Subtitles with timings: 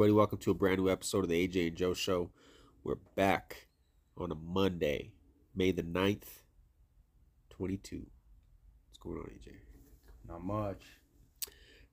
[0.00, 0.16] everybody?
[0.16, 2.30] Welcome to a brand new episode of the AJ and Joe Show.
[2.84, 3.66] We're back
[4.16, 5.12] on a Monday,
[5.54, 6.24] May the 9th,
[7.50, 7.98] 22.
[7.98, 9.52] What's going on, AJ?
[10.26, 10.82] Not much.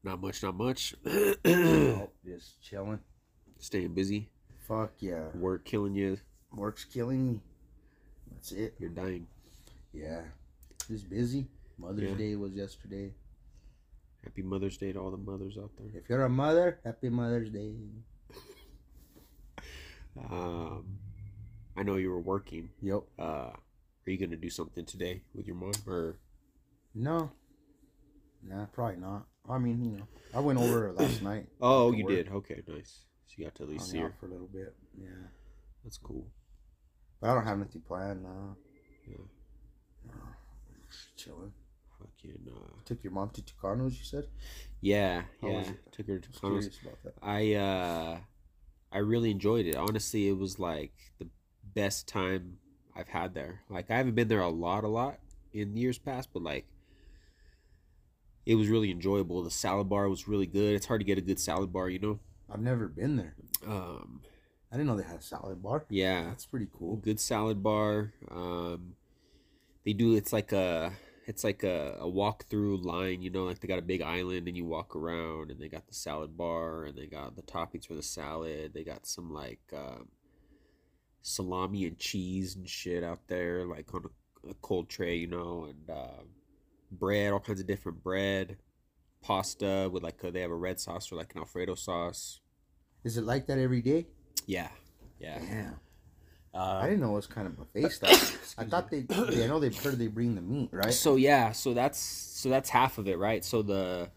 [0.05, 0.95] Not much, not much.
[1.05, 2.99] oh, just chilling.
[3.59, 4.29] Staying busy.
[4.69, 5.25] Fuck yeah.
[5.35, 6.17] Work killing you.
[6.53, 7.41] Work's killing me.
[8.31, 8.75] That's it.
[8.79, 9.27] You're dying.
[9.91, 10.21] Yeah.
[10.87, 11.47] Just busy.
[11.77, 12.15] Mother's Yeah.
[12.15, 13.11] Day was yesterday.
[14.27, 15.87] Happy Mother's Day to all the mothers out there.
[15.93, 17.71] If you're a mother, happy Mother's Day.
[20.29, 20.99] Um,
[21.77, 22.69] I know you were working.
[22.81, 23.03] Yep.
[23.17, 23.55] Uh, are
[24.05, 26.17] you gonna do something today with your mom or?
[26.93, 27.31] No.
[28.43, 29.27] Nah, probably not.
[29.49, 31.45] I mean, you know, I went over last night.
[31.61, 32.13] Oh, you work.
[32.13, 32.27] did.
[32.29, 33.05] Okay, nice.
[33.27, 34.13] So you got to at least Hung see her.
[34.19, 34.75] for a little bit.
[34.99, 35.07] Yeah.
[35.85, 36.27] That's cool.
[37.21, 38.57] But I don't have anything planned now.
[39.07, 39.15] Yeah.
[40.05, 40.13] No.
[40.91, 41.53] Just chilling.
[42.17, 42.47] Fucking.
[42.53, 44.27] Uh, Took your mom to Tucanos, you said?
[44.81, 45.63] yeah, How yeah.
[45.91, 46.39] Took her to Tucanos.
[46.39, 47.13] curious about that.
[47.21, 48.17] I uh
[48.91, 49.75] I really enjoyed it.
[49.75, 51.27] Honestly, it was like the
[51.73, 52.57] best time
[52.95, 53.61] I've had there.
[53.69, 55.19] Like I haven't been there a lot a lot
[55.53, 56.65] in years past, but like
[58.45, 59.43] it was really enjoyable.
[59.43, 60.73] The salad bar was really good.
[60.75, 62.19] It's hard to get a good salad bar, you know.
[62.51, 63.35] I've never been there.
[63.67, 64.21] Um
[64.71, 65.85] I didn't know they had a salad bar.
[65.89, 66.95] yeah, That's pretty cool.
[66.97, 68.13] good salad bar.
[68.31, 68.93] Um
[69.85, 70.93] they do it's like a
[71.27, 74.47] it's like a, a walk through line, you know, like they got a big island
[74.47, 77.85] and you walk around and they got the salad bar and they got the toppings
[77.85, 78.73] for the salad.
[78.73, 80.07] They got some like um,
[81.21, 85.67] salami and cheese and shit out there, like on a, a cold tray, you know,
[85.69, 86.23] and uh,
[86.93, 88.55] bread, all kinds of different bread,
[89.21, 92.39] pasta with like a, they have a red sauce or like an Alfredo sauce.
[93.03, 94.07] Is it like that every day?
[94.45, 94.69] Yeah,
[95.19, 95.39] yeah.
[95.39, 95.79] Damn.
[96.53, 98.15] Uh, I didn't know it was kind of buffet style.
[98.57, 99.43] I thought they, they.
[99.43, 100.93] I know they've heard they bring the meat, right?
[100.93, 103.43] So yeah, so that's so that's half of it, right?
[103.45, 104.09] So the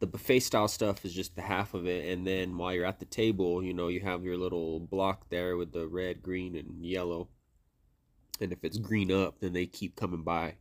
[0.00, 3.00] the buffet style stuff is just the half of it, and then while you're at
[3.00, 6.84] the table, you know, you have your little block there with the red, green, and
[6.84, 7.28] yellow.
[8.40, 10.54] And if it's green up, then they keep coming by.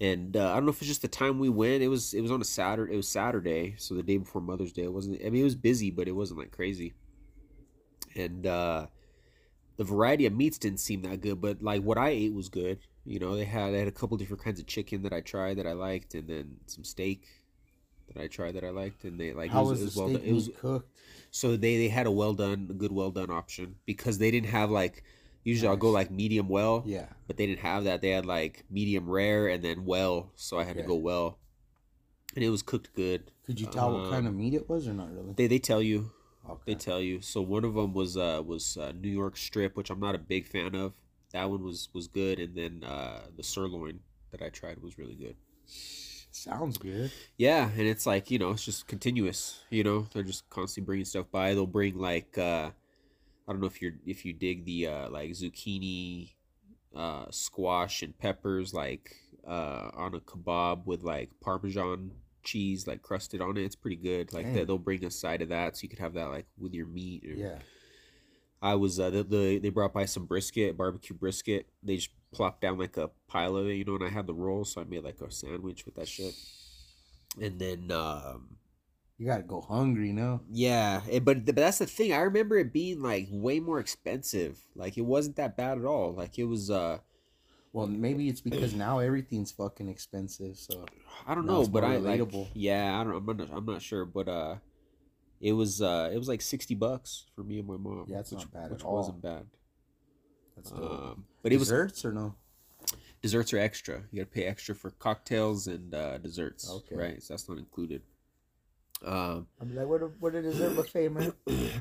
[0.00, 1.82] And uh, I don't know if it's just the time we went.
[1.82, 2.94] It was it was on a Saturday.
[2.94, 4.84] It was Saturday, so the day before Mother's Day.
[4.84, 5.20] It wasn't.
[5.24, 6.94] I mean, it was busy, but it wasn't like crazy.
[8.14, 8.86] And uh,
[9.78, 12.80] the variety of meats didn't seem that good, but like what I ate was good.
[13.06, 15.56] You know, they had they had a couple different kinds of chicken that I tried
[15.58, 17.26] that I liked, and then some steak
[18.12, 19.96] that I tried that I liked, and they like How it was, was, it was
[19.96, 20.22] well done.
[20.22, 20.90] It was cooked?
[21.30, 24.50] so they they had a well done, a good well done option because they didn't
[24.50, 25.04] have like
[25.44, 27.06] usually I'll go like medium well, Yeah.
[27.26, 28.02] but they didn't have that.
[28.02, 31.38] They had like medium rare and then well, so I had to go well,
[32.34, 33.30] and it was cooked good.
[33.46, 35.32] Could you tell what kind Um, of meat it was, or not really?
[35.34, 36.10] They they tell you
[36.48, 36.62] Okay.
[36.66, 37.20] they tell you.
[37.20, 40.18] So one of them was uh was uh, New York strip, which I'm not a
[40.18, 40.94] big fan of.
[41.32, 44.00] That one was was good, and then uh the sirloin
[44.30, 45.36] that I tried was really good.
[46.30, 47.10] Sounds good.
[47.36, 49.60] Yeah, and it's like you know it's just continuous.
[49.70, 51.54] You know they're just constantly bringing stuff by.
[51.54, 52.70] They'll bring like uh
[53.46, 56.32] I don't know if you're if you dig the uh like zucchini,
[56.94, 59.14] uh squash and peppers like
[59.46, 62.12] uh on a kebab with like parmesan
[62.50, 63.64] cheese like crusted on it.
[63.64, 64.32] It's pretty good.
[64.32, 66.72] Like they, they'll bring a side of that so you could have that like with
[66.74, 67.24] your meat.
[67.26, 67.58] Or, Yeah.
[68.60, 71.66] I was uh, the, the they brought by some brisket, barbecue brisket.
[71.82, 74.34] They just plopped down like a pile of it, you know, and I had the
[74.34, 76.34] roll, so I made like a sandwich with that shit.
[77.40, 78.56] And then um
[79.16, 80.40] You gotta go hungry now.
[80.50, 82.12] yeah, it, but but that's the thing.
[82.12, 84.58] I remember it being like way more expensive.
[84.74, 86.12] Like it wasn't that bad at all.
[86.14, 86.98] Like it was uh
[87.72, 90.56] Well, maybe it's because now everything's fucking expensive.
[90.56, 90.86] So
[91.26, 92.48] I don't know, but I like relatable.
[92.54, 94.56] yeah, I don't I'm not I'm not sure, but uh
[95.40, 98.06] it was uh it was like 60 bucks for me and my mom.
[98.08, 98.96] Yeah, that's which, not bad which at all.
[98.96, 99.46] wasn't bad.
[100.56, 100.90] that's dope.
[100.90, 102.34] Um but it was desserts or no?
[103.22, 104.02] desserts are extra.
[104.10, 106.70] You got to pay extra for cocktails and uh, desserts.
[106.70, 106.94] Okay.
[106.94, 108.02] Right, so that's not included.
[109.04, 110.02] Um, I'm like, what?
[110.02, 111.32] A, what a dessert buffet, man.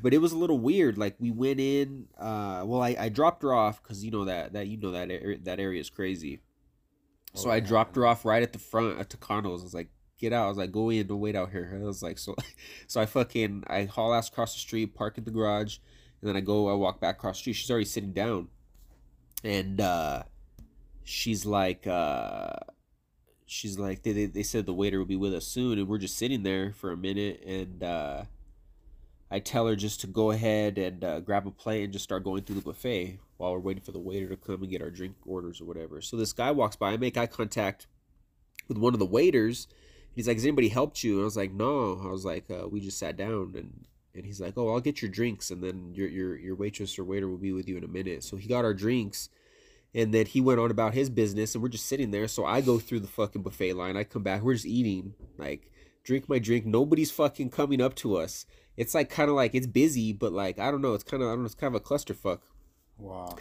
[0.03, 0.97] but it was a little weird.
[0.97, 2.07] Like we went in.
[2.17, 5.09] Uh, well, I, I dropped her off because you know that that you know that
[5.09, 6.41] area, that area is crazy.
[7.33, 9.59] So I dropped her off right at the front at Tucanos.
[9.59, 11.85] I was like, "Get out!" I was like, "Go in, don't wait out here." I
[11.85, 12.35] was like, "So,"
[12.87, 15.77] so I fucking I haul ass across the street, park in the garage,
[16.21, 16.69] and then I go.
[16.69, 17.53] I walk back across the street.
[17.53, 18.47] She's already sitting down,
[19.43, 20.23] and uh,
[21.03, 22.53] she's like, uh,
[23.47, 25.97] she's like, they, they they said the waiter will be with us soon, and we're
[25.97, 28.25] just sitting there for a minute, and uh,
[29.31, 32.23] I tell her just to go ahead and uh, grab a plate and just start
[32.23, 34.91] going through the buffet while we're waiting for the waiter to come and get our
[34.91, 36.01] drink orders or whatever.
[36.01, 36.91] So this guy walks by.
[36.91, 37.87] I make eye contact
[38.67, 39.67] with one of the waiters.
[40.13, 42.67] He's like, "Has anybody helped you?" And I was like, "No." I was like, uh,
[42.67, 45.93] "We just sat down." And and he's like, "Oh, I'll get your drinks, and then
[45.93, 48.47] your your your waitress or waiter will be with you in a minute." So he
[48.47, 49.29] got our drinks,
[49.97, 52.27] and then he went on about his business, and we're just sitting there.
[52.29, 53.97] So I go through the fucking buffet line.
[53.97, 54.43] I come back.
[54.43, 55.71] We're just eating, like,
[56.03, 56.65] drink my drink.
[56.65, 58.45] Nobody's fucking coming up to us.
[58.77, 61.27] it's like kind of like it's busy, but like I don't know, it's kind of
[61.27, 62.39] I don't know, it's kind of a clusterfuck.
[62.97, 63.35] Wow.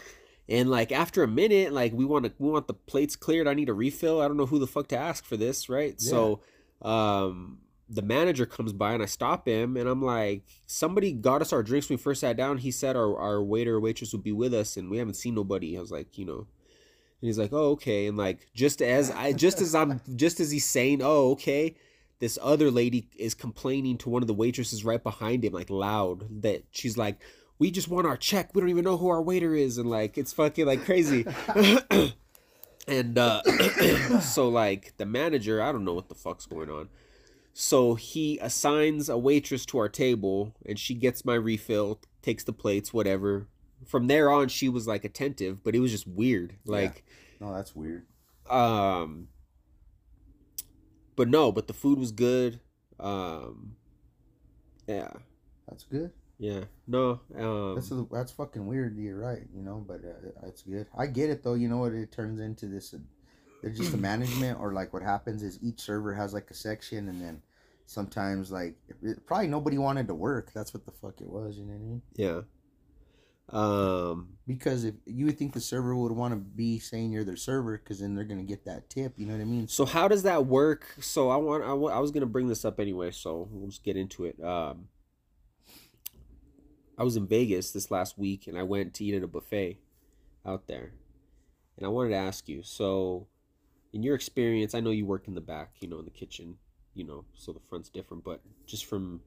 [0.49, 3.47] And like after a minute, like we want to we want the plates cleared.
[3.47, 4.20] I need a refill.
[4.20, 6.00] I don't know who the fuck to ask for this, right?
[6.00, 6.41] So,
[6.82, 11.53] um, the manager comes by and I stop him and I'm like, somebody got us
[11.53, 12.59] our drinks when we first sat down.
[12.59, 15.35] He said our our waiter or waitress would be with us and we haven't seen
[15.35, 15.77] nobody.
[15.77, 16.47] I was like, you know.
[17.21, 20.50] And he's like, "Oh, okay." And like just as I just as I'm just as
[20.50, 21.75] he's saying, "Oh, okay,"
[22.19, 26.43] this other lady is complaining to one of the waitresses right behind him like loud
[26.43, 27.23] that she's like,
[27.59, 28.50] "We just want our check.
[28.55, 31.25] We don't even know who our waiter is." And like it's fucking like crazy.
[32.87, 33.43] and uh
[34.21, 36.91] so like the manager, I don't know what the fuck's going on.
[37.58, 42.53] So he assigns a waitress to our table and she gets my refill, takes the
[42.53, 43.49] plates, whatever.
[43.87, 46.56] From there on she was like attentive, but it was just weird.
[46.67, 47.03] Like
[47.41, 48.05] No, that's weird.
[48.50, 49.29] um
[51.17, 52.61] but no, but the food was good.
[53.00, 53.76] Um
[54.87, 55.12] yeah.
[55.67, 56.12] That's good.
[56.38, 56.64] Yeah.
[56.87, 57.20] No.
[57.35, 58.99] Um That's a, that's fucking weird.
[58.99, 59.44] You're right.
[59.55, 60.88] You know, but uh, that's good.
[60.94, 61.55] I get it though.
[61.55, 61.94] You know what?
[61.94, 62.94] It turns into this.
[63.66, 67.08] They're just the management, or like what happens is each server has like a section,
[67.08, 67.42] and then
[67.84, 70.52] sometimes like it, probably nobody wanted to work.
[70.54, 71.58] That's what the fuck it was.
[71.58, 72.02] You know what I mean?
[72.14, 72.40] yeah.
[73.48, 77.34] Um Because if you would think the server would want to be saying you're their
[77.34, 79.14] server, because then they're gonna get that tip.
[79.16, 79.66] You know what I mean?
[79.66, 80.86] So how does that work?
[81.00, 83.96] So I want I, I was gonna bring this up anyway, so we'll just get
[83.96, 84.40] into it.
[84.40, 84.86] Um,
[86.96, 89.80] I was in Vegas this last week, and I went to eat at a buffet
[90.44, 90.92] out there,
[91.76, 92.62] and I wanted to ask you.
[92.62, 93.26] So,
[93.96, 96.58] in your experience, I know you work in the back, you know, in the kitchen,
[96.93, 99.22] you know, so the front's different, but just from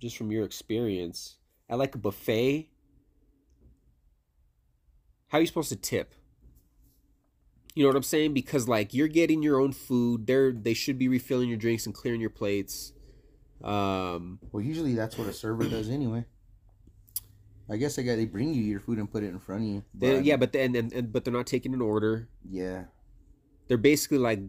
[0.00, 1.36] just from your experience,
[1.70, 2.68] at like a buffet,
[5.28, 6.16] how are you supposed to tip?
[7.76, 8.34] You know what I'm saying?
[8.34, 11.94] Because like you're getting your own food, they're they should be refilling your drinks and
[11.94, 12.92] clearing your plates.
[13.62, 16.24] Um, Well, usually that's what a server does anyway.
[17.70, 19.68] I guess they got they bring you your food and put it in front of
[19.68, 19.84] you.
[19.94, 22.28] they, yeah, but then and, and but they're not taking an order.
[22.50, 22.86] yeah.
[23.68, 24.40] They're basically like,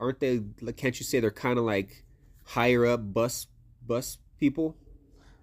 [0.00, 0.40] aren't they?
[0.60, 2.04] Like, can't you say they're kind of like
[2.44, 3.46] higher up bus
[3.86, 4.76] bus people?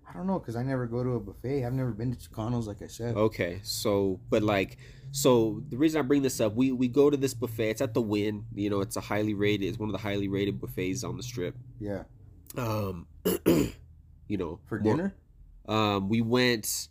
[0.09, 1.63] I don't know because I never go to a buffet.
[1.65, 3.15] I've never been to Chicanos, like I said.
[3.15, 4.77] Okay, so but like
[5.11, 7.69] so the reason I bring this up, we we go to this buffet.
[7.69, 8.45] It's at the Wynn.
[8.53, 9.69] You know, it's a highly rated.
[9.69, 11.55] It's one of the highly rated buffets on the strip.
[11.79, 12.03] Yeah,
[12.57, 13.07] Um,
[13.45, 15.13] you know, for more- dinner.
[15.67, 16.89] Um, we went.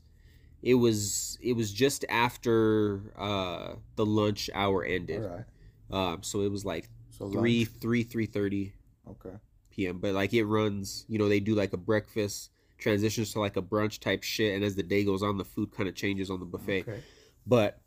[0.62, 5.22] It was it was just after uh the lunch hour ended.
[5.22, 5.44] right.
[5.92, 8.72] Um, so it was like So three three three thirty
[9.08, 9.36] Okay.
[9.70, 9.98] p.m.
[9.98, 11.04] But like it runs.
[11.08, 14.64] You know, they do like a breakfast transitions to like a brunch type shit, and
[14.64, 16.82] as the day goes on, the food kind of changes on the buffet.
[16.82, 17.00] Okay.
[17.46, 17.80] But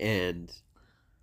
[0.00, 0.50] and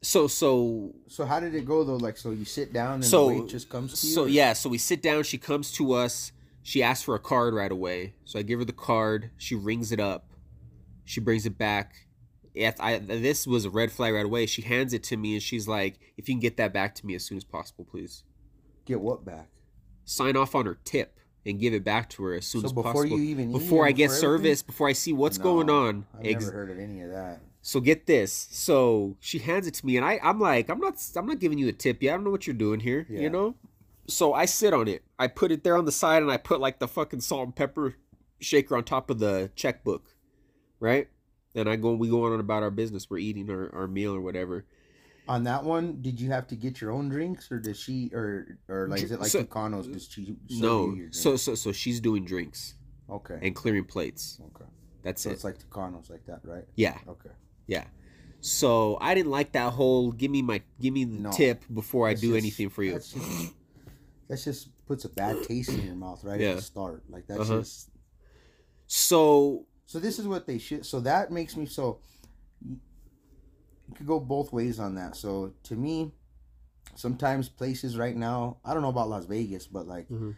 [0.02, 1.98] so so So how did it go though?
[1.98, 3.98] Like, so you sit down and So- the waitress comes to.
[4.06, 5.24] So or- yeah, so we sit down.
[5.24, 6.32] She comes to us.
[6.64, 8.14] She asks for a card right away.
[8.26, 9.32] So I give her the card.
[9.38, 10.32] She rings it up.
[11.06, 11.94] She brings it back.
[12.80, 14.46] I, this was a red flag right away.
[14.46, 17.06] She hands it to me and she's like, "If you can get that back to
[17.06, 18.24] me as soon as possible, please."
[18.86, 19.48] Get what back?
[20.06, 22.74] Sign off on her tip and give it back to her as soon So as
[22.74, 23.18] before possible.
[23.20, 26.06] you even before it, I get service, before I see what's No, going on.
[26.20, 27.40] I've Ex- never heard of any of that.
[27.62, 28.48] so get this.
[28.52, 31.58] So she hands it to me, and I, I'm like, I'm not, I'm not giving
[31.58, 32.14] you a tip yet.
[32.14, 33.06] I don't know what you're doing here.
[33.10, 33.22] Yeah.
[33.22, 33.56] You know.
[34.08, 35.04] So I sit on it.
[35.18, 37.56] I put it there on the side, and I put like the fucking salt and
[37.56, 37.96] pepper
[38.40, 40.16] shaker on top of the checkbook,
[40.80, 41.08] right?
[41.56, 43.10] And I go, we go on about our business.
[43.10, 44.66] We're eating our, our meal or whatever.
[45.28, 48.58] On that one, did you have to get your own drinks, or does she, or
[48.68, 49.92] or like is it like So- Tucanos?
[49.92, 50.36] Does she?
[50.50, 52.76] no, so so so she's doing drinks
[53.10, 54.40] okay, and clearing plates.
[54.48, 54.70] okay.
[55.04, 55.34] That's So it.
[55.34, 56.66] it's like Tucanos, like that, right?
[56.76, 57.30] yeah, Okay.
[57.68, 57.86] yeah.
[58.42, 61.32] So I didn't like that whole give me my give me the No.
[61.32, 62.94] tip before I do just- anything for you.
[62.94, 63.54] That's just,
[64.28, 66.50] that just puts a bad taste in your mouth right Yeah.
[66.52, 67.04] at the start.
[67.10, 67.60] Like that's Uh-huh.
[67.60, 67.90] just
[68.88, 70.86] So So this is what they should.
[70.86, 72.00] So that makes me so.
[72.66, 72.80] You
[73.94, 75.18] could go both ways on that.
[75.18, 76.14] So to me,
[76.96, 80.38] sometimes places right now, I don't know about Las Vegas, but like Mhm.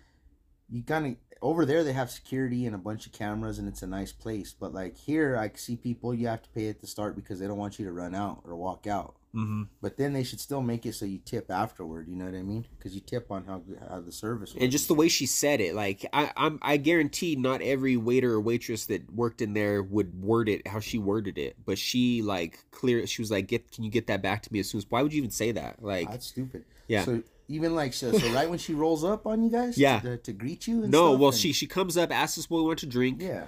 [0.71, 3.83] you kind of over there they have security and a bunch of cameras and it's
[3.83, 4.55] a nice place.
[4.59, 7.45] But like here, I see people you have to pay at the start because they
[7.45, 9.17] don't want you to run out or walk out.
[9.35, 9.63] Mm-hmm.
[9.81, 12.07] But then they should still make it so you tip afterward.
[12.07, 12.65] You know what I mean?
[12.77, 14.53] Because you tip on how how the service.
[14.59, 18.31] and just the way she said it like I, i'm i guarantee not every waiter
[18.33, 22.21] or waitress that worked in there would word it how she worded it but she
[22.21, 24.79] like clear she was like get can you get that back to me as soon
[24.79, 26.65] as why would you even say that like That's stupid.
[26.87, 29.99] yeah So even like so, so right when she rolls up on you guys, Yeah.
[29.99, 30.83] to, to greet you.
[30.83, 33.21] And no well and- she she comes up asks us what we want to drink
[33.21, 33.45] Yeah.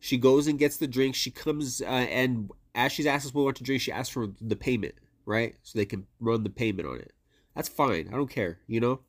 [0.00, 3.42] she goes and gets the drink she comes uh, and as she's asked us what
[3.42, 4.94] we want to drink she asks for the payment
[5.28, 7.12] right so they can run the payment on it
[7.54, 9.00] that's fine i don't care you know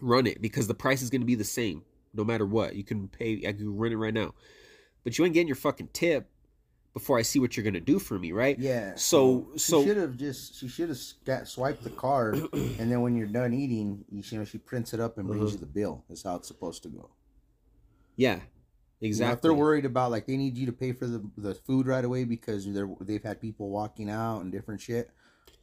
[0.00, 1.82] run it because the price is going to be the same
[2.14, 2.74] no matter what.
[2.76, 3.42] You can pay.
[3.48, 4.34] I can run it right now,
[5.02, 6.28] but you ain't getting your fucking tip
[6.92, 8.58] before I see what you're gonna do for me, right?
[8.58, 8.96] Yeah.
[8.96, 13.00] So she so should have just she should have sca- swiped the card, and then
[13.00, 15.52] when you're done eating, you, you know she prints it up and brings Uh-huh.
[15.52, 16.04] you the bill.
[16.08, 17.08] That's how it's supposed to go.
[18.16, 19.32] yeah, You know, exactly.
[19.36, 22.04] if they're worried about like they need you to pay for the the food right
[22.04, 25.10] away because they're they've had people walking out and different shit,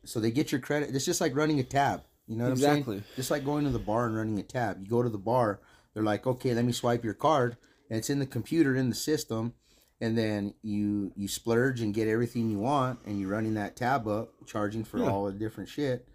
[0.05, 0.93] so they get your credit.
[0.95, 2.03] It's just like running a tab.
[2.27, 2.97] You know what I'm Exactly.
[2.97, 3.03] saying?
[3.15, 4.79] Just like going to the bar and running a tab.
[4.81, 5.61] You go to the bar,
[5.93, 7.57] they're like, okay, let me swipe your card,
[7.89, 9.53] and it's in the computer in the system,
[9.99, 14.07] and then you you splurge and get everything you want, and you're running that tab
[14.07, 15.09] up, charging for Yeah.
[15.09, 16.07] all the different shit,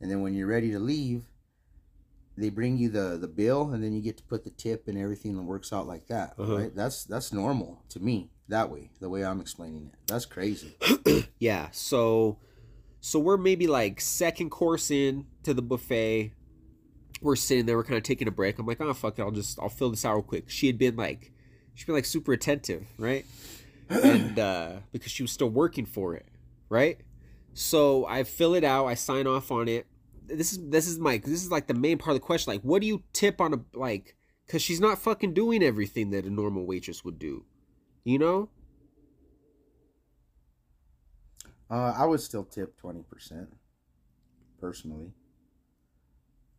[0.00, 1.24] and then when you're ready to leave,
[2.36, 4.98] they bring you the the bill, and then you get to put the tip and
[4.98, 6.34] everything that works out like that.
[6.38, 6.56] Uh-huh.
[6.58, 6.74] Right?
[6.76, 8.90] That's that's normal to me that way.
[9.00, 10.76] The way I'm explaining it, that's crazy.
[11.38, 12.38] Yeah, so
[13.02, 16.32] so we're maybe like second course in to the buffet.
[17.20, 18.58] We're sitting there, we're kind of taking a break.
[18.58, 20.48] I'm like, oh fuck it, I'll just I'll fill this out real quick.
[20.48, 21.32] She had been like
[21.74, 23.26] she'd been like super attentive, right?
[23.90, 26.24] And uh because she was still working for it,
[26.70, 26.98] right?
[27.52, 29.86] So I fill it out, I sign off on it.
[30.26, 32.54] This is this is my this is like the main part of the question.
[32.54, 34.16] Like, what do you tip on a like
[34.46, 37.44] because she's not fucking doing everything that a normal waitress would do.
[38.04, 38.50] You know?
[41.72, 43.48] Uh, I would still tip twenty percent,
[44.60, 45.12] personally,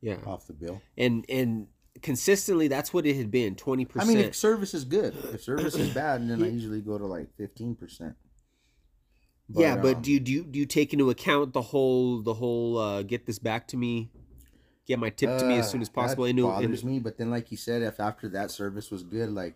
[0.01, 0.17] Yeah.
[0.25, 0.81] off the bill.
[0.97, 1.67] and and
[2.01, 5.75] consistently that's what it had been 20% I mean, if service is good, if service
[5.75, 8.15] is bad, then I usually go to like fifteen percent.
[9.49, 12.33] yeah but um, do you do you, do you take into account the whole the
[12.33, 14.09] whole uh get this back to me
[14.87, 16.97] get my tip to me as soon as Uh, possible That I knew bothers me,
[16.99, 19.55] but then like you said, if after that service was good, like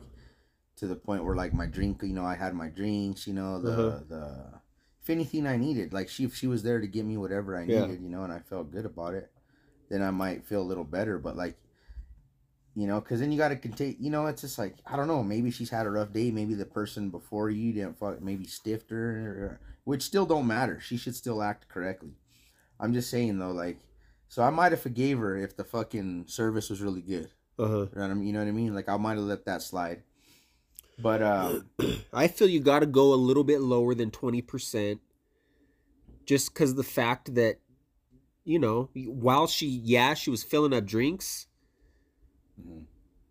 [0.78, 3.60] to the point where like my drink, you know, I had my drinks, you know,
[3.60, 4.00] the Uh-huh.
[4.08, 4.62] the
[5.08, 7.64] if anything I needed, like she if she was there to give me whatever I
[7.64, 7.86] Yeah.
[7.86, 9.32] needed, you know, and I felt good about it,
[9.90, 11.18] then I might feel a little better.
[11.18, 11.56] But like,
[12.76, 15.08] you know, because then you got to contain, you know, it's just like I don't
[15.08, 18.46] know, maybe she's had a rough day, maybe the person before you didn't fuck, maybe
[18.46, 20.80] stiffed her, or, which still don't matter.
[20.82, 22.18] She should still act correctly.
[22.80, 23.80] I'm just saying though, like.
[24.30, 27.30] So I might have forgave her if the fucking service was really good.
[27.58, 27.68] uh-huh.
[27.68, 28.28] You know what I mean?
[28.28, 28.76] You know what I mean?
[28.76, 30.04] Like I might have let that slide.
[31.00, 31.70] But um,
[32.14, 35.00] I feel you got to go a little bit lower than 20%
[36.26, 37.60] just cuz the fact that
[38.44, 41.48] you know while she yeah she was filling up drinks
[42.60, 42.86] Mhm.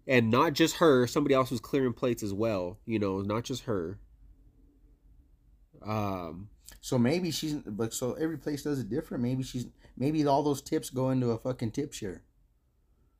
[0.06, 3.64] and not just her somebody else was clearing plates as well you know not just
[3.64, 3.98] her
[5.82, 6.48] um
[6.80, 9.22] so maybe she's but so every place does it different.
[9.22, 12.22] Maybe she's maybe all those tips go into a fucking tip share.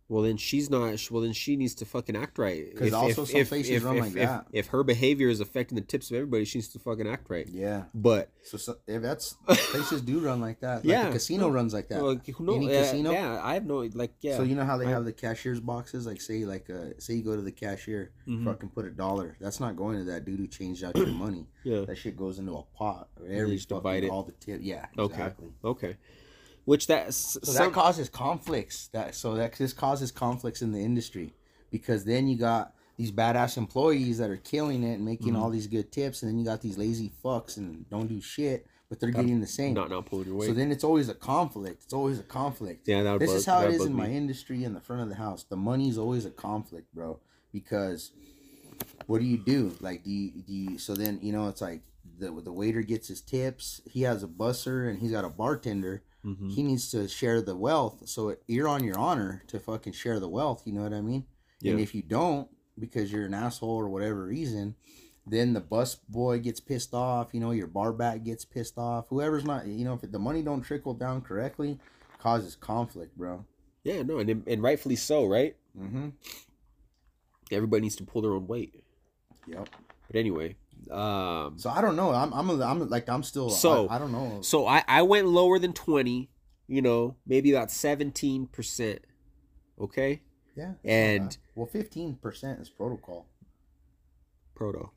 [0.09, 0.97] Well, then she's not.
[1.11, 2.73] Well, then she needs to fucking act right.
[2.77, 4.47] 'Cause also some places run like if, that.
[4.53, 7.45] If, her behavior is affecting the tips of everybody, she needs to fucking act right.
[7.49, 7.85] Yeah.
[7.93, 10.77] But So, so if that's places do run like that.
[10.77, 11.11] Like Yeah.
[11.11, 12.01] casino runs like that.
[12.01, 12.57] well, who knows?
[12.57, 13.11] Any Yeah, casino?
[13.11, 14.13] Yeah, I have no like.
[14.21, 14.37] Yeah.
[14.37, 16.07] So you know how they I- have the cashier's boxes?
[16.07, 18.45] Like say like uh say you go to the cashier, Mhm.
[18.45, 19.37] fucking put a dollar.
[19.41, 21.49] That's not going to that dude who changed out your money.
[21.65, 21.81] yeah.
[21.85, 23.09] That shit goes into a pot.
[23.21, 24.11] you Every fucking divide it.
[24.11, 24.61] all the tip.
[24.63, 24.87] Yeah.
[24.97, 25.15] Okay.
[25.15, 25.49] Exactly.
[25.65, 25.97] Okay.
[26.67, 28.89] Which that So some, that causes conflicts.
[28.89, 31.33] That so that this causes conflicts in the industry
[31.71, 35.39] because then you got these badass employees that are killing it and making Mhm.
[35.39, 38.67] all these good tips, and then you got these lazy fucks and don't do shit,
[38.89, 39.75] but they're getting the same.
[39.75, 40.47] not not pulling your weight.
[40.49, 41.85] So then it's always a conflict.
[41.85, 42.89] It's always a conflict.
[42.89, 45.03] yeah, that would This bug, is how it is in my industry in the front
[45.03, 45.45] of the house.
[45.45, 47.21] The money's always a conflict, bro.
[47.53, 48.11] Because
[49.07, 49.77] what do you do?
[49.81, 51.83] Like, do you, do you, so then, you know, it's like
[52.19, 53.81] the, the waiter gets his tips.
[53.87, 56.03] He has a busser and he's got a bartender.
[56.27, 56.51] Mhm.
[56.53, 58.09] He needs to share the wealth.
[58.09, 60.63] So it, you're on your honor to fucking share the wealth.
[60.67, 61.25] You know what I mean?
[61.63, 64.75] And if you don't, because you're an asshole or whatever reason,
[65.27, 67.33] then the bus boy gets pissed off.
[67.33, 69.07] You know, your bar back gets pissed off.
[69.09, 71.79] Whoever's not, you know, if the money don't trickle down correctly,
[72.19, 73.45] causes conflict, bro.
[73.85, 75.57] Yeah, no, and and rightfully so, right?
[75.79, 76.09] Mm-hmm.
[77.53, 78.83] Everybody needs to pull their own weight.
[79.47, 79.69] Yep.
[80.09, 80.57] But anyway,
[80.91, 82.11] um, So I don't know.
[82.13, 83.51] I'm, I'm, I'm like, I'm still.
[83.51, 84.41] So- I, I don't know.
[84.43, 86.31] So I, I went lower than 20,
[86.69, 88.99] you know, maybe about 17%.
[89.81, 90.23] Okay?
[90.57, 90.73] yeah.
[90.85, 93.27] and- well, fifteen percent is protocol.
[94.55, 94.91] Proto.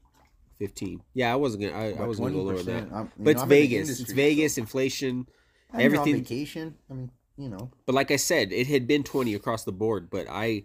[0.57, 1.01] 15.
[1.13, 2.93] Yeah, I wasn't to I, I wasn't going to go lower that.
[2.93, 4.00] I'm- But know, it's I'm in the Vegas.
[4.01, 5.27] It's Vegas, so- inflation.
[5.74, 6.75] On everything- vacation.
[6.89, 7.71] I mean, you know.
[7.86, 10.63] But like I said, it had been 20 across the board, but I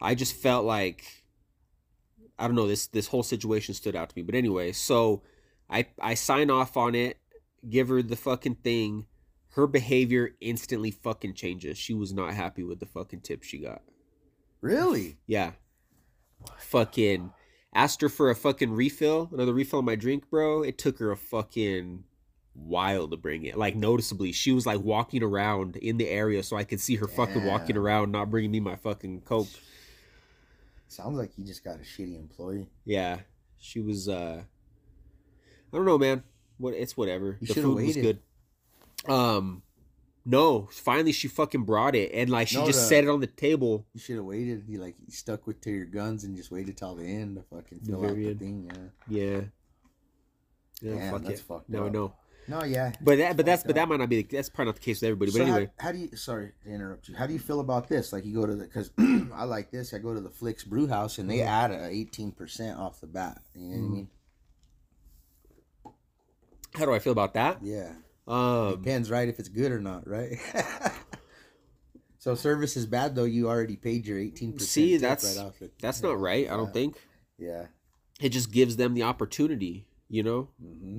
[0.00, 1.23] I just felt like
[2.38, 4.22] I don't know, this this whole situation stood out to me.
[4.22, 5.22] But anyway, so
[5.70, 7.18] I I sign off on it,
[7.68, 9.06] give her the fucking thing.
[9.50, 11.78] Her behavior instantly fucking changes.
[11.78, 13.82] She was not happy with the fucking tip she got.
[14.60, 15.18] Really?
[15.26, 15.52] Yeah.
[16.58, 17.30] Fucking
[17.74, 20.62] asked her for a fucking refill, another refill on my drink, bro.
[20.62, 22.04] It took her a fucking
[22.54, 23.58] while to bring it.
[23.58, 27.08] Like noticeably, she was like walking around in the area so I could see her
[27.08, 29.48] fucking walking around, not bringing me my fucking coke.
[30.94, 32.68] Sounds like he just got a shitty employee.
[32.84, 33.18] Yeah,
[33.58, 34.08] she was.
[34.08, 34.42] uh
[35.72, 36.22] I don't know, man.
[36.58, 37.36] What it's whatever.
[37.40, 38.18] You the food was good.
[39.08, 39.62] Um,
[40.24, 40.68] no.
[40.70, 43.26] Finally, she fucking brought it, and like she No, just the- set it on the
[43.26, 43.84] table.
[43.92, 44.64] You should have waited.
[44.68, 47.42] You like you stuck with to your guns and just waited till the end to
[47.42, 48.70] fucking The fill out the thing.
[49.08, 49.18] Yeah.
[49.34, 49.40] Yeah.
[50.80, 51.44] Yeah, Damn, fuck that's it.
[51.44, 52.14] fucked Now I know.
[52.46, 52.92] No, yeah.
[53.00, 54.22] But that, but that's, but that might not be.
[54.22, 55.30] The, that's probably not the case with everybody.
[55.30, 56.16] So But anyway, how, do you?
[56.16, 57.14] Sorry to interrupt you.
[57.16, 58.12] How do you feel about this?
[58.12, 58.90] Like you go to the because
[59.34, 59.94] I like this.
[59.94, 61.46] I go to the Flix Brewhouse and they Mhm.
[61.46, 63.40] add a eighteen percent off the bat.
[63.54, 63.90] You know what Mhm.
[63.90, 64.08] I mean?
[66.74, 67.58] how do I feel about that?
[67.62, 67.92] Yeah.
[68.26, 69.28] Um, Depends, right?
[69.28, 70.38] If it's good or not, right?
[72.18, 73.24] so service is bad though.
[73.24, 74.68] You already paid your eighteen percent.
[74.70, 75.72] See, that's- right off it.
[75.80, 76.46] that's not right.
[76.50, 76.72] I don't Yeah.
[76.72, 76.96] think
[77.38, 77.66] Yeah.
[78.20, 79.86] it just gives them the opportunity.
[80.08, 80.98] You know, hmm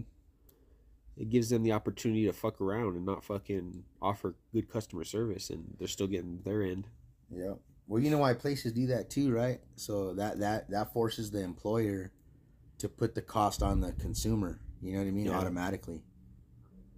[1.17, 5.49] it gives them the opportunity to fuck around and not fucking offer good customer service,
[5.49, 6.87] and they're still getting their end.
[7.31, 7.59] Yep.
[7.87, 9.59] Well, you know why places do that too, right?
[9.75, 12.11] So that that that forces the employer
[12.79, 14.59] to put the cost on the consumer.
[14.81, 15.25] You know what I mean?
[15.27, 15.37] Yeah.
[15.37, 16.01] Automatically.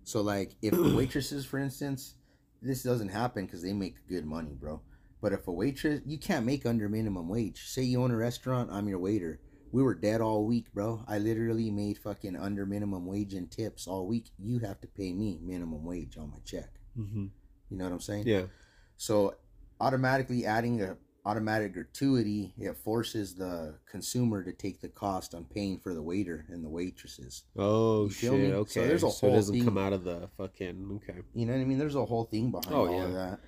[0.03, 2.15] So like if waitresses, for instance,
[2.61, 4.81] this doesn't happen because they make good money, bro.
[5.21, 7.67] But if a waitress, you can't make under minimum wage.
[7.67, 9.39] Say you own a restaurant, I'm your waiter.
[9.71, 11.03] We were dead all week, bro.
[11.07, 14.29] I literally made fucking under minimum wage and tips all week.
[14.39, 16.69] You have to pay me minimum wage on my check.
[16.97, 17.25] Mm-hmm.
[17.69, 18.23] You know what I'm saying?
[18.27, 18.43] Yeah.
[18.95, 19.35] So
[19.79, 25.77] automatically adding a automatic gratuity, it forces the consumer to take the cost on paying
[25.77, 27.43] for the waiter and the waitresses.
[27.57, 28.31] Oh shit.
[28.31, 28.53] me?
[28.53, 28.71] Okay.
[28.71, 31.19] So So, there's a it whole doesn't thing- come out of the fucking okay.
[31.33, 31.77] You know what I mean?
[31.77, 33.03] There's a whole thing behind Oh, all yeah.
[33.03, 33.39] of that.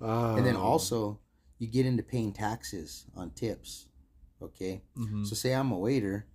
[0.00, 1.18] Um, And then also
[1.58, 3.86] you get into paying taxes on tips.
[4.42, 4.82] Okay?
[4.96, 5.26] mhm.
[5.26, 6.26] So say I'm a waiter,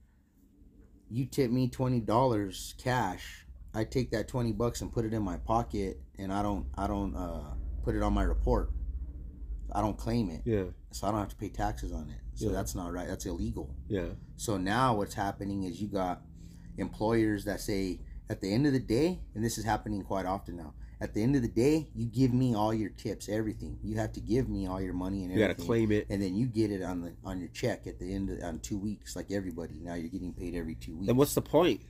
[1.09, 3.45] you tip me twenty dollars cash.
[3.73, 6.87] I take that twenty bucks and put it in my pocket and I don't I
[6.87, 8.71] don't uh put it on my report.
[9.71, 10.41] I don't claim it.
[10.45, 10.65] yeah.
[10.91, 12.19] So I don't have to pay taxes on it.
[12.35, 12.51] So Yeah.
[12.53, 13.07] that's not right.
[13.07, 13.75] That's illegal.
[13.89, 14.09] Yeah.
[14.37, 16.21] So now what's happening is you got
[16.77, 20.55] employers that say at the end of the day, and this is happening quite often
[20.55, 20.73] now.
[21.01, 23.77] At the end of the day, you give me all your tips, everything.
[23.83, 25.65] You have to give me all your money and You everything.
[25.65, 26.07] You gotta claim it.
[26.09, 28.59] and then you get it on the on your check at the end of, on
[28.59, 29.75] two weeks, like everybody.
[29.81, 31.07] Now you're getting paid every two weeks.
[31.07, 31.81] Then what's the point?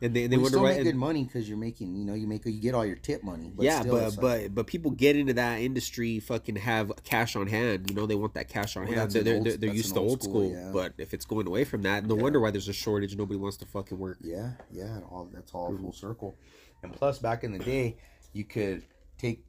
[0.00, 0.74] And they, they Well, you wonder still why.
[0.74, 3.24] make good money because you're making, you know, you make you get all your tip
[3.24, 3.50] money.
[3.54, 7.34] But yeah, still, but like- but but people get into that industry, fucking have cash
[7.36, 7.88] on hand.
[7.90, 9.10] You know, they want that cash on Well, hand.
[9.12, 10.52] They're they're, old- they're, they're used to old old school, school.
[10.52, 10.70] yeah.
[10.72, 12.22] But if it's going away from that, no Yeah.
[12.22, 13.16] wonder why there's a shortage.
[13.16, 14.18] Nobody wants to fucking work.
[14.20, 15.82] Yeah, yeah, all that's all Mm-hmm.
[15.84, 16.36] full circle.
[16.82, 17.96] And plus, back in the day,
[18.32, 18.84] you could
[19.18, 19.44] take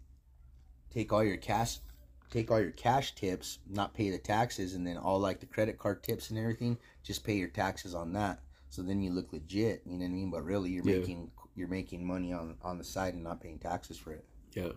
[0.92, 1.80] take all your cash,
[2.32, 5.78] take all your cash tips, not pay the taxes, and then all like the credit
[5.78, 8.40] card tips and everything, just pay your taxes on that.
[8.70, 9.82] So then you look legit.
[9.86, 10.32] You know what I mean?
[10.32, 11.00] But really, you're Yeah.
[11.00, 14.26] making you're making money on on the side and not paying taxes for it.
[14.54, 14.72] Yeah.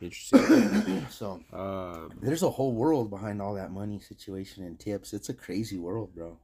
[0.00, 1.06] Interesting.
[1.10, 5.12] so um, there's a whole world behind all that money situation and tips.
[5.12, 6.38] It's a crazy world, bro.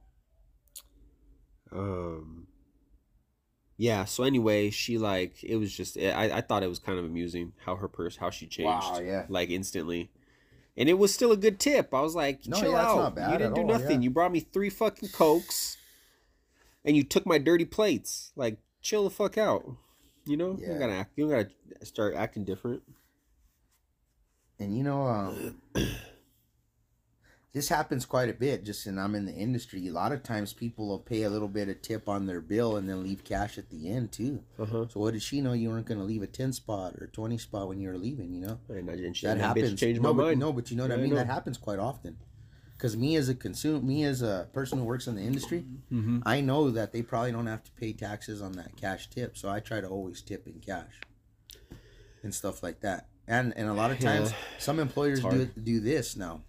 [1.71, 2.47] um.
[3.81, 4.05] Yeah.
[4.05, 7.53] So anyway, she like it was just I I thought it was kind of amusing
[7.65, 9.25] how her purse how she changed Wow, yeah.
[9.27, 10.11] like instantly.
[10.77, 11.91] And it was still a good tip.
[11.93, 12.97] I was like, No, chill yeah, out.
[12.97, 14.01] not bad you didn't do all, nothing.
[14.01, 14.03] yeah.
[14.05, 15.77] You brought me three fucking cokes,
[16.85, 18.31] and you took my dirty plates.
[18.35, 19.65] Like, chill the fuck out.
[20.25, 20.67] You know, you Yeah.
[20.69, 21.11] don't gotta act.
[21.17, 21.49] You gotta
[21.83, 22.83] start acting different.
[24.59, 25.61] And you know, um,
[27.53, 28.63] this happens quite a bit.
[28.63, 29.85] Just and I'm in the industry.
[29.87, 32.77] A lot of times, people will pay a little bit of tip on their bill
[32.77, 34.43] and then leave cash at the end too.
[34.57, 34.85] Uh huh.
[34.89, 35.53] So what did she know?
[35.53, 38.33] You weren't going to leave a ten spot or twenty spot when you were leaving.
[38.33, 39.21] You know And I didn't.
[39.21, 39.81] that happens.
[39.81, 40.39] No, my but, mind.
[40.39, 41.15] no, but you know what Yeah, I I mean.
[41.15, 42.17] That happens quite often.
[42.77, 46.19] Because me as a consumer, me as a person who works in the industry, Mm-hmm.
[46.25, 49.37] I know that they probably don't have to pay taxes on that cash tip.
[49.37, 51.01] So I try to always tip in cash
[52.23, 53.07] and stuff like that.
[53.27, 54.37] And and a lot of times, Yeah.
[54.57, 56.41] some employers do do this now.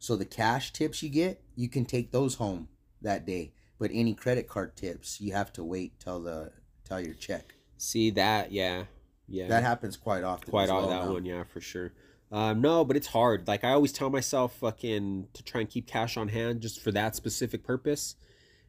[0.00, 2.68] So the cash tips you get, you can take those home
[3.02, 3.52] that day.
[3.78, 6.52] But any credit card tips, you have to wait till the
[6.84, 7.54] till your check.
[7.76, 8.50] See that?
[8.50, 8.84] Yeah,
[9.28, 9.46] yeah.
[9.48, 10.50] That happens quite often.
[10.50, 11.12] quite often well that now.
[11.12, 11.24] one.
[11.26, 11.92] Yeah, for sure.
[12.32, 13.46] Um, no, but it's hard.
[13.46, 16.92] Like I always tell myself, fucking, to try and keep cash on hand just for
[16.92, 18.16] that specific purpose,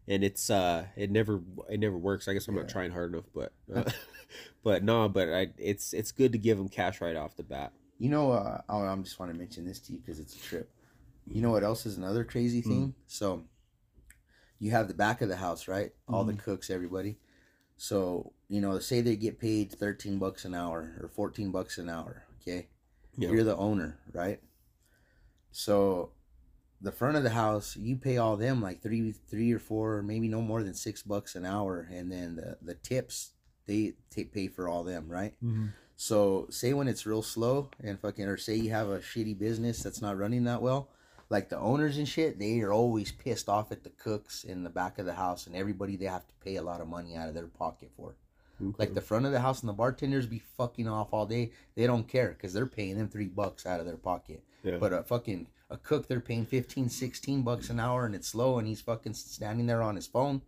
[0.10, 2.28] and it's uh, it never it never works.
[2.28, 3.89] I guess I'm not trying hard enough, but uh,
[4.63, 7.72] but no, but I it's it's good to give them cash right off the bat.
[8.00, 10.39] You know, uh, I I'm just want to mention this to you because it's a
[10.39, 10.70] trip.
[11.27, 12.69] You know what else is another crazy hmm.
[12.69, 12.95] thing?
[13.07, 13.43] So,
[14.60, 15.91] you have the back of the house, right?
[16.07, 16.39] All the hmm.
[16.39, 17.17] cooks, everybody.
[17.81, 21.89] So you know, say they get paid thirteen bucks an hour or fourteen bucks an
[21.89, 22.25] hour.
[22.39, 22.67] Okay,
[23.17, 23.31] Yeah.
[23.31, 24.39] you're the owner, right?
[25.51, 26.12] So,
[26.79, 30.27] the front of the house, you pay all them like three, three or four, maybe
[30.27, 33.31] no more than six bucks an hour, and then the the tips
[33.65, 35.34] they take pay for all them, right?
[35.43, 35.69] Mm-hmm.
[35.95, 39.81] So say when it's real slow and fucking, or say you have a shitty business
[39.81, 40.89] that's not running that well,
[41.32, 44.70] like the owners and shit, they are always pissed off at the cooks in the
[44.70, 47.30] back of the house and everybody they have to pay a lot of money out
[47.30, 48.15] of their pocket for.
[48.78, 51.52] Like the front of the house and the bartenders be fucking off all day.
[51.76, 54.44] They don't care because they're paying them three bucks out of their pocket.
[54.63, 54.78] Yeah.
[54.78, 58.60] But a fucking a cook, they're paying 15, 16 bucks an hour and it's slow
[58.60, 60.41] and he's fucking standing there on his phone.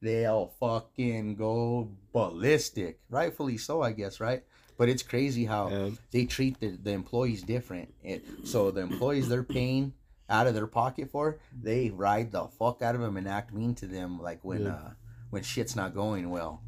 [0.00, 2.98] They'll fucking go ballistic.
[3.10, 4.42] Rightfully so, I guess, right?
[4.76, 5.90] But it's crazy how Yeah.
[6.10, 7.94] they treat the, the employees different.
[8.02, 9.92] It, so the employees they're paying
[10.30, 13.74] out of their pocket for, they ride the fuck out of them and act mean
[13.76, 14.74] to them like when Yeah.
[14.74, 14.90] uh
[15.30, 16.62] when shit's not going well.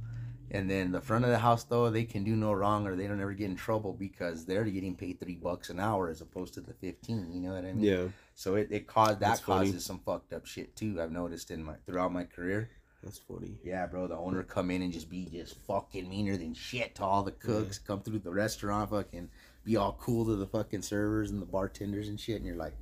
[0.51, 3.07] And then the front of the house though, they can do no wrong or they
[3.07, 6.55] don't ever get in trouble because they're getting paid three bucks an hour as opposed
[6.55, 7.33] to the fifteen.
[7.33, 7.85] You know what I mean?
[7.85, 9.67] Yeah, So it, it caused that That's funny.
[9.69, 11.01] causes some fucked up shit too.
[11.01, 12.71] I've noticed in my throughout my career.
[13.03, 13.59] that's funny.
[13.65, 17.05] Yeah, bro, the owner come in and just be just fucking meaner than shit to
[17.05, 17.79] all the cooks.
[17.79, 19.29] Come through the restaurant, fucking
[19.65, 22.37] be all cool to the fucking servers and the bartenders and shit.
[22.37, 22.75] And you're like,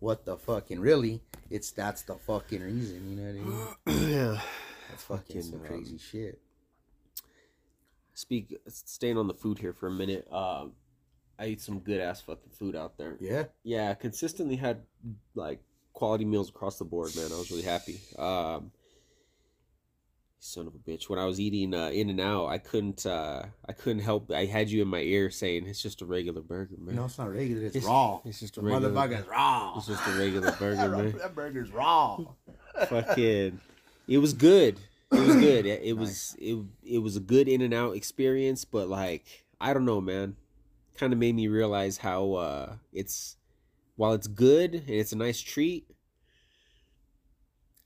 [0.00, 3.10] what the fucking really, it's that's the fucking reason.
[3.10, 4.08] You know what I mean?
[4.10, 4.40] yeah.
[4.90, 6.40] That's fucking some Fucking, crazy shit.
[8.14, 8.56] Speak.
[8.68, 10.26] Staying on the food here for a minute.
[10.32, 10.72] Um,
[11.38, 13.16] I ate some good ass fucking food out there.
[13.20, 13.44] Yeah.
[13.62, 14.82] Yeah, consistently had
[15.34, 15.60] like
[15.92, 17.26] quality meals across the board, man.
[17.32, 18.00] I was really happy.
[18.18, 18.72] Um,
[20.40, 21.08] son of a bitch.
[21.08, 23.04] When I was eating uh, In and Out, I couldn't.
[23.06, 24.30] Uh, I couldn't help.
[24.32, 26.96] I had you in my ear saying it's just a regular burger, man.
[26.96, 27.62] No, it's not regular.
[27.66, 28.20] It's, It's- raw.
[28.24, 28.90] It's just a regular.
[28.90, 29.74] motherfucker's raw.
[29.76, 31.18] It's just a regular burger, man.
[31.18, 32.18] that burger's raw.
[32.88, 33.60] Fucking,
[34.06, 34.78] it was good.
[35.10, 35.66] It was good.
[35.66, 39.72] It, it was it it was a good In and Out experience, but like I
[39.74, 40.36] don't know, man.
[40.96, 43.36] Kind of made me realize how uh it's
[43.96, 45.88] while it's good and it's a nice treat,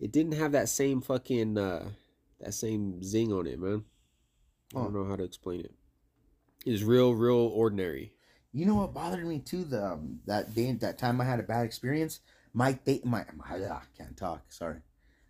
[0.01, 1.91] it didn't have that same fucking uh
[2.43, 3.85] that same zing on it, man.
[4.75, 5.75] I don't know how to explain it.
[6.65, 8.13] It's real, real ordinary.
[8.53, 9.65] You know what bothered me too?
[9.65, 12.21] The um, that day, that time I had a bad experience.
[12.53, 14.53] My th- my, my ah, can't talk.
[14.53, 14.77] Sorry,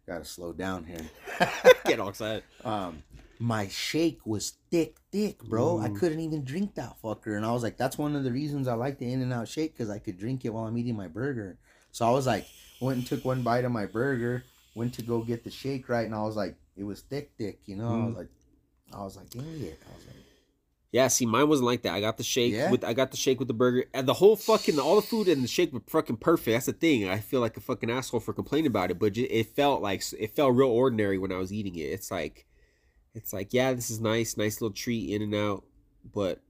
[0.06, 1.48] gotta slow down here.
[1.86, 2.42] Get all excited.
[2.64, 3.02] um,
[3.38, 5.80] my shake was thick, thick, bro.
[5.80, 8.68] I couldn't even drink that fucker, and I was like, that's one of the reasons
[8.68, 10.96] I like the In and Out shake because I could drink it while I'm eating
[10.96, 11.58] my burger.
[11.90, 12.46] So I was like,
[12.80, 14.44] went and took one bite of my burger,
[14.74, 17.60] went to go get the shake right, and I was like, it was thick, thick.
[17.66, 18.18] You know, I was Mm.
[18.18, 18.28] like,
[18.92, 19.80] I was like, dang it.
[19.90, 20.16] I was like,
[20.92, 21.94] Yeah, see, mine wasn't like that.
[21.94, 22.70] I got the shake Yeah?
[22.70, 25.26] with I got the shake with the burger, and the whole fucking all the food
[25.28, 26.52] and the shake were fucking perfect.
[26.54, 27.08] That's the thing.
[27.08, 30.30] I feel like a fucking asshole for complaining about it, but it felt like it
[30.36, 31.84] felt real ordinary when I was eating it.
[31.84, 32.44] It's like,
[33.14, 35.64] it's like, yeah, this is nice, nice little treat in and out,
[36.12, 36.42] but.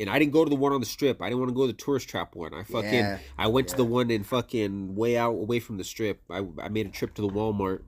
[0.00, 1.20] And I didn't go to the one on the strip.
[1.20, 2.54] I didn't want to go to the tourist trap one.
[2.54, 5.84] I fucking Yeah, I went to the one in fucking way out away from the
[5.84, 6.22] strip.
[6.30, 7.82] I I made a trip to the Walmart.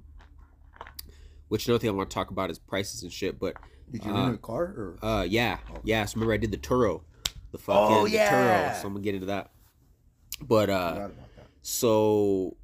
[1.52, 3.38] Which another thing I want to talk about is prices and shit.
[3.38, 3.56] But
[3.90, 4.98] did you Uh, rent a car or?
[5.02, 5.80] uh, yeah, Okay.
[5.84, 6.06] yeah.
[6.06, 7.02] So remember, I did the Turo,
[7.50, 8.16] the fucking Oh, the.
[8.16, 8.74] Turo.
[8.80, 9.50] So I'm gonna get into that.
[10.40, 11.10] But uh, that.
[11.60, 12.56] so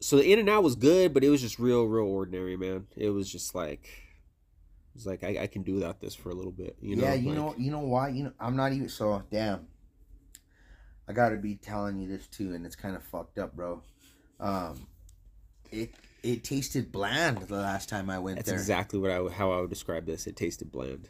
[0.00, 2.88] so the In and Out was good, but it was just real, real ordinary, man.
[2.96, 6.34] It was just like, it was like I, I can do without this for a
[6.34, 7.04] little bit, you know.
[7.04, 8.08] yeah, you like- know, you know why?
[8.08, 9.68] You know, I'm not even so damn.
[11.06, 13.80] I gotta be telling you this too, and it's kind of fucked up, bro.
[14.40, 14.88] Um,
[15.70, 18.58] it it tasted bland the last time I went That's there.
[18.58, 20.26] exactly what I how I would describe this.
[20.26, 21.08] It tasted bland.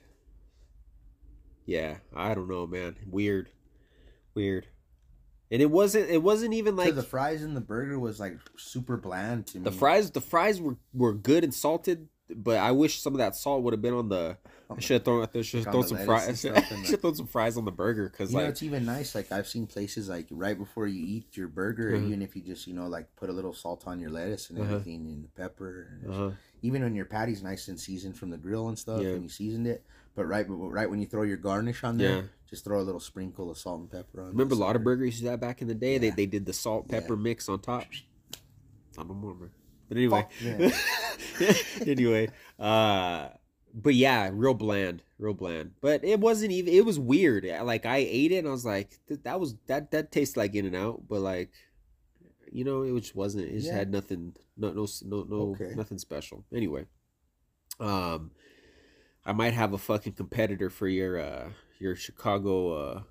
[1.67, 2.97] Yeah, I don't know, man.
[3.07, 3.51] Weird,
[4.35, 4.67] weird.
[5.51, 6.09] And it wasn't.
[6.09, 9.65] It wasn't even like the fries and the burger was like super bland to me.
[9.65, 13.35] The fries, the fries were, were good and salted, but I wish some of that
[13.37, 14.37] salt would have been on the.
[14.71, 15.29] I should have thrown.
[15.35, 16.45] I should have thrown some fries.
[16.45, 18.45] and I stuff and should have thrown some fries on the burger because You know,
[18.45, 19.15] like it's even nice.
[19.15, 22.07] Like I've seen places like right before you eat your burger, Mhm.
[22.07, 24.59] even if you just you know like put a little salt on your lettuce and
[24.59, 24.73] Uh-huh.
[24.77, 26.31] everything and the pepper, and uh
[26.63, 29.09] even when your patty's nice and seasoned from the grill and stuff, Yeah.
[29.11, 29.85] and you seasoned it.
[30.15, 32.23] But right, right when you throw your garnish on there, Yeah.
[32.49, 34.29] just throw a little sprinkle of salt and pepper on.
[34.29, 35.99] remember a lot of burgers used that back in the day.
[35.99, 36.15] They Yeah.
[36.15, 37.85] they did the salt pepper mix on top.
[38.99, 39.51] I don't remember,
[39.93, 40.73] but anyway.
[41.87, 42.29] Anyway,
[42.59, 43.29] uh,
[43.75, 45.73] but yeah, real bland, real bland.
[45.81, 46.73] But it wasn't even.
[46.73, 47.45] It was weird.
[47.63, 50.55] Like I ate it and I was like, "Th- that was that that tastes like
[50.55, 51.51] In and Out, but like,
[52.53, 53.47] you know, it just wasn't.
[53.49, 53.75] It just Yeah.
[53.77, 54.37] had nothing.
[54.57, 55.73] No no no no Okay.
[55.75, 56.45] nothing special.
[56.55, 56.87] Anyway,
[57.81, 58.31] um,
[59.25, 61.51] I might have a fucking competitor for your uh
[61.81, 63.03] your Chicago uh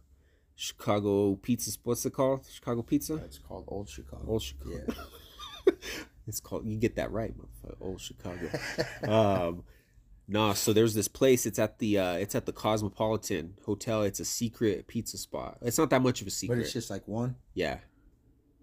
[0.55, 1.71] Chicago pizza.
[1.83, 2.45] What's it called?
[2.49, 3.15] Chicago pizza.
[3.15, 4.23] It's called Old Chicago.
[4.27, 4.83] Old Chicago.
[4.87, 5.73] Yeah.
[6.27, 6.65] it's called.
[6.67, 7.33] You get that right.
[7.79, 8.49] Old Chicago.
[9.03, 9.63] um
[10.27, 14.19] no so there's this place it's at the uh it's at the cosmopolitan hotel it's
[14.19, 17.05] a secret pizza spot it's not that much of a secret but it's just like
[17.07, 17.35] one.
[17.53, 17.79] yeah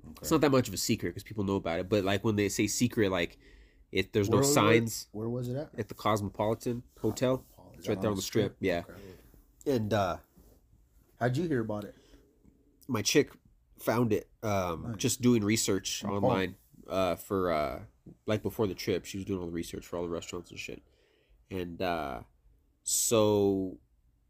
[0.06, 0.18] Okay.
[0.22, 2.36] it's not that much of a secret because people know about it but like when
[2.36, 3.36] they say secret like
[3.92, 4.50] it there's Where no it?
[4.52, 5.70] signs Where was it at?
[5.76, 7.44] at the cosmopolitan hotel
[7.74, 8.82] is It's right there on the strip, yeah.
[8.88, 9.74] Okay.
[9.74, 10.16] and uh
[11.20, 11.94] How'd you hear about it?
[12.86, 13.32] my chick
[13.78, 14.96] found it um Nice.
[14.96, 16.14] just doing research Oh.
[16.14, 16.54] online
[16.88, 17.80] uh for uh
[18.26, 20.58] like before the trip she was doing all the research for all the restaurants and
[20.58, 20.82] shit.
[21.50, 22.20] And uh
[22.82, 23.78] so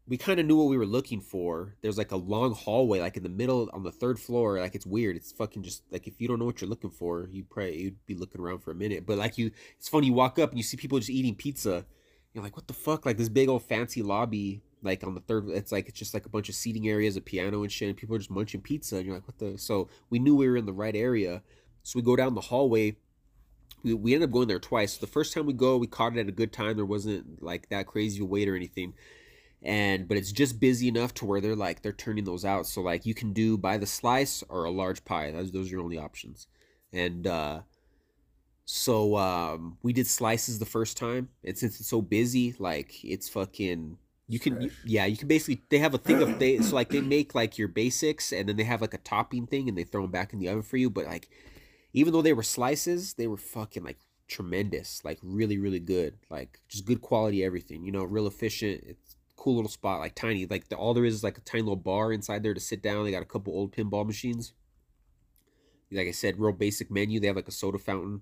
[0.09, 1.75] we kind of knew what we were looking for.
[1.81, 4.85] There's like a long hallway like in the middle on the third floor like it's
[4.85, 5.15] weird.
[5.15, 8.05] It's fucking just like if you don't know what you're looking for you probably you'd
[8.07, 9.05] be looking around for a minute.
[9.05, 11.85] But like you it's funny you walk up and you see people just eating pizza.
[12.33, 13.05] You're like what the fuck?
[13.05, 16.25] Like this big old fancy lobby like on the third it's like it's just like
[16.25, 18.95] a bunch of seating areas a piano and shit and people are just munching pizza
[18.95, 19.57] and you're like what the?
[19.57, 21.43] So we knew we were in the right area
[21.83, 22.97] so we go down the hallway.
[23.83, 24.93] We, we ended up going there twice.
[24.93, 26.75] So the first time we go we caught it at a good time.
[26.75, 28.93] There wasn't like that crazy wait or anything.
[29.61, 32.65] And but it's just busy enough to where they're like they're turning those out.
[32.67, 35.31] So like you can do by the slice or a large pie.
[35.31, 36.47] Those, those are your only options.
[36.93, 37.61] And uh
[38.65, 41.29] so um we did slices the first time.
[41.43, 45.61] And since it's so busy like it's fucking you can you- yeah you can basically
[45.69, 48.57] they have a thing of they so like they make like your basics and then
[48.57, 50.77] they have like a topping thing and they throw them back in the oven for
[50.77, 50.89] you.
[50.89, 51.29] But like
[51.93, 53.97] even though they were slices they were fucking like
[54.27, 59.15] tremendous like really really good like just good quality everything you know real efficient it's
[59.35, 61.75] cool little spot like tiny like the, all there is is like a tiny little
[61.75, 64.53] bar inside there to sit down they got a couple old pinball machines
[65.91, 68.21] like i said real basic menu they have like a soda fountain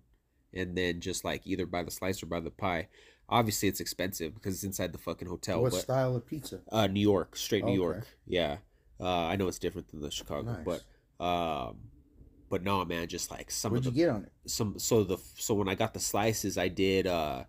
[0.53, 2.87] and then just like either by the slice or by the pie
[3.27, 6.61] obviously it's expensive because it's inside the fucking hotel what but style of pizza?
[6.71, 7.81] uh new york straight new Okay.
[7.93, 8.57] york yeah
[9.01, 10.83] uh i know it's different than the chicago Nice.
[11.19, 11.77] but um
[12.49, 14.31] but no man just like some What'd of you get on it?
[14.49, 17.43] some so the so when I got the slices, I did uh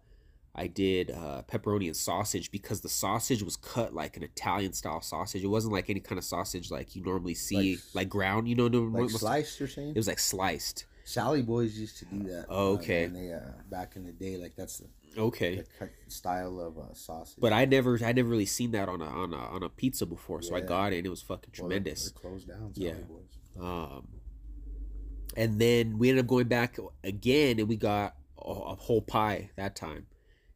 [0.54, 5.00] I did uh pepperoni and sausage because the sausage was cut like an Italian style
[5.00, 5.42] sausage.
[5.44, 8.48] It wasn't like any kind of sausage like you normally see Like- like, ground.
[8.48, 9.90] You know, no, Like sliced, you're saying?
[9.90, 10.86] It was like sliced.
[11.04, 12.46] Sally boys used to do that.
[12.50, 13.04] Oh, uh, okay.
[13.08, 16.92] when they, uh, back in the day, like that's the, Okay, the style of uh,
[16.92, 17.38] sausage.
[17.40, 20.04] but I never I never really seen that on a on a on a pizza
[20.06, 20.42] before.
[20.42, 22.10] So I got it and it was fucking Well, they're- tremendous.
[22.10, 22.74] They're closed down.
[22.74, 22.94] Sally Yeah.
[23.08, 23.38] boys.
[23.58, 24.08] Um,
[25.38, 29.76] and then we ended up going back again, and we got a, whole pie that
[29.76, 30.06] time.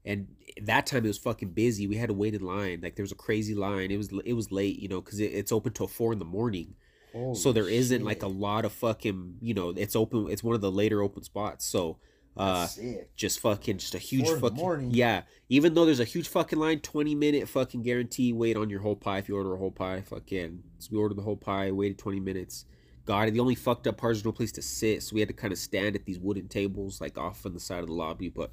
[0.05, 0.27] And
[0.61, 1.87] that time it was fucking busy.
[1.87, 2.81] We had to wait in line.
[2.83, 3.93] Like there was a crazy line.
[3.93, 6.25] It was it was late, you know, because it, it's open till four in the
[6.25, 6.75] morning.
[7.13, 10.27] so Holy there isn't like a lot of fucking, you know, it's open.
[10.29, 11.65] It's one of the later open spots.
[11.65, 11.99] So
[12.37, 12.67] uh,
[13.15, 14.91] just fucking just a huge Four fucking morning.
[14.91, 15.23] yeah.
[15.49, 18.97] Even though there's a huge fucking line, twenty minute fucking guarantee wait on your whole
[18.97, 20.01] pie if you order a whole pie.
[20.01, 22.65] Fucking so we ordered the whole pie, waited twenty minutes.
[23.05, 23.31] Got it.
[23.33, 25.53] The only fucked up part is no place to sit, so we had to kind
[25.53, 28.29] of stand at these wooden tables like off on the side of the lobby.
[28.29, 28.53] But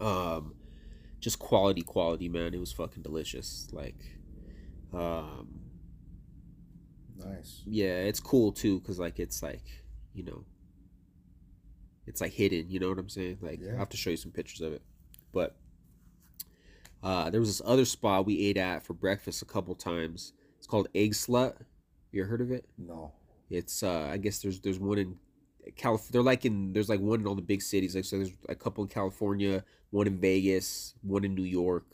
[0.00, 0.54] um,
[1.20, 2.54] just quality, quality, man.
[2.54, 3.68] It was fucking delicious.
[3.72, 3.96] Like
[4.94, 5.60] um,
[7.16, 7.62] Nice.
[7.66, 9.64] yeah, it's cool too because like it's like
[10.14, 10.44] you know,
[12.06, 12.70] it's like hidden.
[12.70, 13.38] You know what I'm saying?
[13.40, 13.74] Like Yeah.
[13.74, 14.82] I have to show you some pictures of it.
[15.32, 15.56] But
[17.02, 20.32] uh, there was this other spot we ate at for breakfast a couple times.
[20.58, 21.56] It's called Eggslut.
[22.12, 22.64] You ever heard of it?
[22.78, 23.12] No.
[23.50, 25.16] It's uh, I guess there's there's one in
[25.76, 26.12] California.
[26.12, 27.94] They're like in there's like one in all the big cities.
[27.94, 31.86] Like so, there's a couple in California, one in Vegas, one in New York.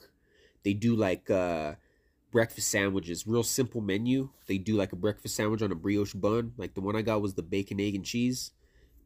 [0.65, 1.75] They do like uh,
[2.33, 4.31] breakfast sandwiches, real simple menu.
[4.47, 6.53] They do like a breakfast sandwich on a brioche bun.
[6.57, 8.53] Like the one I got was the bacon, egg, and cheese.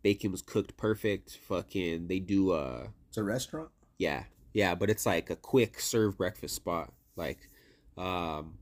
[0.03, 1.39] Bacon was cooked perfect.
[1.49, 3.71] Fucking, they do uh, It's a restaurant.
[3.99, 6.93] yeah, yeah, but it's like a quick serve breakfast spot.
[7.17, 7.51] Like,
[7.97, 8.59] um,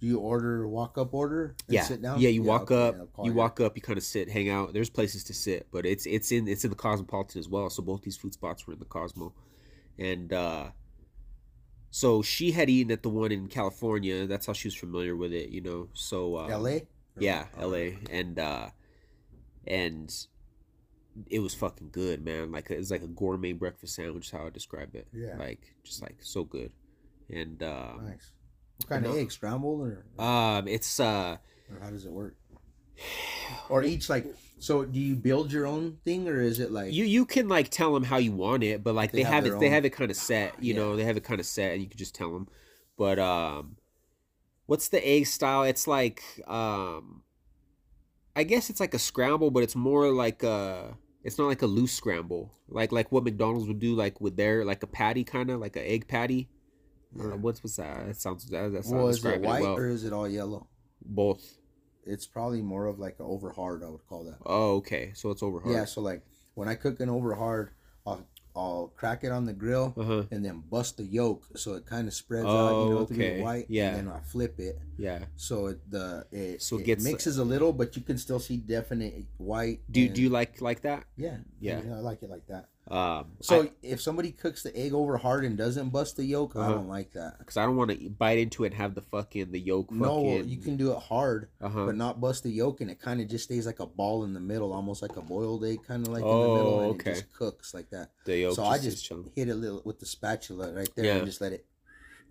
[0.00, 1.54] Do you order walk up order?
[1.66, 2.20] And yeah, Sit down.
[2.20, 2.28] yeah.
[2.28, 4.74] You walk okay, up, you walk up, you kind of sit, hang out.
[4.74, 7.70] There's places to sit, but it's it's in it's in the Cosmopolitan as well.
[7.70, 9.32] So both these food spots were in the Cosmo,
[9.98, 10.70] and uh,
[11.90, 14.26] so she had eaten at the one in California.
[14.26, 15.88] That's how she was familiar with it, you know.
[15.94, 16.86] So uh, L.A.
[17.18, 17.96] yeah, L.A.
[18.10, 18.68] and uh,
[19.66, 20.14] and
[21.30, 22.52] it was fucking good, man.
[22.52, 24.26] Like it was like a gourmet breakfast sandwich.
[24.26, 25.06] is How I describe it.
[25.12, 25.36] Yeah.
[25.38, 26.70] like just like so good,
[27.30, 28.32] and uh, Nice.
[28.78, 29.32] What kind of egg?
[29.32, 31.38] Scrambled or, um, it's uh.
[31.72, 32.36] or how does it work?
[33.68, 34.26] Or each like
[34.58, 34.84] so?
[34.84, 37.92] Do you build your own thing or is it like you you can like tell
[37.92, 39.90] them how you want it but like They they, have have, it they have it
[39.90, 40.80] kind of set you Yeah.
[40.80, 42.48] know they have it kind of set and you can just tell them
[42.96, 43.76] but um
[44.64, 47.22] what's the egg style it's like um
[48.34, 51.66] i guess it's like a scramble but it's more like a it's not like a
[51.66, 55.50] loose scramble like like what mcdonald's would do like with their like a patty kind
[55.50, 56.55] of like an egg patty I don't know,
[57.16, 60.04] what's what's that that sounds that, that's not Well, is it white well or is
[60.04, 60.66] it all yellow?
[61.04, 61.42] both
[62.04, 63.82] It's probably more of like an over hard.
[63.82, 64.38] I would call that.
[64.44, 65.84] oh okay so it's over hard Yeah.
[65.86, 66.22] So like
[66.54, 67.70] when I cook an over hard,
[68.06, 68.26] I'll
[68.58, 72.08] I'll crack it on the grill uh-huh and then bust the yolk so it kind
[72.08, 72.72] of spreads out.
[72.72, 73.42] Oh, You know, to be okay.
[73.42, 73.66] white.
[73.68, 73.88] Yeah.
[73.96, 77.36] And then I flip it yeah so it, the it, So it it gets- mixes
[77.38, 79.80] a little, but you can still see definite white.
[79.90, 81.38] do and- do you like like that Yeah.
[81.60, 81.82] Yeah.
[81.98, 82.68] I like it like that.
[82.88, 86.60] Um, So if somebody cooks the egg over hard and doesn't bust the yolk, I
[86.60, 86.74] Uh-huh.
[86.74, 87.38] don't like that.
[87.38, 89.88] because I, don't want to bite into it and have the fucking the yolk.
[89.88, 91.86] Fucking, No, you can do it hard, Uh huh.
[91.86, 94.34] but not bust the yolk, and it kind of just stays like a ball in
[94.34, 96.90] the middle, almost like a boiled egg, kind of like in the Oh, middle, and
[97.00, 97.10] okay.
[97.10, 98.10] it just cooks like that.
[98.24, 98.54] The yolk.
[98.54, 101.16] so I just hit it little with the spatula right there Yeah.
[101.16, 101.66] and just let it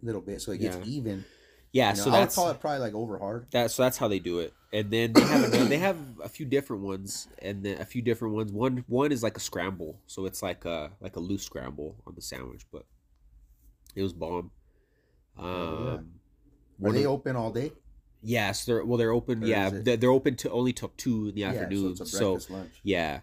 [0.02, 0.84] a little bit so it gets Yeah.
[0.86, 1.26] even.
[1.76, 1.92] Yeah.
[1.92, 3.48] You know, so I would that's call it probably like over hard.
[3.52, 3.70] that.
[3.72, 4.54] So that's how they do it.
[4.72, 8.02] And then they have another, they have a few different ones, and then a few
[8.02, 8.52] different ones.
[8.52, 12.14] One one is like a scramble, so it's like a like a loose scramble on
[12.16, 12.84] the sandwich, but
[13.96, 14.52] it was bomb.
[15.38, 16.02] Um, Oh,
[16.82, 16.90] yeah.
[16.90, 17.72] Are they of- open all day?
[18.22, 18.98] Yes, they're well.
[18.98, 19.44] They're open.
[19.44, 21.96] Or yeah, they're, they're open to only till two in the Yeah, afternoon.
[21.98, 22.72] so so lunch.
[22.84, 23.20] yeah,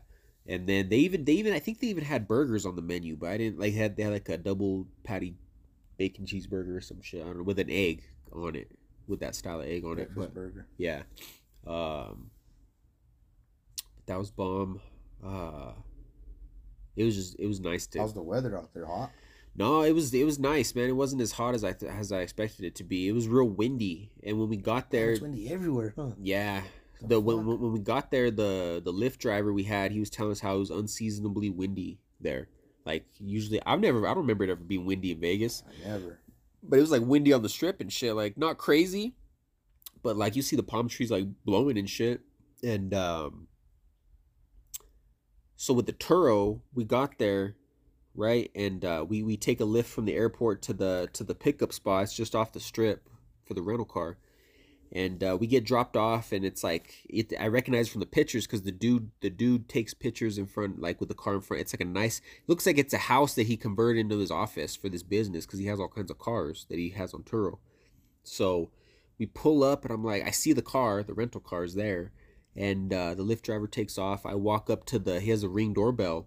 [0.47, 3.17] and then they even they even I think they even had burgers on the menu,
[3.17, 5.35] but I didn't like had they had like a double patty
[5.99, 7.21] bacon cheeseburger or some shit.
[7.23, 8.05] I don't know with an egg
[8.35, 8.71] on it
[9.07, 10.11] with that style of egg on it.
[10.15, 10.67] But burger.
[10.79, 11.03] yeah,
[11.67, 12.31] um,
[14.07, 14.81] that was bomb.
[15.25, 15.73] Uh,
[16.97, 17.99] it was just it was nice to.
[18.01, 18.87] How's the weather out there?
[18.87, 19.11] Hot?
[19.55, 20.89] No, it was it was nice, man.
[20.89, 23.09] It wasn't as hot as I th- as I expected it to be.
[23.09, 26.11] It was real windy, and when we got there, It's windy everywhere, huh?
[26.19, 26.63] yeah.
[27.05, 30.33] The when, when we got there, the the Lyft driver we had, he was telling
[30.33, 32.49] us how it was unseasonably windy there.
[32.87, 36.21] Like usually, I've never, I don't remember it ever being windy in Vegas, I never.
[36.63, 38.15] But it was like windy on the strip and shit.
[38.15, 39.15] Like not crazy,
[40.03, 42.21] but like you see the palm trees like blowing and shit.
[42.63, 43.49] And um,
[45.57, 47.57] so with the Turo, we got there,
[48.15, 51.35] right, and uh, we we take a lift from the airport to the to the
[51.35, 52.05] pickup spot.
[52.05, 53.09] It's just off the strip
[53.45, 54.19] for the rental car
[54.95, 58.47] and uh, we get dropped off and it's like it, i recognize from the pictures
[58.47, 61.63] because the dude the dude takes pictures in front like with the car in front.
[61.63, 64.77] It's like a nice looks like it's a house that he converted into his office
[64.77, 67.59] for this business because he has all kinds of cars that he has on turo
[68.23, 68.71] so
[69.19, 72.13] we pull up and i'm like i see the car the rental car is there
[72.55, 74.27] and uh, the Lyft driver takes off.
[74.27, 76.27] I walk up to the he has a ring doorbell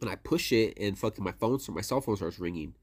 [0.00, 2.74] and i push it and fucking my phone my cell phone starts ringing.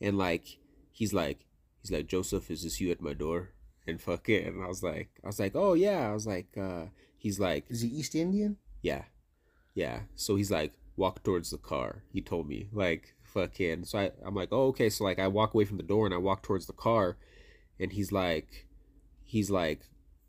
[0.00, 0.58] And like
[0.92, 1.46] he's like
[1.82, 3.53] he's like joseph is this you at my door
[3.86, 4.46] and fuck it.
[4.46, 6.08] And I was like, I was like, oh yeah.
[6.08, 6.86] I was like, uh,
[7.18, 8.56] he's like, Is he East Indian?
[8.82, 9.04] yeah,
[9.74, 10.00] yeah.
[10.16, 12.02] So he's like, walk towards the car.
[12.12, 13.84] He told me like, fucking.
[13.84, 14.90] So I, I'm like, oh okay.
[14.90, 17.16] So like, I walk away from the door and I walk towards the car,
[17.80, 18.66] and he's like,
[19.24, 19.80] he's like,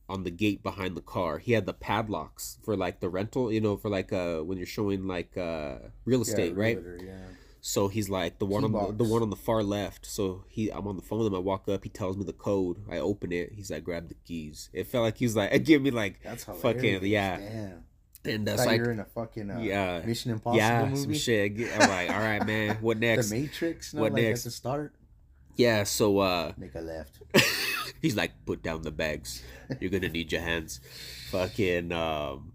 [0.07, 1.39] on the gate behind the car.
[1.39, 4.67] He had the padlocks for like the rental, you know, for like uh when you're
[4.67, 6.77] showing like uh real estate, Yeah, right?
[6.77, 7.25] realtor, yeah.
[7.67, 8.93] So he's like the one Key on the, box.
[8.99, 10.05] the one on the far left.
[10.05, 11.33] So he, I'm on the phone with him.
[11.33, 11.83] I walk up.
[11.83, 12.77] He tells me the code.
[12.87, 13.53] I open it.
[13.55, 14.69] He's like, grab the keys.
[14.71, 16.43] It felt like he was like, give me like, That's.
[16.43, 17.37] Fucking- yeah.
[17.37, 17.83] Damn.
[18.23, 20.95] and so thought you're in a fucking uh, yeah, Mission Impossible yeah, movie.
[21.01, 21.53] some shit.
[21.73, 23.31] I'm like, all right, man, what next?
[23.31, 23.41] The?
[23.41, 23.95] Matrix.
[23.95, 24.41] No, What like next?
[24.41, 24.93] at the start.
[25.55, 27.17] Yeah, so uh, Make a left.
[27.99, 29.41] he's like, put down the bags.
[29.81, 30.81] You're gonna need your hands.
[31.31, 32.51] Fucking um.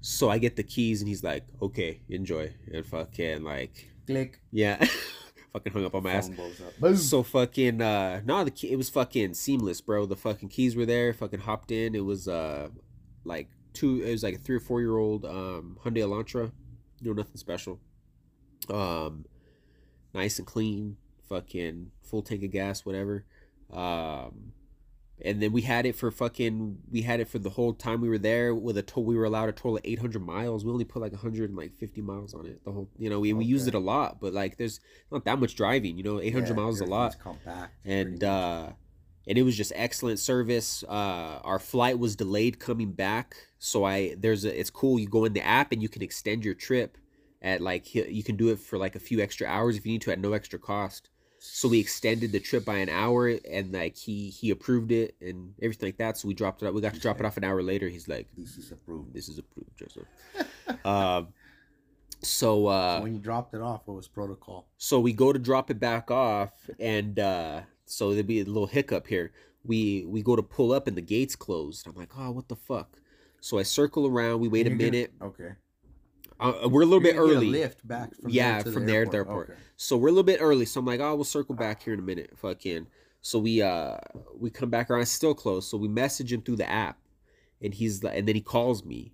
[0.00, 4.40] So I get the keys, and he's like, okay, enjoy, and fucking like, Click.
[4.50, 4.82] yeah,
[5.52, 6.30] fucking hung up on my ass.
[6.30, 6.78] Up.
[6.80, 6.96] Boom.
[6.96, 10.06] So fucking uh no the key it was fucking seamless, bro.
[10.06, 11.94] The fucking keys were there, fucking hopped in.
[11.94, 12.68] It was uh
[13.24, 16.52] like two it was like a three or four year old um Hyundai Elantra.
[17.00, 17.80] You know, nothing special.
[18.70, 19.26] Um
[20.14, 20.96] nice and clean,
[21.28, 23.26] fucking full tank of gas, whatever.
[23.70, 24.52] Um
[25.24, 28.08] and then we had it for fucking we had it for the whole time we
[28.08, 30.64] were there with a total we were allowed a total of 800 miles.
[30.64, 33.68] We only put like 150 miles on it the whole you know we, we used
[33.68, 36.76] it a lot but like there's not that much driving you know 800 Yeah, miles
[36.76, 37.16] is a lot.
[37.18, 37.72] Compact.
[37.84, 38.68] and uh
[39.26, 40.84] and it was just excellent service.
[40.84, 45.24] Uh our flight was delayed coming back so i there's a it's cool you go
[45.24, 46.96] in the app and you can extend your trip
[47.42, 50.00] at like you can do it for like a few extra hours if you need
[50.02, 53.96] to at no extra cost so we extended the trip by an hour and like
[53.96, 56.94] he he approved it and everything like that so we dropped it off we got
[56.94, 59.12] to drop it off an hour later he's like this is approved.
[59.14, 60.08] this is approved joseph
[60.84, 61.28] um
[62.22, 64.66] so uh So when you dropped it off, what was protocol?
[64.76, 68.66] so we go to drop it back off, and uh, so there'd be a little
[68.66, 69.30] hiccup here.
[69.64, 71.86] We we go to pull up, and the gates closed.
[71.86, 72.98] I'm like, oh, what the fuck?
[73.40, 74.40] So I circle around.
[74.40, 75.12] We wait a You're gonna- minute.
[75.22, 75.50] Okay.
[76.40, 77.46] Uh, we're a little You're bit gonna get a early.
[77.50, 79.48] lift back from Yeah, there from the there to the airport.
[79.48, 79.50] airport.
[79.50, 79.58] Okay.
[79.76, 80.64] So we're a little bit early.
[80.66, 82.30] So I'm like, oh, we'll circle back here in a minute.
[82.36, 82.86] Fucking.
[83.20, 83.96] So we uh
[84.38, 85.02] we come back around.
[85.02, 85.68] It's still closed.
[85.68, 86.98] So we message him through the app,
[87.62, 89.12] and he's like, and then he calls me,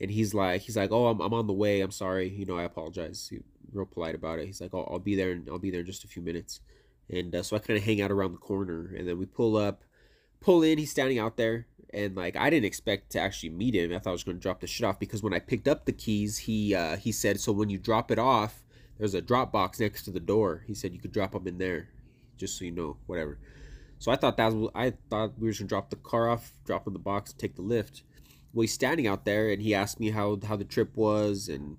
[0.00, 1.80] and he's like, he's like, oh, I'm, I'm on the way.
[1.80, 2.28] I'm sorry.
[2.28, 3.28] You know, I apologize.
[3.30, 3.38] He,
[3.72, 4.46] real polite about it.
[4.46, 5.30] He's like, oh, I'll be there.
[5.32, 6.60] and I'll be there in just a few minutes.
[7.10, 9.56] And uh, so I kind of hang out around the corner, and then we pull
[9.56, 9.82] up,
[10.40, 10.78] pull in.
[10.78, 13.92] He's standing out there, and like I didn't expect to actually meet him.
[13.92, 15.84] I thought I was going to drop the shit off because when I picked up
[15.84, 18.64] the keys, he uh, he said, so when you drop it off,
[18.98, 20.64] there's a drop box next to the door.
[20.66, 21.88] He said you could drop them in there,
[22.36, 23.38] just so you know, whatever.
[23.98, 26.52] So I thought that was I thought we were just gonna drop the car off,
[26.64, 28.02] drop in the box, take the lift.
[28.52, 31.76] Well, he's standing out there, and he asked me how how the trip was, and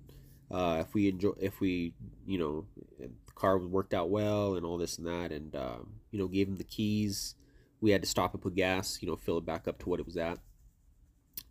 [0.50, 1.94] uh, if we enjoy, if we,
[2.26, 2.66] you know,
[2.98, 6.48] the car worked out well and all this and that, and um, you know, gave
[6.48, 7.34] him the keys.
[7.80, 10.00] We had to stop and put gas, you know, fill it back up to what
[10.00, 10.38] it was at,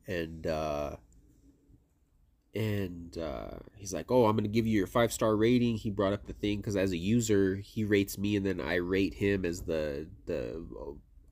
[0.08, 0.96] and uh,
[2.56, 6.14] and uh, he's like, "Oh, I'm gonna give you your five star rating." He brought
[6.14, 9.46] up the thing because as a user, he rates me, and then I rate him
[9.46, 10.66] as the the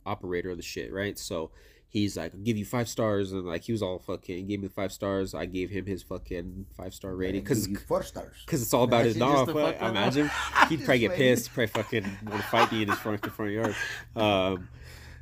[0.05, 1.17] operator of the shit, right?
[1.17, 1.51] So
[1.89, 4.67] he's like, I'll give you five stars, and like he was all fucking gave me
[4.67, 5.33] the five stars.
[5.33, 8.35] I gave him his fucking five star rating because four stars.
[8.45, 9.77] because it's all about his Imagine dog.
[9.77, 10.31] Fuck, imagine
[10.69, 11.53] he'd probably get pissed.
[11.53, 13.75] Probably fucking want to fight me in his front the front yard.
[14.15, 14.69] Um,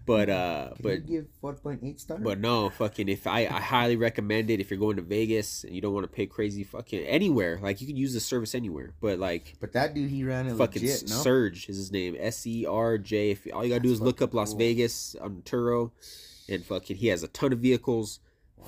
[0.06, 2.22] but uh, Can but you give four point eight stars?
[2.24, 5.74] but no, fucking if I, I highly recommend it if you're going to Vegas and
[5.74, 7.60] you don't want to pay crazy fucking anywhere.
[7.62, 10.56] Like you can use the service anywhere, but like but that dude, he ran it
[10.56, 11.16] fucking legit, no?
[11.16, 12.16] Serj is his name.
[12.20, 13.32] S E R J.
[13.32, 14.60] If all you gotta do is look up Las cool.
[14.60, 15.92] Vegas on Turo,
[16.48, 18.20] and fucking he has a ton of vehicles,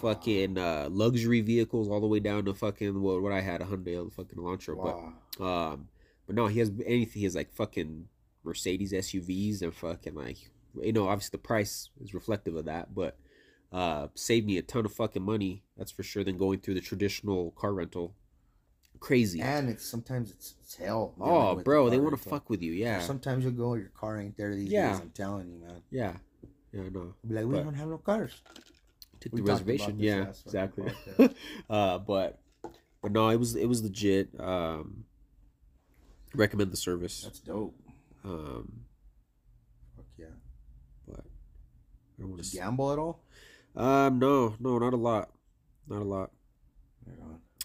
[0.02, 3.66] fucking uh, luxury vehicles all the way down to fucking what what I had a
[3.66, 5.14] Hyundai fucking Elantra, Wow.
[5.38, 5.88] but um,
[6.26, 7.20] but no, he has anything.
[7.20, 8.08] He has like fucking
[8.44, 10.50] Mercedes SUVs and fucking like
[10.82, 13.18] you know obviously the price is reflective of that, but
[13.72, 15.64] uh, saved me a ton of fucking money.
[15.78, 16.24] That's for sure.
[16.24, 18.16] Than going through the traditional car rental.
[19.00, 19.42] Crazy.
[19.42, 21.14] And it's sometimes it's, it's hell.
[21.20, 22.72] oh, with the bro, they want to fuck with you.
[22.74, 23.00] Yeah.
[23.02, 24.94] Sometimes you'll go, your car ain't there these Yeah.
[24.94, 25.02] days.
[25.02, 25.82] I'm telling you, man.
[25.92, 26.14] Yeah.
[26.72, 27.14] Yeah, no.
[27.28, 28.42] Be like, we But- don't have no cars.
[29.20, 30.00] Took We the reservation.
[30.00, 30.92] Yeah, exactly.
[31.70, 32.40] uh, but
[33.02, 34.30] but no, it was it was legit.
[34.40, 35.06] Um,
[36.36, 37.22] recommend the service.
[37.24, 37.76] That's dope.
[38.24, 38.82] Um,
[39.96, 40.26] Fuck yeah.
[41.08, 41.24] but
[42.18, 43.20] I don't Did you gamble at all?
[43.76, 45.30] Um, no, no, not a lot,
[45.88, 46.32] not a lot.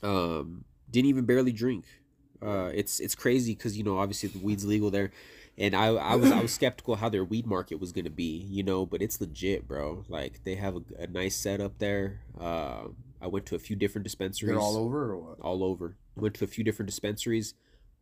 [0.02, 1.86] Um, didn't even barely drink.
[2.42, 5.12] Uh, it's it's crazy because you know obviously the weed's legal there,
[5.56, 8.62] and I I was I was skeptical how their weed market was gonna be, you
[8.62, 10.04] know, but it's legit, bro.
[10.08, 12.20] Like they have a, a nice setup there.
[12.38, 12.88] Uh,
[13.20, 14.50] I went to a few different dispensaries.
[14.50, 15.40] They're all over or what?
[15.40, 15.96] all over.
[16.16, 17.54] Went to a few different dispensaries.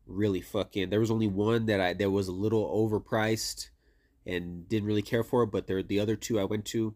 [0.06, 0.88] Really fucking.
[0.90, 3.68] There was only one that I that was a little overpriced,
[4.26, 5.46] and didn't really care for.
[5.46, 6.94] But there, the other two I went to,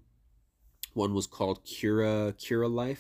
[0.93, 2.99] one was called Cura Curaleaf,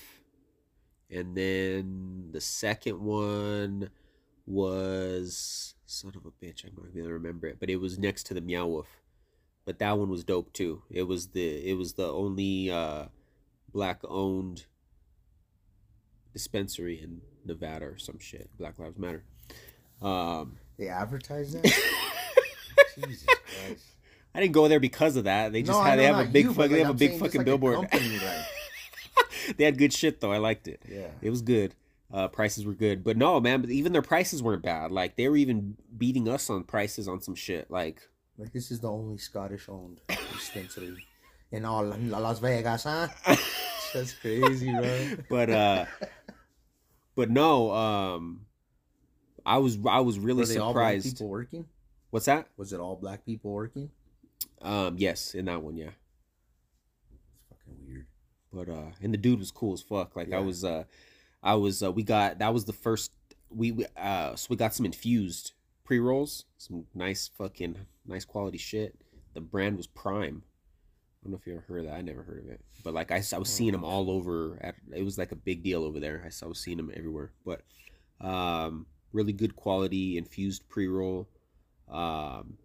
[1.10, 3.90] and then the second one
[4.46, 6.64] was son of a bitch.
[6.64, 8.88] I'm not gonna remember it, but it was next to the Meow Wolf.
[9.64, 10.82] But that one was dope too.
[10.90, 13.06] It was the it was the only uh,
[13.72, 14.66] black owned
[16.32, 18.50] dispensary in Nevada or some shit.
[18.58, 19.24] Black Lives Matter.
[20.02, 21.64] Um, They advertise that?
[22.94, 23.84] Jesus Christ.
[24.34, 25.52] I didn't go there because of that.
[25.52, 26.96] They just No, had they have a big you, fuck, but, they have a I'm
[26.96, 27.76] big fucking like billboard.
[27.76, 28.18] company,
[29.46, 30.32] like- they had good shit though.
[30.32, 30.80] I liked it.
[30.90, 31.08] Yeah.
[31.22, 31.74] It was good.
[32.12, 33.60] Uh, prices were good, but no, man.
[33.60, 34.90] But even their prices weren't bad.
[34.92, 37.70] Like they were even beating us on prices on some shit.
[37.70, 38.02] Like
[38.38, 40.00] Like this is the only Scottish owned
[40.32, 40.96] dispensary
[41.52, 43.08] in all Las Vegas, huh?
[43.94, 45.16] That's crazy, bro.
[45.28, 45.84] but uh,
[47.14, 47.70] but no.
[47.72, 48.46] Um,
[49.46, 51.16] I was I was really Were they all black surprised.
[51.16, 51.66] people working?
[52.10, 52.48] What's that?
[52.56, 53.90] Was it all black people working?
[54.62, 55.90] Um, yes, in that one, yeah.
[57.12, 58.06] It's fucking weird.
[58.52, 60.16] But uh, and the dude was cool as fuck.
[60.16, 60.84] Like I was uh,
[61.42, 63.12] I was uh, we got that was the first
[63.50, 65.52] we, we uh so we got some infused
[65.84, 67.76] pre rolls, some nice fucking
[68.06, 68.96] nice quality shit.
[69.34, 70.42] The brand was Prime.
[70.44, 71.96] I don't know if you ever heard of that.
[71.96, 74.58] I never heard of it, but like I, I was seeing them all over.
[74.60, 76.22] At it was like a big deal over there.
[76.42, 77.32] I was seeing them everywhere.
[77.44, 77.62] But
[78.20, 81.28] um, really good quality infused pre roll.
[81.88, 82.58] Um,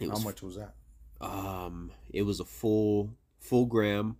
[0.00, 0.74] it How was much was that?
[1.20, 4.16] um, it was a full full gram,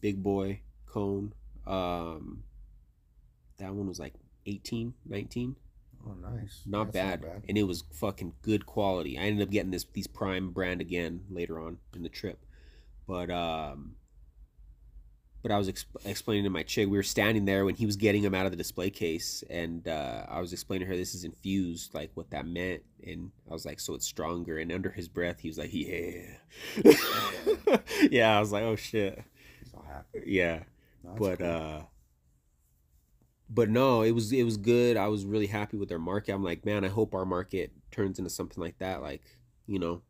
[0.00, 1.32] big boy cone.
[1.66, 2.42] Um,
[3.58, 4.14] that one was like
[4.46, 5.56] 18, 19.
[6.06, 6.62] Oh, nice.
[6.66, 7.42] Not That's bad.
[7.48, 9.18] and it was fucking good quality.
[9.18, 12.44] I ended up getting this these Prime brand again later on in the trip,
[13.06, 13.96] but um,
[15.42, 16.88] but I was exp- explaining to my chick.
[16.88, 19.86] We were standing there when he was getting them out of the display case, and
[19.88, 23.52] uh, I was explaining to her this is infused, like what that meant, and I
[23.52, 24.58] was like, so it's stronger.
[24.58, 26.36] And under his breath, he was like, yeah,
[28.10, 28.36] yeah.
[28.36, 29.22] I was like, oh shit,
[29.86, 30.22] happy.
[30.26, 30.62] yeah
[31.02, 31.46] No, but cool.
[31.46, 31.82] uh
[33.48, 36.44] but no it was it was good i was really happy with their market i'm
[36.44, 39.22] like man i hope our market turns into something like that like
[39.66, 40.02] you know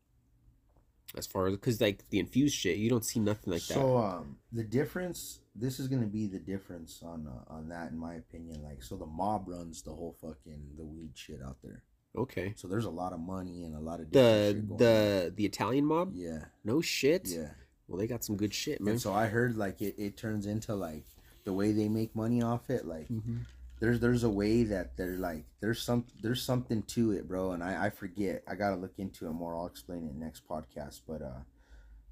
[1.16, 3.74] as far as because like the infused shit you don't see nothing like that.
[3.74, 7.98] so um the difference this is gonna be the difference on uh, on that in
[7.98, 11.82] my opinion like so the mob runs the whole fucking the weed shit out there.
[12.16, 12.54] Okay.
[12.56, 15.32] So there's a lot of money and a lot of different the shit going the
[15.36, 16.12] the italian mob?
[16.14, 16.44] Yeah.
[16.64, 17.28] No shit?
[17.28, 17.50] Yeah.
[17.88, 18.92] Well they got some good shit man.
[18.92, 21.04] and so i heard like it, it turns into like
[21.44, 23.40] the way they make money off it like Mhm.
[23.80, 27.64] There's there's a way that they're like there's some there's something to it bro and
[27.64, 31.22] i i forget i gotta look into it more i'll explain it next podcast but
[31.22, 31.40] uh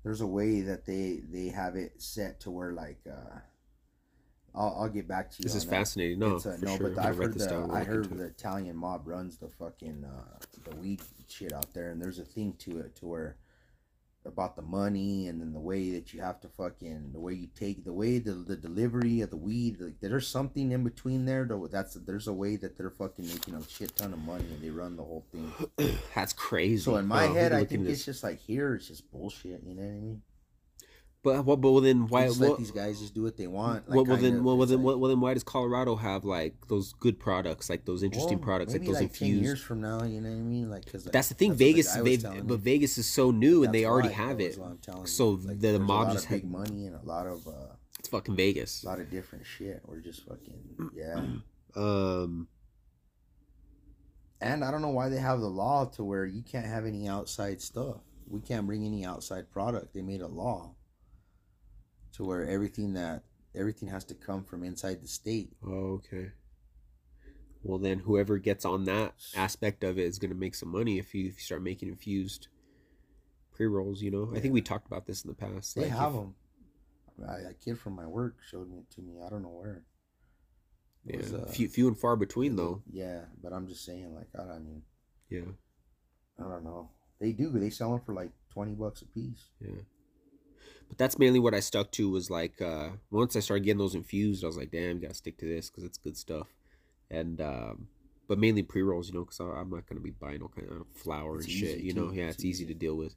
[0.03, 3.39] there's a way that they they have it set to where like uh
[4.55, 5.45] I'll, I'll get back to you.
[5.45, 5.71] This is that.
[5.71, 6.19] fascinating.
[6.19, 6.91] No, uh, no, sure.
[6.91, 10.39] but I've heard the I heard the Italian mob runs the fucking uh,
[10.69, 13.37] the weed shit out there, and there's a thing to it to where
[14.29, 17.49] about the money and then the way that you have to fucking the way you
[17.59, 21.45] take the way the, the delivery of the weed like there's something in between there
[21.45, 24.63] though that's there's a way that they're fucking making a shit ton of money and
[24.63, 25.53] they run the whole thing
[26.15, 26.83] That's crazy.
[26.83, 28.05] so in my Oh, head i think it's this.
[28.05, 30.23] just like here it's just bullshit you know what i mean
[31.25, 32.27] But well, but well, then why?
[32.29, 34.57] just Well, let these guys just do what they want like, well, well then, well,
[34.57, 37.85] well then, like- well, well then, why does Colorado have like those good products, like
[37.87, 39.43] those interesting Well, products, like those 10 infused?
[39.43, 41.51] years from now you know what i mean like because That's the thing.
[41.51, 42.61] what the Vegas, they, but.
[42.61, 44.57] Vegas is so new and they already have it.
[44.59, 45.07] what I'm.
[45.07, 47.75] So Like, the a mob lot just big had- money and a lot of uh,
[47.99, 48.85] It's fucking Vegas.
[48.85, 49.83] a lot of different shit.
[49.87, 51.25] We're just fucking yeah.
[51.77, 52.49] Um,
[54.41, 57.09] And I don't know why they have the law to where you can't have any
[57.09, 57.97] outside stuff.
[58.29, 59.95] We can't bring any outside product.
[59.95, 60.75] They made a law
[62.19, 63.23] to where everything that
[63.55, 65.53] everything has to come from inside the state.
[65.67, 66.33] oh, okay.
[67.63, 70.99] Well, then whoever gets on that aspect of it is going to make some money
[70.99, 72.49] if you, if you start making infused
[73.53, 74.01] pre rolls.
[74.03, 75.75] You know, I think we talked about this in the past.
[75.75, 76.35] They like, have if- them.
[77.29, 79.15] I, a kid from my work showed me to me.
[79.25, 79.83] I don't know where.
[81.07, 82.83] It Yeah, was, uh, few few and far between though.
[82.89, 84.83] Yeah, but I'm just saying, like, I, I mean,
[85.29, 85.51] Yeah,
[86.39, 86.91] I don't know.
[87.21, 87.51] They do.
[87.51, 89.47] They sell them for like twenty bucks a piece.
[89.61, 89.81] yeah.
[90.89, 93.95] But that's mainly what I stuck to was like uh once I started getting those
[93.95, 96.47] infused, I was like, damn, gotta stick to this because it's good stuff.
[97.11, 97.89] And um,
[98.27, 100.87] but mainly pre rolls, you know, because I'm not gonna be buying all kind of
[100.95, 101.79] flour It's and shit.
[101.81, 102.75] You know, yeah, It's it's easy easy.
[102.75, 103.15] to deal with.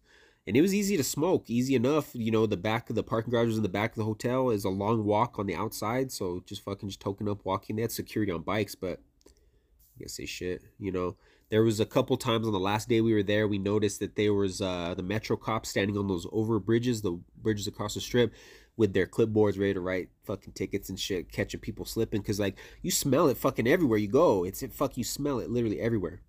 [0.47, 2.09] And it was easy to smoke, easy enough.
[2.13, 4.65] You know, the back of the parking garages in the back of the hotel is
[4.65, 7.75] a long walk on the outside, so just fucking just token up walking.
[7.75, 10.63] They had security on bikes, but I guess they shit.
[10.79, 11.15] You know,
[11.51, 14.15] there was a couple times on the last day we were there, we noticed that
[14.15, 18.01] there was uh, the metro cops standing on those over bridges, the bridges across the
[18.01, 18.33] strip,
[18.77, 22.23] with their clipboards ready to write fucking tickets and shit, catching people slipping.
[22.23, 24.45] Cause like you smell it fucking everywhere you go.
[24.45, 26.21] It's it fuck you smell it literally everywhere,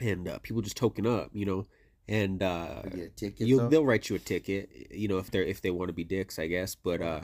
[0.00, 1.66] and uh, people just token up, you know,
[2.08, 2.82] and uh,
[3.16, 6.04] ticket, they'll write you a ticket, you know, if they're if they want to be
[6.04, 6.74] dicks, I guess.
[6.74, 7.20] But uh,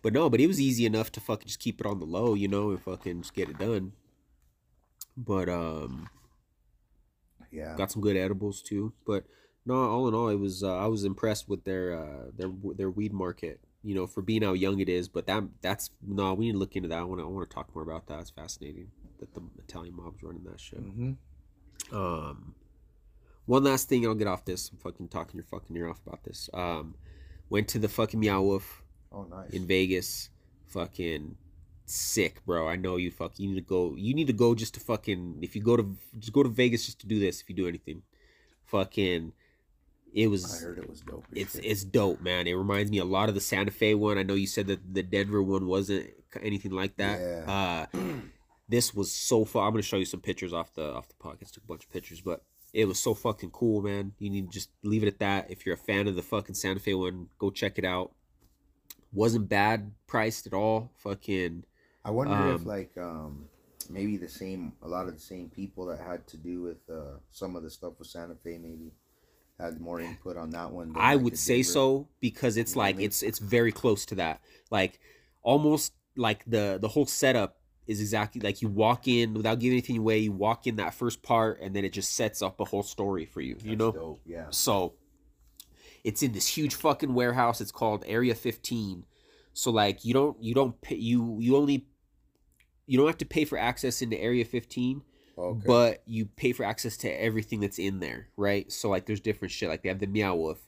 [0.00, 2.32] but no, but it was easy enough to fucking just keep it on the low,
[2.32, 3.92] you know, and fucking just get it done.
[5.18, 6.08] But um,
[7.50, 7.74] yeah.
[7.76, 8.92] got some good edibles too.
[9.06, 9.24] But
[9.64, 12.90] no, all in all, it was uh, I was impressed with their uh their their
[12.90, 13.60] weed market.
[13.82, 16.58] You know, for being how young it is, but that that's no, we need to
[16.58, 16.98] look into that.
[16.98, 18.18] I want to I want to talk more about that.
[18.20, 18.88] It's fascinating
[19.20, 20.80] that the Italian mob's running that shit.
[20.80, 21.12] hmm
[21.92, 22.54] Um,
[23.44, 24.70] one last thing, I'll get off this.
[24.70, 26.50] I'm fucking talking your fucking ear off about this.
[26.52, 26.96] Um,
[27.48, 28.82] went to the fucking Meow Wolf
[29.12, 29.50] Oh, nice.
[29.50, 30.30] in Vegas.
[30.66, 31.36] Fucking
[31.86, 32.68] sick, bro.
[32.68, 33.38] I know you fuck.
[33.38, 33.94] You need to go.
[33.96, 35.38] You need to go just to fucking.
[35.42, 37.40] If you go to just go to Vegas just to do this.
[37.40, 38.02] If you do anything,
[38.64, 39.32] fucking.
[40.12, 40.62] It was.
[40.62, 41.26] I heard it was dope.
[41.32, 41.64] It's shit.
[41.64, 42.46] it's dope, man.
[42.46, 44.18] It reminds me a lot of the Santa Fe one.
[44.18, 46.10] I know you said that the Denver one wasn't
[46.42, 47.20] anything like that.
[47.20, 47.86] Yeah.
[47.94, 47.98] Uh,
[48.68, 49.64] this was so fun.
[49.64, 51.52] I'm gonna show you some pictures off the off the podcast.
[51.52, 54.12] Took a bunch of pictures, but it was so fucking cool, man.
[54.18, 55.50] You need to just leave it at that.
[55.50, 58.12] If you're a fan of the fucking Santa Fe one, go check it out.
[59.12, 60.90] Wasn't bad priced at all.
[60.96, 61.64] Fucking
[62.06, 63.46] I wonder if um, like um
[63.90, 67.18] maybe the same a lot of the same people that had to do with uh
[67.30, 68.92] some of the stuff with Santa Fe maybe
[69.58, 70.92] had more input on that one.
[70.92, 73.06] than, I like, would say so because it's You know I like mean?
[73.06, 74.40] it's it's very close to that.
[74.70, 75.00] Like
[75.42, 79.98] almost like the the whole setup is exactly like you walk in without giving anything
[79.98, 80.18] away.
[80.18, 83.26] You walk in that first part, and then it just sets up a whole story
[83.26, 83.56] for you.
[83.62, 83.92] You That's know.
[83.92, 84.46] dope, Yeah.
[84.50, 84.94] So
[86.04, 87.60] it's in this huge fucking warehouse.
[87.60, 89.04] It's called Area 15.
[89.52, 91.86] So like you don't you don't pay you you only
[92.86, 95.02] you don't have to pay for access into Area 15,
[95.38, 95.66] Okay.
[95.66, 98.70] but you pay for access to everything that's in there, right?
[98.72, 99.68] So like there's different shit.
[99.68, 100.58] Like they have the Meow Wolf.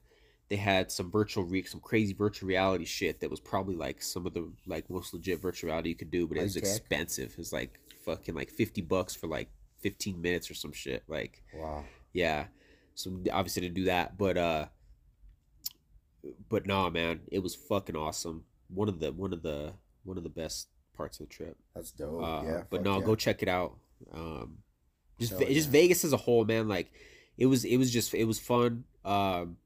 [0.51, 4.27] They had some virtual re- some crazy virtual reality shit that was probably like some
[4.27, 6.63] of the like most legit virtual reality you could do, but it was tech.
[6.65, 7.33] expensive.
[7.33, 9.51] It was like fucking like 50 bucks for like
[9.83, 11.03] 15 minutes or some shit.
[11.09, 11.85] Like wow.
[12.13, 12.47] yeah
[12.95, 14.67] so obviously to do that but uh
[16.49, 19.73] but nah man it was fucking awesome one of the one of the
[20.05, 22.23] one of the best parts of the trip That's dope.
[22.23, 22.63] uh, yeah.
[22.69, 23.05] but no yeah.
[23.07, 23.77] go check it out
[24.13, 24.59] um
[25.19, 25.73] just Ve- just yeah.
[25.81, 26.93] vegas as a whole man like
[27.39, 29.57] it was it was just it was fun um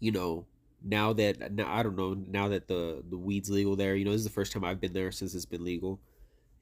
[0.00, 0.46] you know
[0.82, 4.12] now that now i don't know now that the the weed's legal there you know
[4.12, 6.00] this is the first time i've been there since it's been legal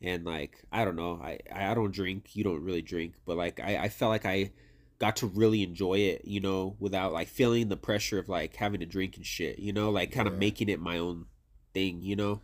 [0.03, 3.61] and like i don't know i i don't drink you don't really drink but like
[3.61, 4.51] i i felt like i
[4.99, 8.81] got to really enjoy it you know without like feeling the pressure of like having
[8.81, 10.41] to drink and shit you know like kind of Yeah.
[10.41, 11.27] making it my own
[11.75, 12.41] thing you know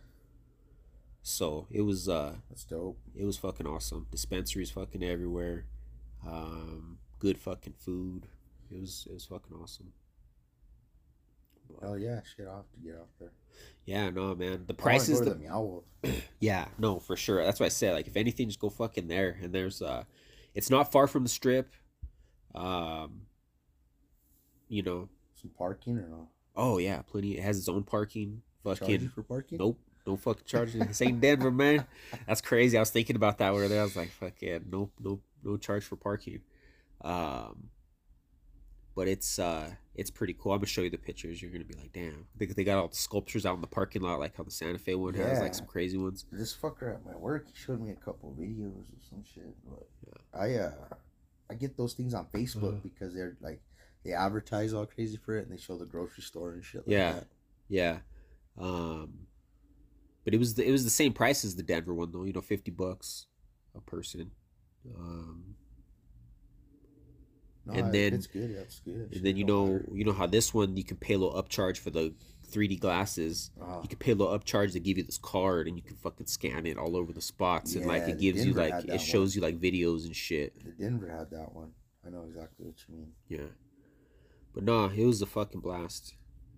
[1.23, 2.99] so it was uh That's dope.
[3.15, 4.07] it was fucking awesome.
[4.11, 5.65] Dispensaries fucking everywhere.
[6.27, 8.27] Um, good fucking food.
[8.69, 9.93] It was it was fucking awesome.
[11.81, 13.31] Hell yeah, shit, I'll to get out there.
[13.85, 14.65] Yeah, no, man.
[14.67, 17.43] The prices, the, the yeah, no, for sure.
[17.43, 19.37] That's why I said like if anything, just go fucking there.
[19.41, 20.03] And there's uh,
[20.53, 21.73] it's not far from the strip.
[22.53, 23.21] Um,
[24.67, 26.27] you know, Some parking or no?
[26.55, 27.37] oh yeah, plenty.
[27.37, 28.41] It has its own parking.
[28.63, 29.57] Fucking for parking?
[29.57, 30.81] nope, no fucking charging.
[30.85, 31.85] This ain't Denver, man.
[32.27, 32.77] That's crazy.
[32.77, 33.79] I was thinking about that there.
[33.81, 36.41] I was like, fuck yeah, no, no, no charge for parking.
[37.01, 37.69] Um,
[38.95, 40.51] but it's uh, it's pretty cool.
[40.53, 41.41] I'm gonna show you the pictures.
[41.41, 42.27] You're gonna be like, damn.
[42.37, 44.77] They, they got all the sculptures out in the parking lot, like how the Santa
[44.77, 46.25] Fe one has, like some crazy ones.
[46.31, 49.55] This fucker at my work, he showed me a couple of videos or some shit.
[49.67, 49.87] But
[50.39, 50.71] I uh,
[51.49, 52.79] I get those things on Facebook Uh-huh.
[52.83, 53.61] because they're like
[54.05, 56.81] they advertise all crazy for it and they show the grocery store and shit.
[56.87, 57.13] Like Yeah.
[57.13, 57.27] that.
[57.69, 57.97] Yeah.
[58.59, 59.13] Um
[60.25, 62.33] but it was the, it was the same price as the Denver one though, you
[62.33, 63.27] know, 50 bucks
[63.75, 64.31] a person.
[64.97, 65.55] Um
[67.65, 68.55] No, And then- it's good.
[68.57, 69.13] That's good.
[69.15, 71.77] and then you know, you know how this one you can pay a little upcharge
[71.77, 72.13] for the
[72.51, 73.51] 3D glasses.
[73.61, 75.95] uh, You can pay a little upcharge to give you this card and you can
[75.95, 79.35] fucking scan it all over the spots and like it gives you like it shows
[79.35, 80.53] you like videos and shit.
[80.63, 81.71] the Denver had that one.
[82.05, 83.11] I know exactly what you mean.
[83.29, 83.47] Yeah.
[84.53, 86.13] But nah, it was a fucking blast.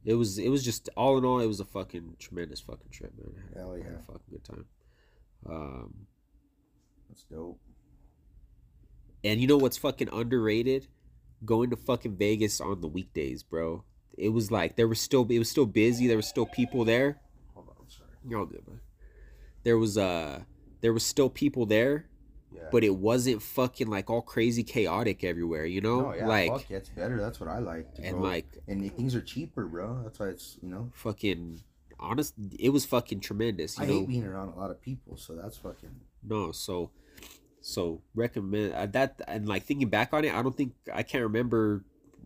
[0.05, 3.11] It was it was just all in all it was a fucking tremendous fucking trip,
[3.17, 3.33] man.
[3.35, 3.97] I had, Hell I had yeah.
[3.97, 4.65] a fucking good time.
[5.49, 6.07] Um
[7.09, 7.59] That's dope.
[9.23, 10.87] And you know what's fucking underrated?
[11.43, 13.83] Going to fucking Vegas on the weekdays, bro.
[14.17, 16.07] It was like there was still it was still busy.
[16.07, 17.19] There was still people there.
[17.55, 18.09] Hold on, sorry.
[18.27, 18.81] You're all good, man.
[19.63, 20.41] There was uh
[20.81, 22.05] there was still people there,
[22.55, 22.69] Yeah.
[22.71, 26.01] but it wasn't fucking like all crazy chaotic everywhere, you know?
[26.01, 27.19] no, yeah, like fuck yeah, it's better.
[27.19, 27.87] That's what I like.
[28.01, 28.23] And go.
[28.23, 30.01] like and things are cheaper, bro.
[30.03, 30.91] That's why it's you know.
[30.93, 31.61] fucking
[31.99, 33.93] honest it was fucking tremendous, you I know.
[33.99, 35.95] hate being around a lot of people, so that's fucking.
[36.23, 36.91] No, so
[37.61, 41.23] so recommend uh, that and like thinking back on it, I don't think I can't
[41.23, 41.83] remember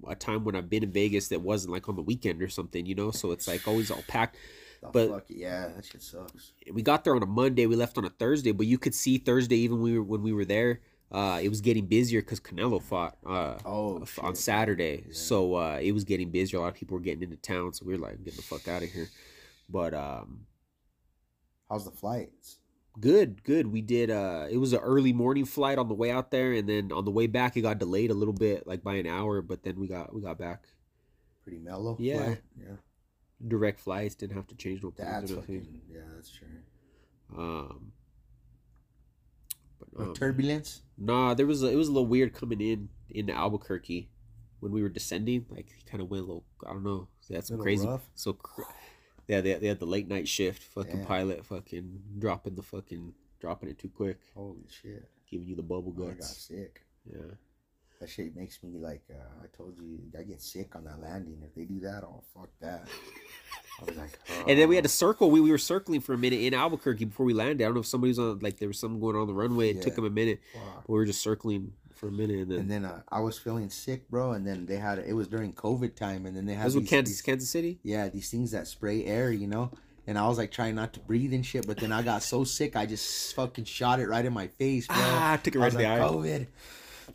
[0.07, 2.85] a time when I've been in Vegas that wasn't like on the weekend or something,
[2.85, 3.11] you know.
[3.11, 4.37] So it's like always all packed.
[4.81, 6.53] The But- fuck, yeah, that shit sucks.
[6.71, 9.17] We got there on a Monday, we left on a Thursday, but you could see
[9.17, 10.81] Thursday even we were when we were there.
[11.11, 14.35] Uh, it was getting busier because Canelo fought uh, Oh, on.
[14.35, 15.13] Saturday, Yeah.
[15.13, 16.59] so uh, it was getting busier.
[16.59, 18.67] A lot of people were getting into town, so we were like, "Get the fuck
[18.67, 19.09] out of here."
[19.67, 20.45] But um,
[21.69, 22.59] How's the flights?
[22.99, 23.67] Good, good.
[23.67, 26.67] We did uh it was an early morning flight on the way out there and
[26.67, 29.41] then on the way back it got delayed a little bit, like by an hour,
[29.41, 30.63] but then we got we got back.
[31.43, 31.95] Pretty mellow.
[31.99, 32.23] Yeah.
[32.23, 32.41] flight?
[32.59, 32.75] yeah.
[33.47, 35.81] Direct flights, didn't have to change no plans That's fucking.
[35.91, 36.47] Yeah, that's true.
[37.37, 37.93] Um
[39.95, 40.81] but um, turbulence.
[40.97, 44.09] Nah, there was a, it was a little weird coming in in Albuquerque
[44.59, 45.45] when we were descending.
[45.49, 47.07] Like kind of went a little I don't know.
[47.29, 48.09] They had some Little crazy rough?
[48.15, 48.63] so cr-
[49.27, 51.05] yeah, they, they had the late night shift, fucking Damn.
[51.05, 55.07] pilot fucking dropping the fucking dropping it too quick, Holy shit!
[55.29, 56.81] giving you the bubble Oh, I got sick.
[57.05, 57.35] Yeah.
[57.99, 59.03] That shit makes me like.
[59.09, 61.41] Uh, I told you, I get sick on that landing.
[61.43, 62.87] If they do that, oh fuck that.
[63.81, 64.87] I was like, And then we had oh.
[64.87, 65.29] to circle.
[65.29, 67.61] We, we were circling for a minute in Albuquerque before we landed.
[67.61, 69.33] I don't know if somebody was on like there was something going on, on the
[69.33, 69.71] runway.
[69.71, 70.39] It took them a minute.
[70.53, 73.37] But we were just circling for a minute, and then, And then uh, I was
[73.37, 74.31] feeling sick, bro.
[74.31, 76.87] And then they had it was during COVID time, and then they had was with
[76.87, 77.79] Kansas these- Kansas City.
[77.83, 79.71] yeah, these things that spray air, you know.
[80.07, 82.43] And I was like trying not to breathe and shit, but then I got so
[82.43, 84.95] sick, I just fucking shot it right in my face, bro.
[84.97, 85.99] Ah, took it I right in to the eye.
[85.99, 86.47] COVID,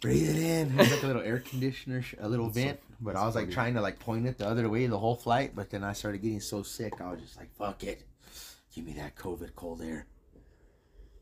[0.01, 0.71] breathe it in.
[0.73, 2.81] It was like a little air conditioner, sh- a little That's so- vent.
[3.01, 3.55] but I was like funny.
[3.55, 5.53] trying to like point it the other way the whole flight.
[5.55, 8.05] But then I started getting so sick, I was just like, fuck it,
[8.75, 10.07] give me that COVID cold air.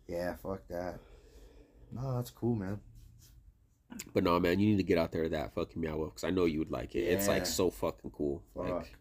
[0.09, 0.99] Yeah, fuck that.
[1.93, 2.81] No, that's cool, man.
[4.15, 6.31] But no, man, you need to get out there to that fucking meow because I
[6.31, 7.01] know you would like it.
[7.01, 8.43] It's like so fucking cool.
[8.57, 8.69] Fuck.
[8.71, 8.97] Like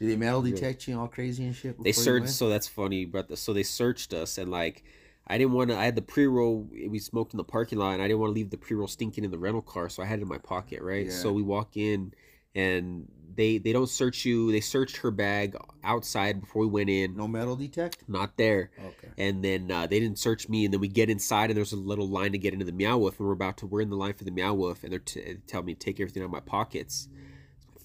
[0.00, 0.54] Did they metal Yeah.
[0.54, 1.76] detect you all crazy and shit?
[1.78, 2.22] they before you searched.
[2.24, 2.30] went?
[2.34, 4.82] So that's funny, but the, so they searched us and like.
[5.28, 5.76] I didn't want to.
[5.76, 6.68] I had the pre roll.
[6.88, 8.88] We smoked in the parking lot, and I didn't want to leave the pre roll
[8.88, 11.06] stinking in the rental car, so I had it in my pocket, right?
[11.06, 11.12] Yeah.
[11.12, 12.14] So we walk in,
[12.54, 14.50] and they they don't search you.
[14.50, 15.54] They searched her bag
[15.84, 17.14] outside before we went in.
[17.16, 18.08] no metal detect.
[18.08, 18.70] Not there.
[18.78, 19.08] Okay.
[19.18, 21.76] And then uh, they didn't search me, and then we get inside, and there's a
[21.76, 23.96] little line to get into the Meow Wolf, and we're about to we're in the
[23.96, 26.26] line for the Meow Wolf, and they're t- they tell me to take everything out
[26.26, 27.08] of my pockets.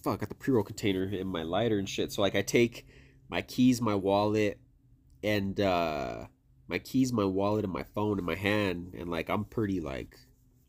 [0.02, 2.14] Fuck, I got the pre roll container and my lighter and shit.
[2.14, 2.86] So like I take
[3.30, 4.60] my keys, my wallet,
[5.24, 6.26] and uh,
[6.68, 10.18] my keys, my wallet, and my phone in my hand, and like I'm pretty like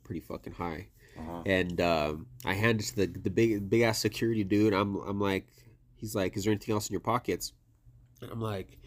[0.05, 0.89] pretty fucking high
[1.19, 1.43] Uh-huh.
[1.47, 4.73] and um, I hand it to the the big big ass security dude.
[4.75, 5.47] I'm I'm like,
[5.97, 7.53] he's like, is there anything else in your pockets?
[8.21, 8.79] And I'm like,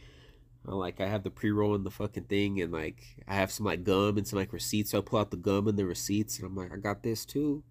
[0.68, 3.52] I'm like, I have the pre roll and the fucking thing, and like I have
[3.52, 4.92] some like gum and some like receipts.
[4.92, 7.26] So I pull out the gum and the receipts, and I'm like, I got this
[7.26, 7.64] too.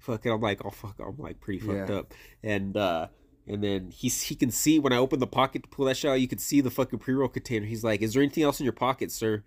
[0.00, 1.96] Fucking, I'm like, oh fuck, I'm like pretty fucked Yeah.
[1.96, 3.08] up, and uh.
[3.50, 6.10] And then he's he can see when I open the pocket to pull that shit
[6.10, 7.66] out, you can see the fucking pre roll container.
[7.66, 9.42] He's like, "Is there anything else in your pocket, sir?"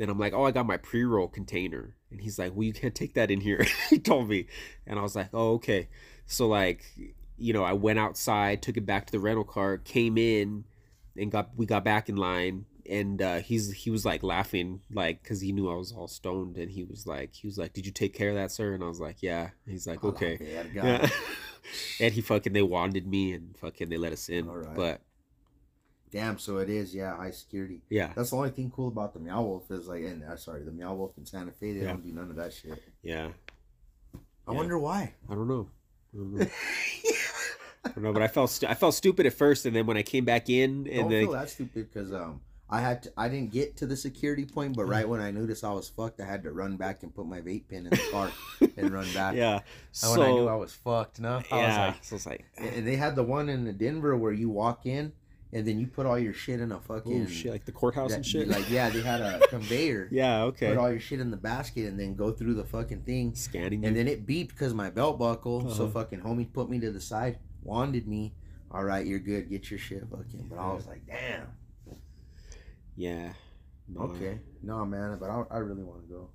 [0.00, 1.94] And I'm like, oh, I got my pre roll container.
[2.10, 3.66] And he's like, well, you can't take that in here.
[3.90, 4.46] he told me.
[4.86, 5.88] And I was like, oh, okay.
[6.26, 6.84] So, like,
[7.36, 10.64] you know, I went outside, took it back to the rental car, came in,
[11.16, 12.64] and got we got back in line.
[12.88, 16.56] And uh, he's he was like laughing like because he knew I was all stoned
[16.56, 18.82] and he was like he was like did you take care of that sir and
[18.82, 20.70] I was like yeah he's like okay verga.
[20.74, 21.08] yeah.
[22.00, 24.48] and he fucking they wanded me and fucking they let us in.
[24.74, 25.00] But
[26.10, 27.82] Damn, so it is, yeah, high security.
[27.88, 30.64] yeah, That's the only thing cool about the Meow Wolf is like, and uh, sorry,
[30.64, 31.86] the Meow Wolf in Santa Fe, they Yeah.
[31.92, 32.82] don't do none of that shit.
[33.02, 33.28] yeah.
[34.48, 34.56] I Yeah.
[34.58, 35.14] wonder why.
[35.28, 35.68] I don't know.
[36.12, 36.46] I don't know.
[37.84, 39.96] I don't know, but I felt stu- I felt stupid at first, and then when
[39.96, 42.40] I came back in, and don't then feel that stupid because um,
[42.72, 45.64] I had to, I didn't get to the security point, but right when I noticed
[45.64, 48.08] I was fucked, I had to run back and put my vape pen in the
[48.12, 48.30] car
[48.76, 49.34] and run back.
[49.34, 52.16] yeah, And so when I knew I was fucked, no, I yeah, was like, so
[52.16, 55.12] it's like and they had the one in the Denver where you walk in
[55.52, 58.10] and then you put all your shit in a fucking oh shit, like the courthouse
[58.10, 58.46] that- and shit.
[58.46, 60.06] Like yeah, they had a conveyor.
[60.12, 63.00] yeah, okay, Put all your shit in the basket and then go through the fucking
[63.02, 63.34] thing.
[63.34, 64.04] scanning And you.
[64.04, 65.68] then it beeped because my belt buckle.
[65.74, 65.92] So Uh-huh.
[65.92, 68.32] fucking homie put me to the side, wanded me.
[68.70, 69.50] All right, you're good.
[69.50, 70.46] Get your shit, fucking.
[70.48, 71.48] But I was like, damn.
[72.96, 73.32] Yeah,
[73.88, 76.28] no, Okay, no man, but I, I really want to go.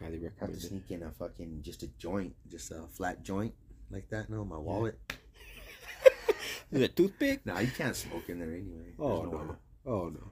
[0.00, 0.60] I highly Have to it.
[0.60, 3.54] sneak in a fucking just a joint, just a flat joint
[3.90, 4.30] like that.
[4.30, 4.98] No, my wallet.
[6.72, 7.44] Is it toothpick?
[7.44, 8.94] No, you can't smoke in there anyway.
[8.98, 9.56] Oh There's no,
[9.86, 10.30] oh no.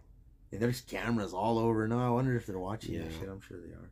[0.52, 1.86] And there's cameras all over.
[1.88, 3.18] No, I wonder if they're watching that Yeah.
[3.20, 3.28] shit.
[3.28, 3.90] I'm sure they are.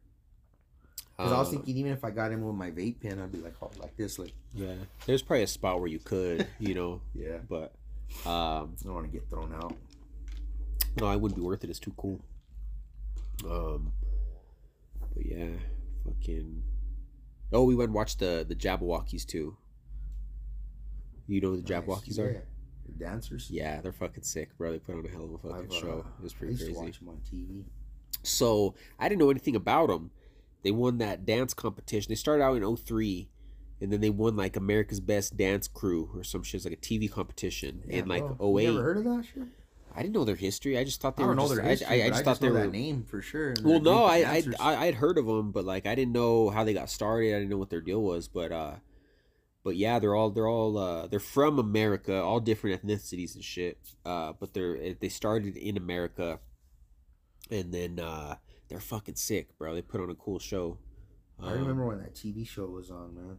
[1.16, 3.38] Because I was thinking, even if I got in with my vape pen, I'd be
[3.38, 4.74] like, oh, like this, like yeah,
[5.06, 7.38] there's probably a spot where you could, you know, yeah.
[7.48, 7.72] but
[8.26, 9.74] um, I don't want to get thrown out.
[10.98, 11.70] No, I wouldn't be worth it.
[11.70, 12.24] It's too cool.
[13.48, 13.92] Um,
[15.14, 15.48] but yeah,
[16.04, 16.62] fucking.
[17.52, 19.56] Oh, we went and watched the the Jabbawockeez too.
[21.28, 22.18] You know who the Jabbawockeez Nice.
[22.18, 22.30] are?
[22.32, 22.38] Yeah.
[22.88, 23.48] The dancers.
[23.50, 24.72] Yeah, they're fucking sick, bro.
[24.72, 26.06] They put on a hell of a fucking uh, show.
[26.18, 26.78] It was I pretty to crazy.
[26.80, 27.64] watch them on TV.
[28.22, 30.10] So I didn't know anything about them.
[30.62, 32.10] They won that dance competition.
[32.10, 33.28] They started out in 03
[33.80, 36.58] and then they won like America's Best Dance Crew or some shit.
[36.60, 38.58] It's like a TV competition Yeah, in like bro.
[38.60, 38.74] You 08.
[38.82, 39.44] Heard of that shit?
[39.96, 40.76] I didn't know their history.
[40.78, 41.86] I just thought they I were don't know just, their history.
[42.02, 43.54] I, I, I just thought they were that name for sure.
[43.64, 44.42] Well, no, I, I.
[44.60, 47.30] I I'd heard of them, but like I didn't know how they got started.
[47.34, 48.74] I didn't know what their deal was, but uh,
[49.64, 53.78] but yeah, they're all they're all uh they're from America, all different ethnicities and shit.
[54.04, 56.40] Uh, but they're eh, they started in America,
[57.50, 58.36] and then uh
[58.68, 59.74] they're fucking sick, bro.
[59.74, 60.78] They put on a cool show.
[61.40, 63.38] I Um, remember when that TV show was on, man.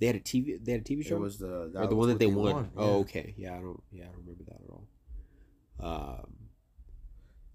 [0.00, 2.08] they had a TV they had a TV show It was the or the one
[2.08, 2.70] that they, won.
[2.76, 2.92] Oh, yeah.
[3.00, 4.86] okay, yeah, I don't yeah I don't remember that at all.
[5.80, 6.34] Um,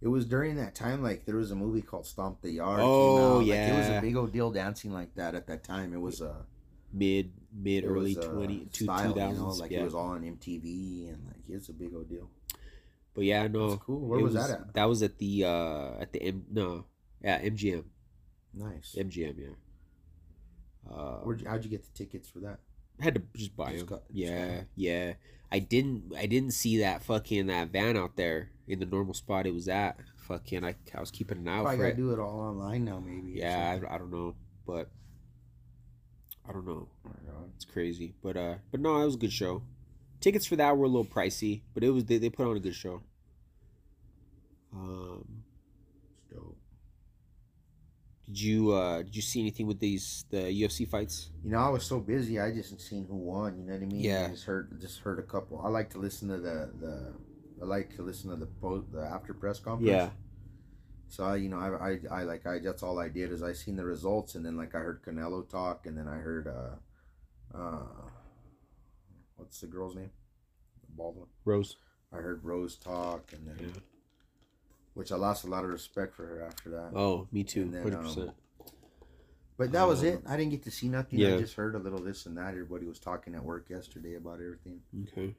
[0.02, 2.82] It was during that time, like there was a movie called Stomp the Yard.
[2.82, 3.38] Oh.
[3.38, 5.94] Like, it was a big old deal dancing like that at that time.
[5.94, 6.44] It was uh,
[6.92, 9.80] mid mid early was, twenty two know, like yeah.
[9.82, 12.30] it was all on MTV and like it's a big old deal.
[13.14, 14.08] But yeah, no, That's cool.
[14.08, 14.74] Where it was that at?
[14.74, 16.86] That was at the uh at the M no,
[17.22, 17.84] yeah MGM
[18.54, 18.96] Nice.
[18.98, 20.92] MGM yeah.
[20.92, 22.60] Uh, Where'd you, how'd you get the tickets for that?
[23.00, 23.98] I had to just buy Just them.
[23.98, 25.14] got- yeah, yeah.
[25.54, 29.46] I didn't I didn't see that fucking that van out there in the normal spot
[29.46, 30.00] it was at.
[30.28, 31.96] Fucking I I was keeping an eye out for it.
[31.96, 33.34] do it all online now, maybe.
[33.40, 33.78] Yeah.
[33.88, 34.34] I, I don't know,
[34.66, 34.90] but
[36.50, 36.88] I don't know.
[37.06, 37.52] Oh God.
[37.56, 39.62] It's crazy, but uh, but no, it was a good show.
[40.22, 42.60] Tickets for that were a little pricey, but it was they, they put on a
[42.60, 43.04] good show.
[44.74, 45.44] Um,
[46.16, 46.58] It's dope.
[48.34, 51.30] Did you uh did you see anything with these the UFC fights?
[51.44, 53.60] You know, I was so busy, I just seen who won.
[53.60, 54.00] You know what I mean?
[54.02, 54.26] Yeah.
[54.28, 55.62] I just heard, just heard a couple.
[55.64, 57.14] I like to listen to the the.
[57.62, 59.88] I like to listen to the post the after press conference.
[59.90, 60.10] Yeah,
[61.08, 62.58] So I, you know, I, I, I like I.
[62.58, 65.48] That's all I did is I seen the results, and then like I heard Canelo
[65.48, 68.10] talk, and then I heard, uh, uh,
[69.38, 70.10] what's the girl's name?
[70.90, 71.28] Baldwin.
[71.46, 71.78] Rose.
[72.12, 73.82] I heard Rose talk, and then, Yeah.
[74.94, 76.92] Which I lost a lot of respect for her after that.
[76.96, 77.66] Oh, me too.
[77.66, 78.32] Then, Hundred percent.
[79.58, 80.22] But that was Um, it.
[80.28, 81.20] I didn't get to see nothing.
[81.20, 81.36] yeah.
[81.36, 82.50] I just heard a little this and that.
[82.50, 84.82] Everybody was talking at work yesterday about everything.
[85.10, 85.36] Okay.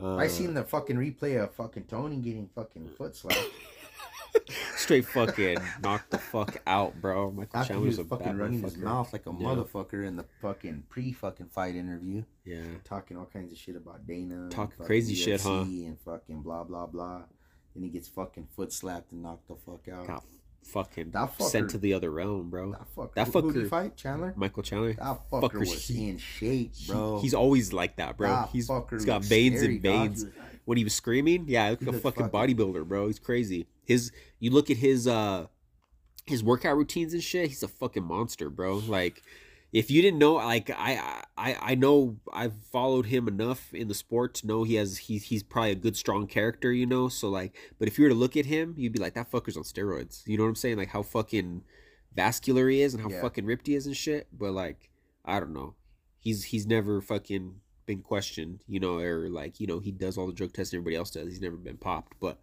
[0.00, 3.38] Uh, I seen the fucking replay of fucking Tony getting fucking foot slapped
[4.76, 7.30] straight fucking knocked the fuck out, bro.
[7.30, 9.36] Michael after Chandler's was a fucking running his mouth like a Yeah.
[9.46, 12.62] motherfucker in the fucking pre fucking fight interview, Yeah.
[12.84, 15.62] talking all kinds of shit about Dana, Talking crazy shit, huh?
[15.62, 17.24] And fucking blah blah blah.
[17.74, 20.06] Then he gets fucking foot slapped and knocked the fuck out.
[20.06, 20.24] Got
[20.64, 22.72] fucking That sent to the other realm, bro.
[22.72, 23.14] That fucker.
[23.14, 24.34] That who- who'd he fucker- fight Chandler.
[24.36, 24.92] Michael Chandler.
[24.94, 27.20] That fucker fucker, was he- in shape, He- bro.
[27.20, 28.28] he's always like that, bro.
[28.28, 30.24] That he's, he's got veins scary, and veins.
[30.24, 30.34] like-
[30.66, 33.06] When he was screaming, yeah, like a fucking fucking- bodybuilder, bro.
[33.06, 33.66] He's crazy.
[33.84, 35.46] His you look at his uh
[36.26, 37.48] his workout routines and shit.
[37.48, 38.76] He's a fucking monster, bro.
[38.76, 39.22] Like
[39.72, 43.94] if you didn't know, like I I I know I've followed him enough in the
[43.94, 47.08] sport to know he has he's he's probably a good strong character, you know.
[47.08, 49.56] So like, but if you were to look at him, you'd be like that fucker's
[49.56, 50.26] on steroids.
[50.26, 50.76] You know what I'm saying?
[50.78, 51.62] Like how fucking
[52.14, 53.20] vascular he is and how Yeah.
[53.20, 54.26] fucking ripped he is and shit.
[54.36, 54.90] But like
[55.24, 55.74] I don't know.
[56.18, 60.26] he's he's never fucking been questioned, you know, or like you know he does all
[60.26, 61.28] the drug tests everybody else does.
[61.28, 62.38] He's never been popped, but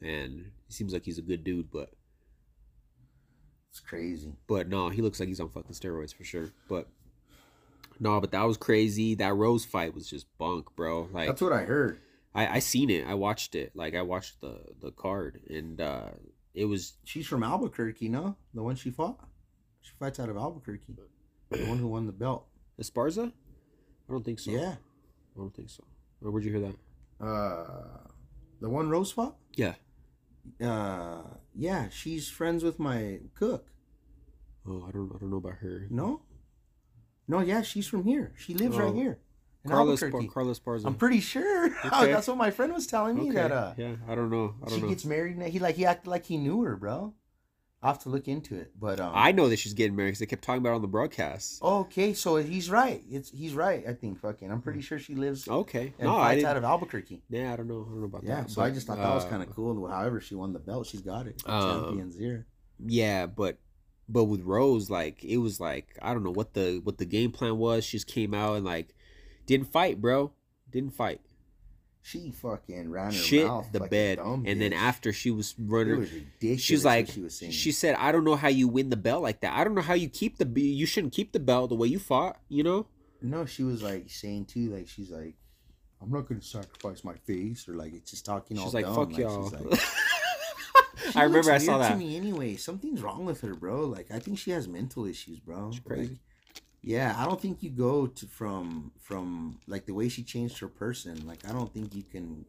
[0.00, 1.90] and he seems like he's a good dude, but
[3.72, 4.34] It's crazy.
[4.46, 6.50] but no, he looks like he's on fucking steroids for sure.
[6.68, 6.88] But
[7.98, 9.14] no, but that was crazy.
[9.14, 11.08] That Rose fight was just bunk, bro.
[11.10, 11.98] Like That's what I heard.
[12.34, 13.06] I I seen it.
[13.06, 13.72] I watched it.
[13.74, 16.10] Like I watched the the card, and uh
[16.54, 18.36] it was She's from Albuquerque, no?
[18.52, 19.18] The one she fought?
[19.80, 20.94] She fights out of Albuquerque.
[21.50, 22.46] The one who won the belt.
[22.78, 23.32] Esparza.
[24.08, 24.50] I don't think so.
[24.50, 24.74] Yeah.
[24.74, 25.82] I don't think so.
[26.20, 27.24] Where'd you hear that?
[27.26, 28.08] Uh,
[28.60, 29.36] the one Rose fought?
[29.54, 29.74] Yeah.
[30.62, 31.22] Uh,
[31.54, 33.68] yeah, she's friends with my cook.
[34.66, 35.86] Oh, I don't I don't know about her.
[35.90, 36.22] No?
[37.28, 38.32] No, yeah, she's from here.
[38.36, 38.92] She lives right Oh.
[38.94, 39.18] here.
[39.66, 40.86] Carlos Bar- Carlos Barza.
[40.86, 41.70] I'm pretty sure.
[41.84, 42.10] Okay.
[42.12, 43.34] That's what my friend was telling me okay.
[43.34, 44.54] that uh yeah, I don't know.
[44.64, 44.88] I don't she know.
[44.88, 45.46] gets married now.
[45.46, 47.14] He like he acted like he knew her, bro.
[47.82, 48.70] I'll have to look into it.
[48.78, 50.82] But um I know that she's getting married because they kept talking about it on
[50.82, 51.60] the broadcast.
[51.62, 53.02] Okay, so he's right.
[53.10, 54.50] It's he's right, I think fucking.
[54.50, 55.92] I'm pretty sure she lives Okay.
[55.98, 56.46] and No, I didn't.
[56.48, 57.22] out of Albuquerque.
[57.28, 57.82] yeah, I don't know.
[57.86, 58.40] I don't know about Yeah, that.
[58.42, 59.88] Yeah, so I just thought that was uh, kind of cool.
[59.88, 60.86] However, she won the belt.
[60.86, 61.42] She's got it.
[61.46, 62.46] Um, Champions here.
[62.84, 63.58] Yeah, but
[64.08, 67.32] but with Rose, like it was like I don't know what the what the game
[67.32, 67.84] plan was.
[67.84, 68.94] She just came out and like
[69.46, 70.32] didn't fight, bro.
[70.70, 71.20] Didn't fight.
[72.04, 76.00] She fucking ran her Shit mouth the like bed, and then after she was running,
[76.00, 76.60] was ridiculous.
[76.60, 77.52] she's what like she was saying.
[77.52, 79.52] she said, "I don't know how you win the belt like that.
[79.56, 81.98] I don't know how you keep the you shouldn't keep the belt the way you
[82.00, 82.38] fought.
[82.48, 82.86] You know."
[83.20, 85.36] no, she was like saying too, like she's like,
[86.02, 88.94] I'm not gonna sacrifice my face, or like it's just talking all She's like, dumb.
[88.96, 89.80] "Fuck like, y'all." like-
[91.12, 91.90] She I remember I saw that.
[91.92, 93.86] To me, anyway, something's wrong with her, bro.
[93.86, 95.70] Like I think she has mental issues, bro.
[95.72, 96.10] She's crazy.
[96.10, 96.18] Like,
[96.82, 100.68] yeah, I don't think you go to from from like the way she changed her
[100.68, 101.26] person.
[101.26, 102.44] Like I don't think you can.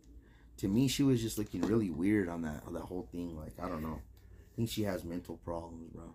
[0.57, 3.37] To me, she was just looking really weird on that on that whole thing.
[3.37, 4.01] Like I don't know.
[4.01, 6.13] I think she has mental problems, bro.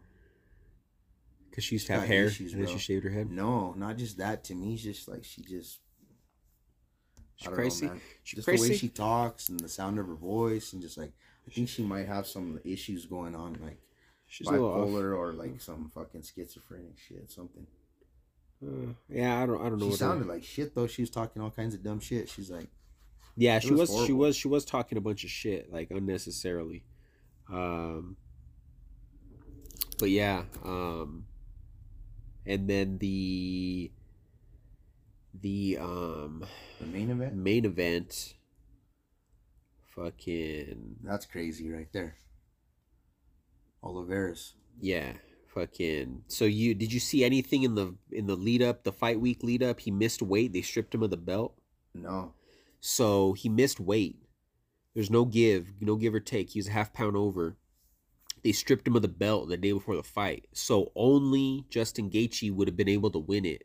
[1.51, 3.31] Because she used to have hair, issues, and then she shaved her head.
[3.31, 4.45] No, not just that.
[4.45, 5.81] To me, it's just like she just.
[7.37, 7.87] She's crazy.
[7.87, 8.01] Know.
[8.25, 11.13] She's Just the way she talks and the sound of her voice, and just like
[11.47, 13.79] I think she might have some issues going on, like
[14.29, 17.67] She's a bipolar or like some fucking schizophrenic shit, something.
[18.63, 19.61] Uh, yeah, I don't.
[19.61, 19.91] I don't know.
[19.91, 20.87] She sounded like shit though.
[20.87, 22.29] She was talking all kinds of dumb shit.
[22.29, 22.69] She's like,
[23.37, 26.85] Yeah, she was was, she was she was talking a bunch of shit like unnecessarily.
[27.53, 28.17] Um
[29.99, 31.27] but yeah, um
[32.47, 33.93] and then the
[35.41, 36.45] the um
[36.81, 37.35] the main event.
[37.37, 38.35] main event
[39.95, 42.17] fucking That's crazy right there.
[43.83, 44.55] Oliveira's.
[44.81, 45.13] yeah,
[45.59, 49.21] fucking so you did you see anything in the in the lead up, the fight
[49.21, 49.81] week lead up?
[49.81, 51.55] He missed weight, they stripped him of the belt.
[51.95, 52.35] No.
[52.81, 54.17] So he missed weight.
[54.95, 56.51] There's no give, no give or take.
[56.51, 57.57] He was a half pound over.
[58.45, 60.47] They stripped him of the belt the day before the fight.
[60.53, 63.65] So only Justin Gaethje would have been able to win it.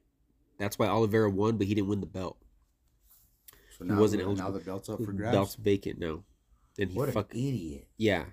[0.57, 2.37] That's why Oliveira won, but he didn't win the belt.
[3.77, 5.35] So He wasn't now the belt's up for grabs.
[5.35, 6.23] belt's vacant now.
[6.79, 7.87] And he what an fuck idiot.
[7.97, 8.25] yeah.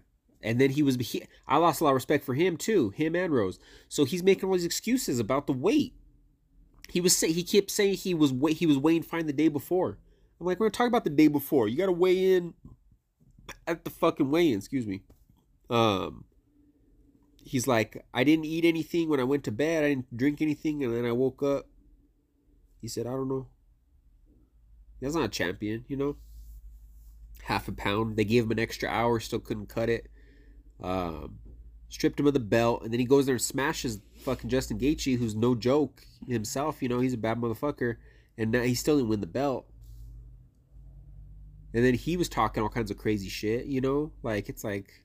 [0.42, 3.14] And then he was he, I lost a lot of respect for him too, him
[3.14, 3.58] and Rose.
[3.88, 5.94] So he's making all these excuses about the weight.
[6.88, 9.48] He was say he kept saying he was wait he was weighing fine the day
[9.48, 9.98] before.
[10.40, 11.68] I'm like, we're gonna talk about the day before.
[11.68, 12.54] You gotta weigh in
[13.66, 15.02] at the fucking weigh in, excuse me.
[15.68, 16.24] Um
[17.42, 20.84] he's like, I didn't eat anything when I went to bed, I didn't drink anything,
[20.84, 21.66] and then I woke up.
[22.80, 23.48] He said, I don't know.
[25.00, 26.16] That's not a champion, you know?
[27.44, 28.16] Half a pound.
[28.16, 30.08] They gave him an extra hour, still couldn't cut it.
[30.82, 31.38] Um,
[31.88, 35.18] stripped him of the belt, and then he goes there and smashes fucking Justin Gaethje,
[35.18, 36.82] who's no joke himself.
[36.82, 37.96] You know, he's a bad motherfucker,
[38.38, 39.66] and now he still didn't win the belt.
[41.74, 43.66] And then he was talking all kinds of crazy shit.
[43.66, 45.04] You know, like it's like,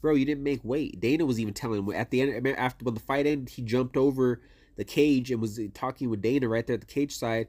[0.00, 1.00] bro, you didn't make weight.
[1.00, 3.96] Dana was even telling him at the end after when the fight ended, he jumped
[3.96, 4.40] over
[4.76, 7.46] the cage and was talking with Dana right there at the cage side.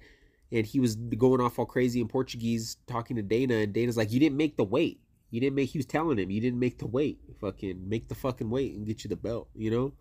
[0.51, 4.11] And he was going off all crazy in Portuguese, talking to Dana, and Dana's like,
[4.11, 4.99] "You didn't make the weight.
[5.31, 7.19] You didn't make." He was telling him, "You didn't make the weight.
[7.39, 9.93] Fucking make the fucking weight and get you the belt." You know,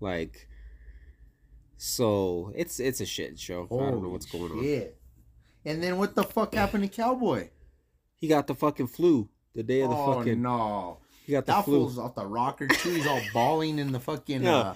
[0.00, 0.48] like.
[1.76, 3.64] So it's it's a shit show.
[3.70, 4.62] I don't know what's going on.
[4.62, 4.98] shit.
[5.64, 7.50] And then what the fuck happened to Cowboy?
[8.16, 10.42] He got the fucking flu the day of the oh fucking.
[10.42, 10.98] no.
[11.24, 12.90] He got the That flu fool's off the rocker too.
[12.94, 14.56] He's all bawling in the fucking Yeah.
[14.56, 14.74] uh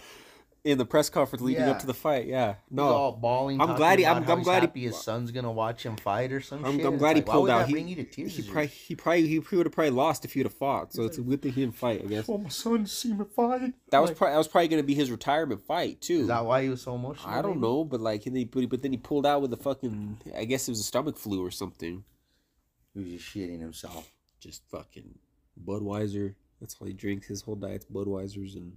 [0.64, 1.72] in the press conference leading Yeah.
[1.72, 2.26] up to the fight.
[2.28, 3.60] Yeah, he's no, all bawling.
[3.60, 6.40] I'm glad he- I'm- I'm he's glad he- his son's gonna watch him fight or
[6.40, 6.86] some I'm, shit.
[6.86, 7.66] I'm It's glad he like, pulled out.
[7.66, 8.36] He, bring you to tears.
[8.36, 10.92] he probably he probably he would have probably lost if he would have fought.
[10.92, 12.02] So it's a good thing he didn't fight.
[12.04, 13.72] I guess Oh, my son see me fight.
[13.90, 16.20] that was Like, probably that was probably gonna be his retirement fight too.
[16.20, 17.28] Is that why he was so emotional?
[17.28, 17.60] I don't maybe?
[17.62, 20.18] know, but like he, but, but then he pulled out with the fucking.
[20.36, 22.04] I guess it was a stomach flu or something.
[22.94, 24.12] He was just shitting himself.
[24.38, 25.18] Just fucking
[25.60, 26.36] Budweiser.
[26.60, 27.26] That's all he drinks.
[27.26, 28.76] His whole diet's Budweisers and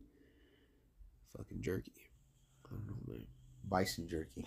[1.38, 1.94] fucking jerky.
[2.66, 3.26] I don't know, man.
[3.68, 4.46] Bison jerky.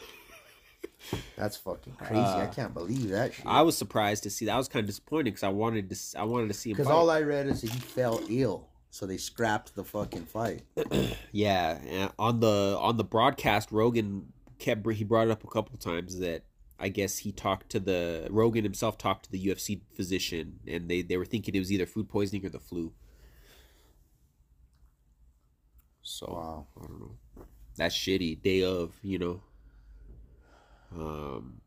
[1.37, 2.15] That's fucking crazy.
[2.15, 3.47] I Uh, can't believe that shit.
[3.47, 4.55] I was surprised to see that.
[4.55, 5.97] I was kind of disappointed because I wanted to.
[6.19, 6.77] I wanted to see him.
[6.77, 10.63] Because all I read is that he fell ill, so they scrapped the fucking fight.
[11.33, 16.19] Yeah, on the on the broadcast, Rogan kept he brought it up a couple times
[16.19, 16.43] that
[16.81, 21.03] I guess he talked to the Rogan himself talked to the UFC physician, and they
[21.03, 22.93] they were thinking it was either food poisoning or the flu.
[26.09, 26.67] So Wow.
[26.77, 27.45] I don't know.
[27.77, 28.43] That's shitty.
[28.43, 29.43] Day of, you know.
[30.97, 31.61] Um,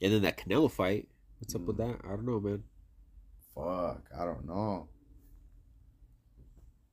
[0.00, 1.08] and then that Canelo fight.
[1.38, 1.98] What's up with that?
[2.02, 2.62] I don't know, man.
[3.54, 4.88] Fuck, I don't know.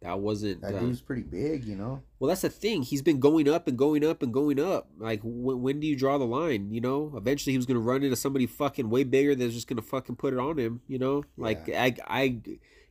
[0.01, 0.61] That wasn't.
[0.61, 2.03] That uh, dude's pretty big, you know.
[2.19, 2.83] Well, that's the thing.
[2.83, 4.89] He's been going up and going up and going up.
[4.97, 6.69] Like, when, when do you draw the line?
[6.71, 9.81] You know, eventually he was gonna run into somebody fucking way bigger that's just gonna
[9.81, 10.81] fucking put it on him.
[10.87, 12.41] You know, like I, I,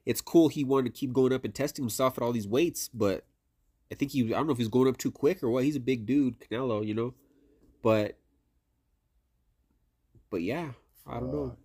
[0.07, 2.89] it's cool he wanted to keep going up and testing himself at all these weights,
[2.89, 3.25] but
[3.91, 5.65] I think he, I don't know if he's going up too quick or what.
[5.65, 6.87] He's a big dude, Canelo.
[6.87, 7.15] You know,
[7.83, 8.19] but,
[10.31, 10.73] but yeah,
[11.07, 11.57] I don't know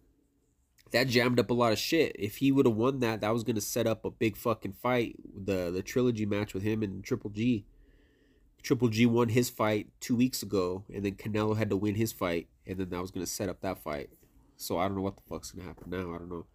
[0.94, 2.16] that jammed up a lot of shit.
[2.18, 5.16] If he would have won that, that was gonna set up a big fucking fight.
[5.36, 7.66] The the trilogy match with him and Triple G.
[8.62, 12.14] Triple G won his fight two weeks ago, and then Canelo had to win his
[12.14, 14.12] fight, and then that was gonna set up that fight.
[14.56, 16.14] So I don't know what the fuck's gonna happen now.
[16.14, 16.46] I don't know,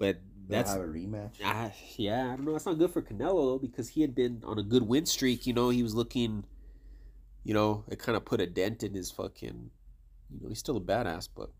[0.00, 1.34] but They'll that's have a rematch.
[1.44, 2.32] ah, yeah.
[2.32, 2.52] I don't know.
[2.54, 5.46] That's not good for Canelo though, because he had been on a good win streak.
[5.46, 6.42] You know, he was looking.
[7.44, 9.70] You know, it kind of put a dent in his fucking.
[10.32, 11.50] You know, he's still a badass, but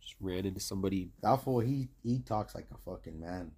[0.00, 1.10] just ran into somebody.
[1.22, 3.50] That fool, he he talks like a fucking man.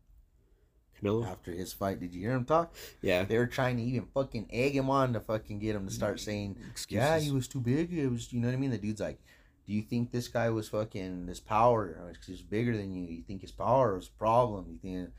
[1.00, 1.26] Canelo.
[1.28, 2.74] After his fight, did you hear him talk?
[3.02, 3.24] Yeah.
[3.24, 6.18] They were trying to even fucking egg him on to fucking get him to start
[6.20, 6.56] saying,
[6.88, 8.70] "Yeah, he was too big." It was, you know what I mean?
[8.70, 9.20] The dude's like,
[9.68, 11.82] "Do you think this guy was fucking this power?
[12.00, 13.06] Or He's bigger than you.
[13.06, 14.66] You think his power was a problem?
[14.72, 15.10] You think?"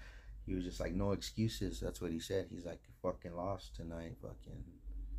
[0.46, 2.48] He was just like, "No excuses." That's what he said.
[2.50, 4.64] He's like, "Fucking lost tonight, fucking."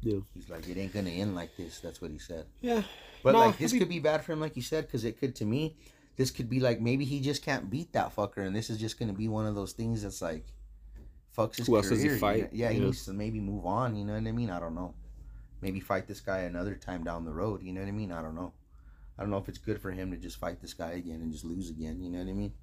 [0.03, 0.19] Yeah.
[0.35, 2.47] He's like, "It ain't gonna end like this." That's what he said.
[2.61, 2.83] Yeah.
[3.23, 5.19] But No, like this be- could be bad for him, like you said, because it
[5.21, 5.77] could to me,
[6.17, 8.99] this could be like maybe he just can't beat that fucker, and this is just
[8.99, 10.47] gonna be one of those things that's like
[11.37, 12.03] fucks his Who else career.
[12.03, 12.49] does he fight?
[12.53, 13.95] Yeah, he needs to maybe move on.
[13.95, 14.51] You know what I mean?
[14.51, 14.95] I don't know.
[15.61, 17.63] Maybe fight this guy another time down the road.
[17.63, 18.11] You know what I mean?
[18.11, 18.53] I don't know.
[19.21, 21.31] I don't know if it's good for him to just fight this guy again and
[21.31, 22.01] just lose again.
[22.03, 22.55] You know what I mean?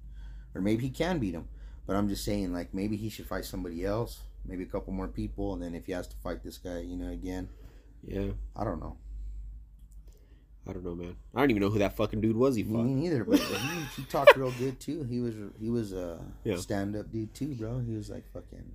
[0.56, 1.46] Or maybe he can beat him.
[1.86, 5.06] But I'm just saying, like maybe he should fight somebody else, maybe a couple more
[5.06, 7.48] people, and then if he has to fight this guy, you know, again,
[8.02, 8.32] Yeah.
[8.56, 8.96] I don't know.
[10.68, 11.16] I don't know, man.
[11.34, 12.84] I don't even know who that fucking dude was he Me fought.
[12.86, 15.02] neither, but he, he talked real good too.
[15.04, 16.56] He was he was a Yeah.
[16.56, 17.78] stand up dude too, bro.
[17.78, 18.70] He was like fucking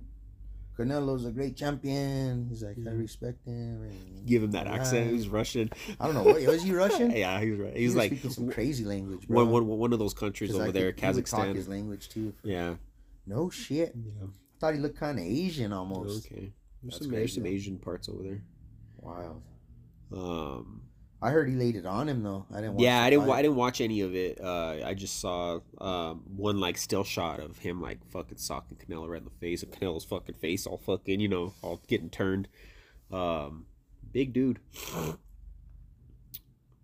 [0.76, 2.46] Canelo's a great champion.
[2.48, 2.98] He's like I Mhm.
[2.98, 3.82] respect him.
[3.82, 5.10] And, Give him that accent.
[5.12, 5.70] He's Russian.
[6.00, 7.10] I don't know what was he Russian?
[7.16, 7.72] yeah, he was right.
[7.74, 9.44] He He was was like speaking some crazy language, bro.
[9.44, 11.54] one, one, one of those countries over there, could- he would talk Kazakhstan.
[11.54, 12.32] his language too.
[12.42, 12.74] Yeah.
[13.26, 13.94] No shit.
[13.96, 14.24] Yeah.
[14.26, 16.26] I thought he looked kind of Asian almost.
[16.26, 16.52] Okay.
[16.82, 17.46] There's That's some, there's some.
[17.46, 18.42] Asian parts over there.
[19.00, 19.42] Wild.
[20.12, 20.82] Um.
[21.24, 22.44] I heard he laid it on him though.
[22.52, 22.74] I didn't.
[22.74, 23.26] Watch Yeah, I didn't.
[23.26, 23.38] fight.
[23.38, 24.38] I didn't watch any of it.
[24.38, 29.08] Uh, I just saw um, one like still shot of him like fucking socking Canelo
[29.08, 32.46] right in the face, and Canelo's fucking face all fucking you know all getting turned.
[33.10, 33.64] Um,
[34.12, 34.58] big dude.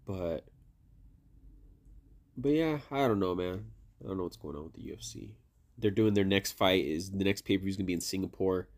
[0.07, 0.45] But,
[2.37, 3.67] but yeah, I don't know, man.
[4.03, 5.35] I don't know what's going on with the UFC.
[5.79, 8.01] They're doing their next fight is the next pay per view is gonna be in
[8.01, 8.69] Singapore.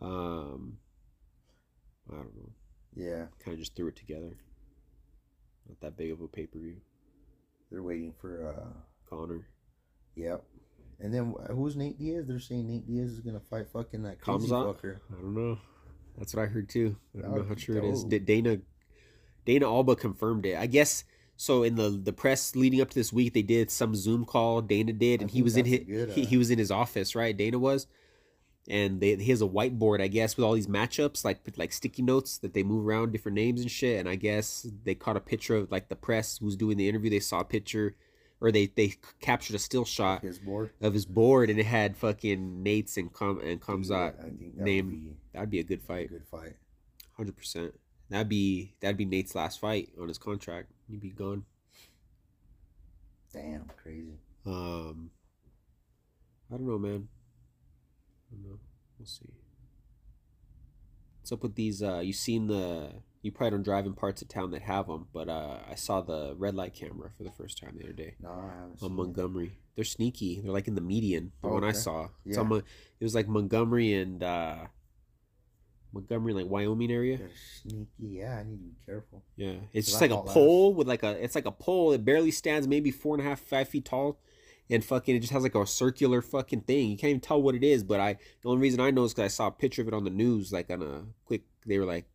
[0.00, 0.78] Um,
[2.10, 2.52] I don't know.
[2.96, 4.38] Yeah, Kind of just threw it together.
[5.72, 6.76] Not that big of a pay per view.
[7.70, 8.48] they're waiting for.
[8.48, 8.68] uh
[9.08, 9.46] Conor.
[10.16, 10.42] Yep.
[11.00, 12.26] And then who's Nate Diaz?
[12.26, 14.76] They're saying Nate Diaz is gonna fight fucking that crazy Khamzat?
[14.76, 14.96] fucker.
[15.10, 15.58] I don't know.
[16.18, 16.96] That's what I heard too.
[17.16, 18.02] I don't know would how true it is.
[18.02, 18.10] dope.
[18.10, 18.58] D- Dana
[19.44, 20.56] Dana Alba confirmed it.
[20.56, 21.04] I guess
[21.36, 21.62] so.
[21.62, 24.60] In the the press leading up to this week, they did some Zoom call.
[24.62, 27.36] Dana did, and he was in his he, uh, he was in his office, right?
[27.36, 27.86] Dana was,
[28.68, 32.02] and they he has a whiteboard, I guess, with all these matchups, like like sticky
[32.02, 33.98] notes that they move around different names and shit.
[34.00, 37.10] And I guess they caught a picture of like the press who's doing the interview.
[37.10, 37.96] They saw a picture,
[38.40, 40.70] or they they captured a still shot His board.
[40.80, 44.64] of his board, and it had fucking Nate's and Com and Khamzat I think that
[44.64, 44.86] name.
[44.86, 46.54] would be That'd be a good a fight, good fight.
[47.16, 47.74] hundred percent.
[48.10, 50.70] That'd be that'd be Nate's last fight on his contract.
[50.88, 51.44] He'd be gone.
[53.32, 54.18] Damn, crazy.
[54.44, 55.10] Um,
[56.52, 57.08] I don't know, man.
[58.32, 58.58] Don't know.
[58.98, 59.28] We'll see.
[61.20, 61.82] What's up with these?
[61.82, 62.90] Uh, you seen the?
[63.22, 66.00] You probably don't drive in parts of town that have them, but uh, I saw
[66.00, 68.76] the red light camera for the first time the other day No, I haven't on
[68.78, 68.94] seen it.
[68.94, 69.58] Montgomery.
[69.76, 70.40] They're sneaky.
[70.40, 71.30] They're like in the median.
[71.40, 72.08] The Oh, one I saw.
[72.24, 72.42] Yeah.
[72.42, 72.64] Mon-
[72.98, 74.56] it was like Montgomery and uh,
[75.92, 77.18] Montgomery, like Wyoming area.
[77.18, 77.30] They're
[77.62, 77.86] sneaky.
[78.00, 79.22] Yeah, I need to be careful.
[79.36, 81.22] Yeah, it's just like a pole with like a.
[81.22, 81.92] It's like a pole.
[81.92, 84.18] It barely stands, maybe four and a half, five feet tall,
[84.70, 86.90] and fucking it just has like a circular fucking thing.
[86.90, 87.82] You can't even tell what it is.
[87.82, 89.94] But I, the only reason I know is because I saw a picture of it
[89.94, 91.42] on the news, like on a quick.
[91.66, 92.06] They were like,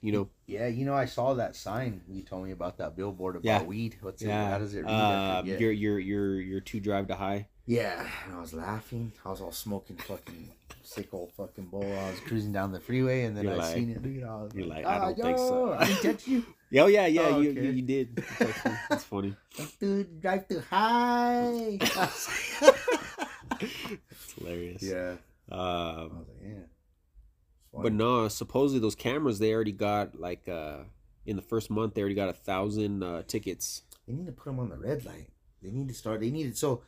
[0.00, 0.28] you know.
[0.46, 3.62] Yeah, you know, I saw that sign you told me about that billboard about Yeah.
[3.62, 3.96] weed.
[4.00, 4.28] What's it?
[4.28, 4.50] Yeah.
[4.50, 4.90] How does it read?
[4.90, 5.60] I Uh, forget.
[5.60, 7.48] your your your your two drive to high.
[7.68, 9.10] Yeah, and I was laughing.
[9.24, 10.50] I was all smoking fucking
[10.84, 11.82] sick old fucking bowl.
[11.82, 14.00] I was cruising down the freeway, and then You're I like- seen it.
[14.04, 14.48] Look at all.
[14.54, 16.44] you're like, I don't "Ah, think so." I didn't you.
[16.70, 17.64] Yeah, oh yeah, yeah, Oh, you, okay.
[17.64, 18.24] you you did.
[18.90, 19.36] That's funny.
[19.78, 21.78] Dude, drive to high.
[23.60, 24.82] It's hilarious.
[24.82, 25.14] yeah.
[25.50, 26.66] Um, like, yeah.
[27.72, 30.78] But no, supposedly those cameras they already got like uh
[31.24, 33.82] in the first month they already got a thousand uh, tickets.
[34.06, 35.28] They need to put them on the red light.
[35.62, 36.20] They need to start.
[36.20, 36.82] They needed so.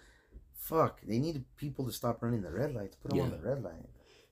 [0.54, 1.00] Fuck.
[1.06, 2.96] They needed people to stop running the red lights.
[2.96, 3.86] Put them on the red light.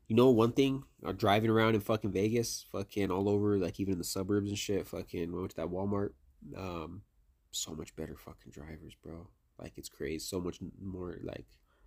[0.09, 0.84] You know one thing?
[1.04, 4.59] Uh, driving around in fucking Vegas, fucking all over, like even in the suburbs and
[4.59, 4.86] shit.
[4.86, 6.11] Fucking went to that Walmart.
[6.57, 7.02] Um,
[7.50, 9.28] so much better fucking drivers, bro.
[9.59, 10.20] Like it's crazy.
[10.20, 11.46] So much more like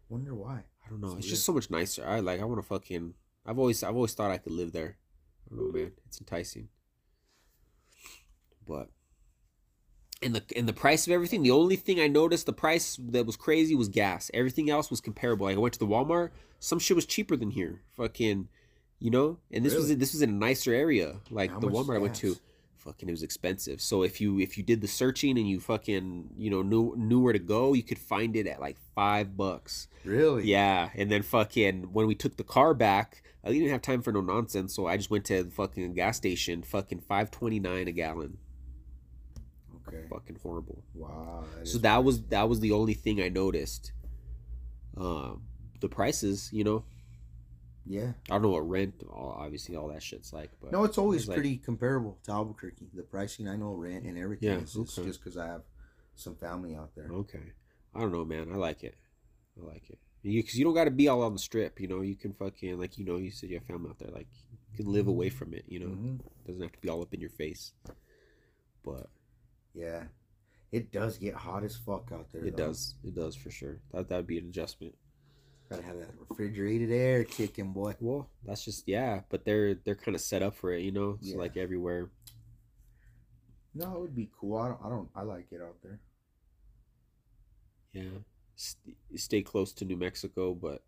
[0.09, 0.63] Wonder why.
[0.85, 1.15] I don't know.
[1.17, 2.03] It's just so much nicer.
[2.05, 2.41] I like.
[2.41, 3.13] I want to fucking.
[3.45, 3.83] I've always.
[3.83, 4.97] I've always thought I could live there.
[5.45, 5.91] I don't know, man.
[6.07, 6.67] It's enticing.
[8.67, 8.89] But.
[10.21, 11.43] And the and the price of everything.
[11.43, 14.29] The only thing I noticed the price that was crazy was gas.
[14.33, 15.45] Everything else was comparable.
[15.45, 16.31] Like I went to the Walmart.
[16.59, 17.81] Some shit was cheaper than here.
[17.95, 18.49] Fucking,
[18.99, 19.37] you know.
[19.49, 21.17] And this was this was in a nicer area.
[21.29, 22.35] Like How the Walmart I went to.
[22.79, 23.81] Fucking, it was expensive.
[23.81, 27.19] So if you if you did the searching and you fucking you know knew knew
[27.21, 29.89] where to go, you could find it at like five bucks.
[30.05, 30.45] Really?
[30.45, 34.13] Yeah, and then fucking when we took the car back, I didn't have time for
[34.13, 37.89] no nonsense, so I just went to the fucking gas station, fucking five twenty nine
[37.89, 38.37] a gallon,
[39.93, 40.07] Okay.
[40.09, 40.83] fucking horrible.
[40.93, 41.43] Wow.
[41.57, 43.91] So is that was that was the only thing I noticed.
[44.97, 45.43] Um,
[45.79, 46.83] the prices, you know,
[47.85, 48.13] Yeah.
[48.29, 51.29] I don't know what rent, obviously all that shit's like, but No, it's always it's
[51.29, 52.89] like- pretty comparable to Albuquerque.
[52.93, 54.49] The pricing, I know rent and everything.
[54.49, 55.07] Yeah, It's just- okay.
[55.07, 55.63] just because I have
[56.15, 57.09] some family out there.
[57.11, 57.53] okay.
[57.95, 58.51] I don't know, man.
[58.51, 58.95] I like it.
[59.59, 59.97] I like it.
[60.21, 62.01] Because you don't got to be all on the strip, you know.
[62.01, 64.27] You can fucking like you know you said you have family out there, like
[64.71, 65.87] you can live away from it, you know.
[65.95, 66.19] Mhm.
[66.45, 67.73] doesn't have to be all up in your face.
[68.83, 69.09] But
[69.73, 70.03] Yeah.
[70.71, 72.45] It does get hot as fuck out there.
[72.45, 72.67] it though.
[72.67, 73.79] does, it does for sure.
[73.91, 74.95] That that'd be an adjustment.
[75.69, 77.95] Gotta have that refrigerated air kicking, boy.
[77.99, 81.17] Well, that's just yeah, but they're they're kind of set up for it, you know.
[81.21, 81.37] So Yeah.
[81.37, 82.09] like everywhere.
[83.75, 84.57] No, it would be cool.
[84.57, 84.79] I don't.
[84.83, 85.09] I don't.
[85.15, 85.99] I like it out there.
[87.93, 88.03] Yeah,
[88.55, 90.83] St- stay close to New Mexico, but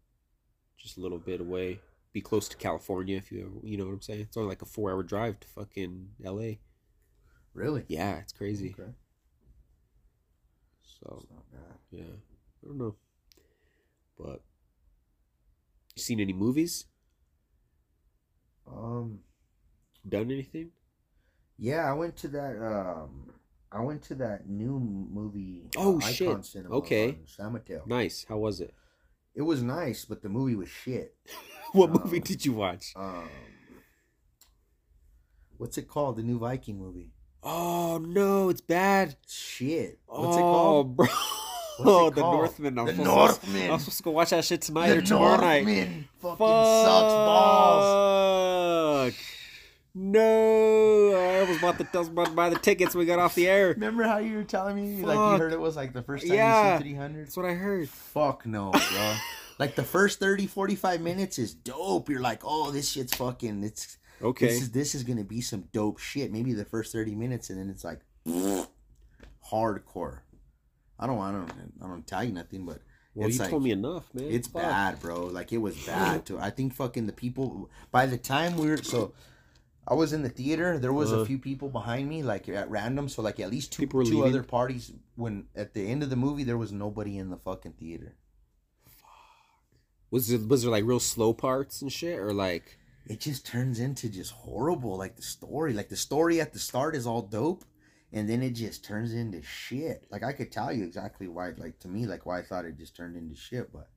[0.77, 1.79] just a little bit away.
[2.13, 4.21] Be close to California if you you know what I'm saying.
[4.21, 6.59] It's only like a four hour drive to fucking L.A.
[7.53, 7.83] Really?
[7.87, 8.73] Yeah, it's crazy.
[8.79, 8.91] Okay.
[10.83, 11.77] So It's not bad.
[11.91, 12.95] yeah, I don't know,
[14.17, 14.41] but
[15.95, 16.85] you seen any movies?
[18.67, 19.19] Um.
[20.07, 20.71] Done anything?
[21.57, 22.57] Yeah, I went to that.
[22.61, 23.33] Um.
[23.71, 25.69] I went to that new movie.
[25.77, 26.45] Oh, Icon shit.
[26.45, 27.19] Cinema Okay.
[27.25, 27.83] San Mateo.
[27.85, 28.25] Nice.
[28.27, 28.73] How was it?
[29.33, 31.15] It was nice, but the movie was shit.
[31.73, 32.91] What Um, movie did you watch?
[32.97, 33.29] Um.
[35.57, 36.17] What's it called?
[36.17, 37.11] The new Viking movie.
[37.43, 39.15] Oh no, it's bad.
[39.27, 39.99] Shit.
[40.07, 40.95] Oh, What's it oh, called?
[40.97, 41.05] bro.
[41.07, 41.19] What's
[41.79, 42.33] oh, the call?
[42.37, 42.77] Northman.
[42.79, 43.09] I'm The supposed
[43.41, 43.71] to- Northman.
[43.71, 45.65] I'm supposed to go watch that shit tonight the or tomorrow night.
[45.65, 46.85] Northman fucking Fuck.
[46.85, 49.11] sucks balls.
[49.13, 49.19] Fuck.
[49.93, 52.95] No, I almost bought the I was about to buy the tickets.
[52.95, 53.69] We got off the air.
[53.69, 56.33] Remember how you were telling me like you heard it was like the first time
[56.35, 56.73] Yeah.
[56.77, 57.25] you see 300?
[57.25, 57.89] That's what I heard.
[57.89, 59.15] Fuck no, bro.
[59.59, 62.07] like the first 30 45 minutes is dope.
[62.09, 64.47] You're like, "Oh, this shit's fucking it's Okay.
[64.47, 67.49] this is this is going to be some dope shit." Maybe the first 30 minutes
[67.49, 67.99] and then it's like
[69.51, 70.19] hardcore.
[70.99, 71.51] I don't I don't
[71.83, 72.79] I don't tell you nothing, but
[73.15, 74.25] well, you like- told me enough, man.
[74.25, 74.61] it's Fuck.
[74.61, 75.25] bad, bro.
[75.25, 76.39] Like it was bad too.
[76.39, 79.13] I think fucking the people by the time we were so
[79.87, 81.21] I was in the theater, there was Uh-huh.
[81.21, 83.09] a few people behind me, like at random.
[83.09, 84.23] So like at least two two leaving?
[84.23, 87.73] other parties when at the end of the movie there was nobody in the fucking
[87.73, 88.15] theater.
[88.85, 89.09] Fuck.
[90.11, 92.77] Was it was there like real slow parts and shit, or like?
[93.07, 94.97] It just turns into just horrible.
[94.97, 95.73] Like the story.
[95.73, 97.65] Like the story at the start is all dope.
[98.13, 100.05] And then it just turns into shit.
[100.11, 102.77] Like I could tell you exactly why like to me, like why I thought it
[102.77, 103.87] just turned into shit, but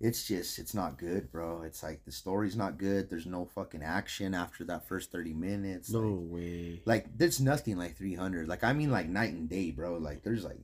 [0.00, 1.62] it's just it's not good, bro.
[1.62, 3.08] It's like the story's not good.
[3.10, 5.90] There's no fucking action after that first thirty minutes.
[5.90, 6.82] No Like, way.
[6.86, 8.48] like there's nothing like three hundred.
[8.48, 9.98] Like I mean like night and day, bro.
[9.98, 10.60] Like there's like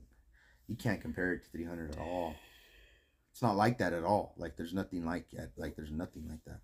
[0.67, 2.33] you can't compare it to three hundred at all.
[3.31, 4.33] It's not like that at all.
[4.37, 5.51] Like there's nothing like that.
[5.57, 6.59] Like there's nothing like that.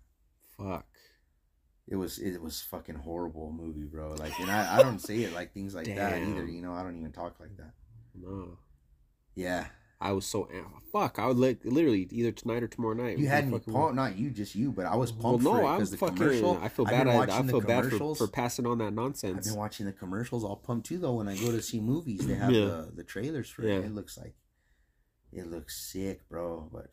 [0.62, 0.86] Fuck.
[1.88, 4.14] It was it was fucking horrible movie, bro.
[4.14, 6.82] Like and I, I don't say it like things like that either, you know, I
[6.82, 7.72] don't even talk like that.
[8.14, 8.58] No.
[9.34, 9.66] Yeah.
[10.02, 10.48] I was so
[10.92, 11.18] fuck.
[11.18, 13.18] I would li- literally either tonight or tomorrow night.
[13.18, 15.72] You had me pumped, not you, just you, but I was pumped Well, no, for
[15.72, 16.16] it because the fucking.
[16.16, 16.58] commercial.
[16.62, 17.06] I feel bad.
[17.06, 20.42] I, I feel bad for, for passing on that nonsense I've been watching the commercials
[20.42, 22.26] all pumped too though when I go to see movies.
[22.26, 22.64] They have Yeah.
[22.66, 23.74] the, the trailers for Yeah.
[23.74, 23.86] it.
[23.86, 24.34] It looks like
[25.32, 26.70] it looks sick, bro.
[26.72, 26.86] But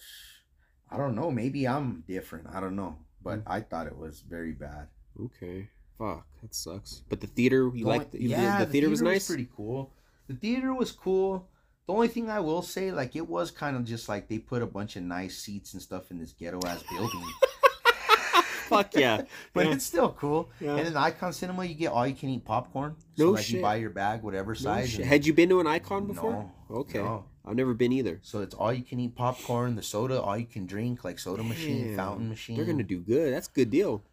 [0.91, 1.31] I don't know.
[1.31, 2.48] Maybe I'm different.
[2.52, 2.98] I don't know.
[3.28, 3.52] But Mm.
[3.58, 4.88] I thought it was very bad.
[5.26, 5.70] Okay.
[5.98, 7.02] Fuck, that sucks.
[7.10, 8.12] But the theater, you like?
[8.12, 9.28] The, the, the theater was nice.
[9.28, 9.91] pretty cool.
[10.28, 11.48] The theater was cool.
[11.88, 14.62] The only thing I will say, like, it was kind of just like they put
[14.62, 17.24] a bunch of nice seats and stuff in this ghetto ass building,
[18.68, 19.22] Fuck yeah.
[19.54, 19.72] but yeah.
[19.74, 20.49] it's still cool.
[20.60, 20.76] Yeah.
[20.76, 22.95] And in Icon Cinema, you get all you can eat popcorn.
[23.16, 23.56] So No like shit.
[23.58, 24.95] you buy your bag, whatever No size.
[24.98, 26.32] and- Had you been to an icon before?
[26.70, 26.99] No, Okay.
[26.99, 27.26] no.
[27.48, 28.19] I've never been either.
[28.24, 31.44] So it's all you can eat popcorn, the soda, all you can drink, like soda
[31.44, 32.56] machine, fountain machine.
[32.57, 33.34] They're gonna do good.
[33.34, 34.03] That's a good deal.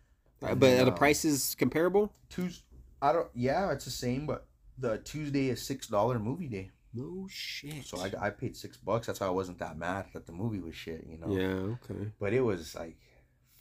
[0.40, 2.12] And but then, are the prices comparable?
[2.28, 2.64] Tuesday.
[3.02, 3.28] I don't.
[3.34, 4.46] Yeah, it's the same, but
[4.78, 6.70] the Tuesday is six dollar movie day.
[6.92, 7.84] No shit.
[7.84, 9.06] So I, I paid six bucks.
[9.08, 11.28] That's why I wasn't that mad that the movie was shit, you know.
[11.36, 11.74] Yeah.
[11.90, 12.10] Okay.
[12.20, 12.96] But it was like,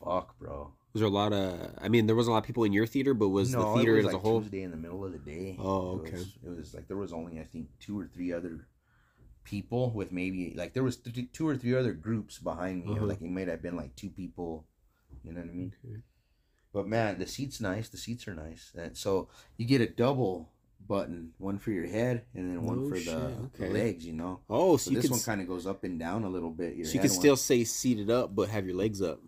[0.03, 0.71] fuck, bro.
[0.93, 1.73] Was there a lot of?
[1.81, 3.77] I mean, there wasn't a lot of people in your theater, but was no, the
[3.77, 4.41] theater it was as like a whole?
[4.41, 5.57] Tuesday in the middle of the day.
[5.59, 6.11] Oh, It okay.
[6.17, 8.67] was, it was like there was only I think two or three other
[9.43, 12.93] people with maybe like there was th- two or three other groups behind me.
[12.93, 13.05] Uh-huh.
[13.05, 14.65] Like it might have been like two people.
[15.23, 15.73] You know what I mean?
[15.85, 15.97] Okay.
[16.73, 17.89] But man, the seats nice.
[17.89, 18.71] The seats are nice.
[18.75, 20.49] And so you get a double
[20.85, 24.05] button, one for your head and then one No for the, the legs.
[24.05, 24.39] You know.
[24.49, 26.75] Oh, so, So you this one kind of goes up and down a little bit.
[26.75, 29.19] Your so you head could one- still say seated up, but have your legs up.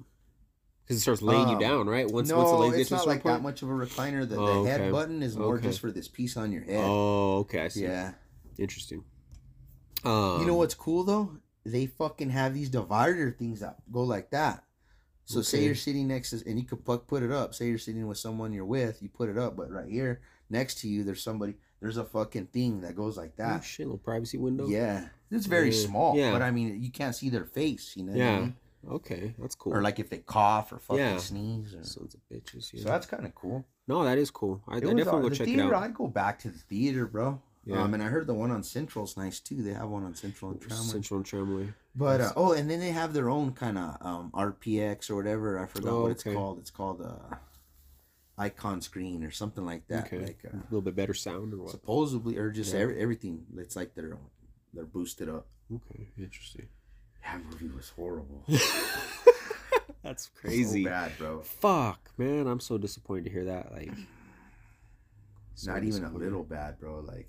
[0.83, 2.07] Because it starts laying you Um, down, right?
[2.09, 3.73] Once no, once the legs it's get to a not like that much of a
[3.73, 4.27] recliner.
[4.29, 4.91] The, Oh, the head okay.
[4.91, 5.63] button is more Okay.
[5.67, 6.83] just for this piece on your head.
[6.83, 7.61] Oh, okay.
[7.61, 7.83] I see.
[7.83, 8.13] yeah.
[8.59, 9.03] Interesting.
[10.05, 11.37] Um, you know what's cool though?
[11.65, 14.63] They fucking have these divider things that go like that.
[15.27, 17.55] So say you're sitting next to, and you could put put it up.
[17.55, 20.75] Say you're sitting with someone you're with, you put it up, but right here next
[20.81, 21.55] to you, there's somebody.
[21.81, 23.49] There's a fucking thing that goes like that.
[23.49, 23.63] Oh, that.
[23.63, 24.67] shit, little privacy window.
[24.67, 25.85] Yeah, it's very Yeah.
[25.87, 26.31] small, Yeah.
[26.31, 27.95] but I mean, you can't see their face.
[27.97, 28.11] You know?
[28.13, 28.39] what I Yeah.
[28.39, 28.55] mean?
[28.87, 29.73] Okay, that's cool.
[29.73, 31.17] Or like if they cough or fucking Yeah.
[31.17, 31.73] sneeze.
[31.73, 31.83] Or...
[31.83, 32.71] sons of bitches.
[32.71, 32.83] Yeah.
[32.83, 33.65] So that's kind of cool.
[33.87, 34.61] no, that is cool.
[34.67, 35.83] I, I definitely go the check it theater, out.
[35.83, 37.41] I'd go back to the theater, bro.
[37.65, 37.81] Yeah.
[37.81, 39.63] Um, and I heard the one on Central's nice too.
[39.63, 40.85] They have one on Central and Tramway.
[40.85, 41.73] Central and Tramway.
[41.95, 45.57] But uh, oh, and then they have their own kind of um, RPX or whatever.
[45.59, 46.35] I forgot Oh, what it's okay.
[46.35, 46.59] called.
[46.59, 47.35] It's called uh,
[48.37, 50.05] Icon Screen or something like that.
[50.05, 51.71] okay, Like uh, a little bit better sound or what?
[51.71, 52.81] supposedly, or just Yeah.
[52.81, 53.45] every, everything.
[53.57, 54.17] It's like they're
[54.73, 55.47] they're boosted up.
[55.73, 56.67] Okay, interesting.
[57.23, 58.43] That movie was horrible.
[60.03, 60.83] That's crazy.
[60.83, 61.41] So bad, bro.
[61.41, 63.71] Fuck, man, I'm so disappointed to hear that.
[63.71, 63.91] Like,
[65.55, 66.99] so Not even a little bad, bro.
[66.99, 67.27] Like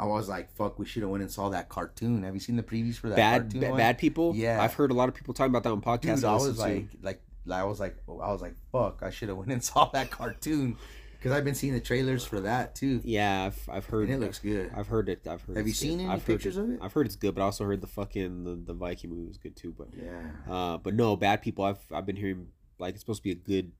[0.00, 2.22] I was like, fuck, we should have went and saw that cartoon.
[2.22, 3.40] Have you seen the previews for that bad.
[3.42, 3.60] cartoon?
[3.60, 3.78] Ba- one?
[3.78, 4.32] bad people.
[4.36, 4.62] Yeah.
[4.62, 6.16] I've heard a lot of people talking about that on podcasts.
[6.16, 6.60] Dude, I I was to.
[6.60, 7.20] like, like,
[7.50, 10.76] I was like, I was like, fuck, I should have went and saw that cartoon
[11.18, 14.04] because I've been seeing the trailers for that too, yeah, I've, I've heard.
[14.08, 14.70] and it looks good.
[14.76, 15.26] I've heard it.
[15.26, 15.56] I've heard.
[15.56, 16.04] Have you seen good.
[16.04, 16.78] any I've pictures of it?
[16.80, 19.36] I've heard it's good, but I also heard the fucking the, the Viking movie was
[19.36, 19.74] good too.
[19.76, 21.64] But Yeah, uh, but no, bad people.
[21.64, 22.48] I've I've been hearing
[22.78, 23.72] like it's supposed to be a good,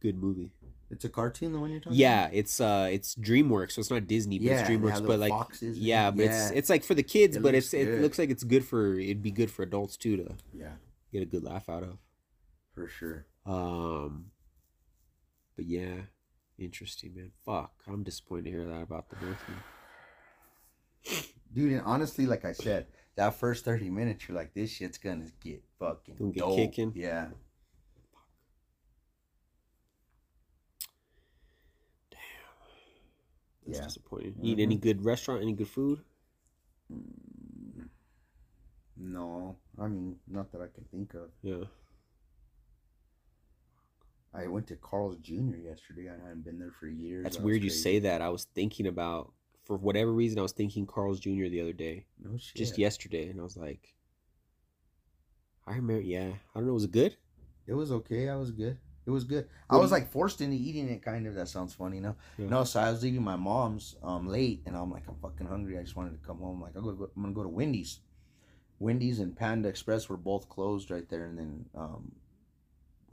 [0.00, 0.52] good movie.
[0.90, 1.98] It's a cartoon, the one you're talking.
[1.98, 5.06] Yeah, it's uh, it's DreamWorks, so it's not Disney, but Yeah, it's DreamWorks.
[5.06, 6.58] But like, foxes yeah, but it's yeah.
[6.58, 9.22] it's like for the kids, It but it's it looks like it's good for it'd
[9.22, 10.72] be good for adults too to yeah,
[11.12, 11.98] get a good laugh out of.
[12.74, 13.26] for sure.
[13.46, 14.26] Um,
[15.56, 16.02] but yeah,
[16.58, 17.30] interesting, man.
[17.44, 19.58] Fuck, I'm disappointed to hear that about the Northman.
[21.52, 22.86] Dude, and honestly, like I said,
[23.16, 26.92] that first thirty minutes, you're like, this shit's gonna get fucking Gonna get kicking?
[26.94, 27.28] Yeah,
[33.66, 33.84] That's Yeah.
[33.84, 34.36] disappointing.
[34.42, 35.42] Eat any good restaurant?
[35.42, 36.00] Any good food?
[36.92, 37.88] Mm,
[38.96, 41.30] no, I mean, not that I can think of.
[41.42, 41.64] Yeah.
[44.32, 45.56] I went to Carl's Jr.
[45.56, 46.08] yesterday.
[46.08, 47.24] I hadn't been there for years.
[47.24, 48.22] That's That weird you say that.
[48.22, 49.32] I was thinking about
[49.64, 51.48] for whatever reason I was thinking Carl's Jr.
[51.48, 52.56] the other day, No shit.
[52.56, 53.94] just yesterday, and I was like,
[55.66, 56.00] I remember.
[56.02, 56.74] Yeah, I don't know.
[56.74, 57.16] Was it good?
[57.66, 58.28] It was okay.
[58.28, 58.78] I was good.
[59.06, 59.48] It was good.
[59.68, 61.34] I was like forced into eating it, kind of.
[61.34, 62.16] That sounds funny, no?
[62.38, 62.48] Yeah.
[62.48, 62.64] No.
[62.64, 65.78] So I was leaving my mom's um late, and I'm like, I'm fucking hungry.
[65.78, 66.60] I just wanted to come home.
[66.60, 68.00] Like, I'm gonna go, I'm gonna go to Wendy's.
[68.78, 72.12] Wendy's and Panda Express were both closed right there, and then um,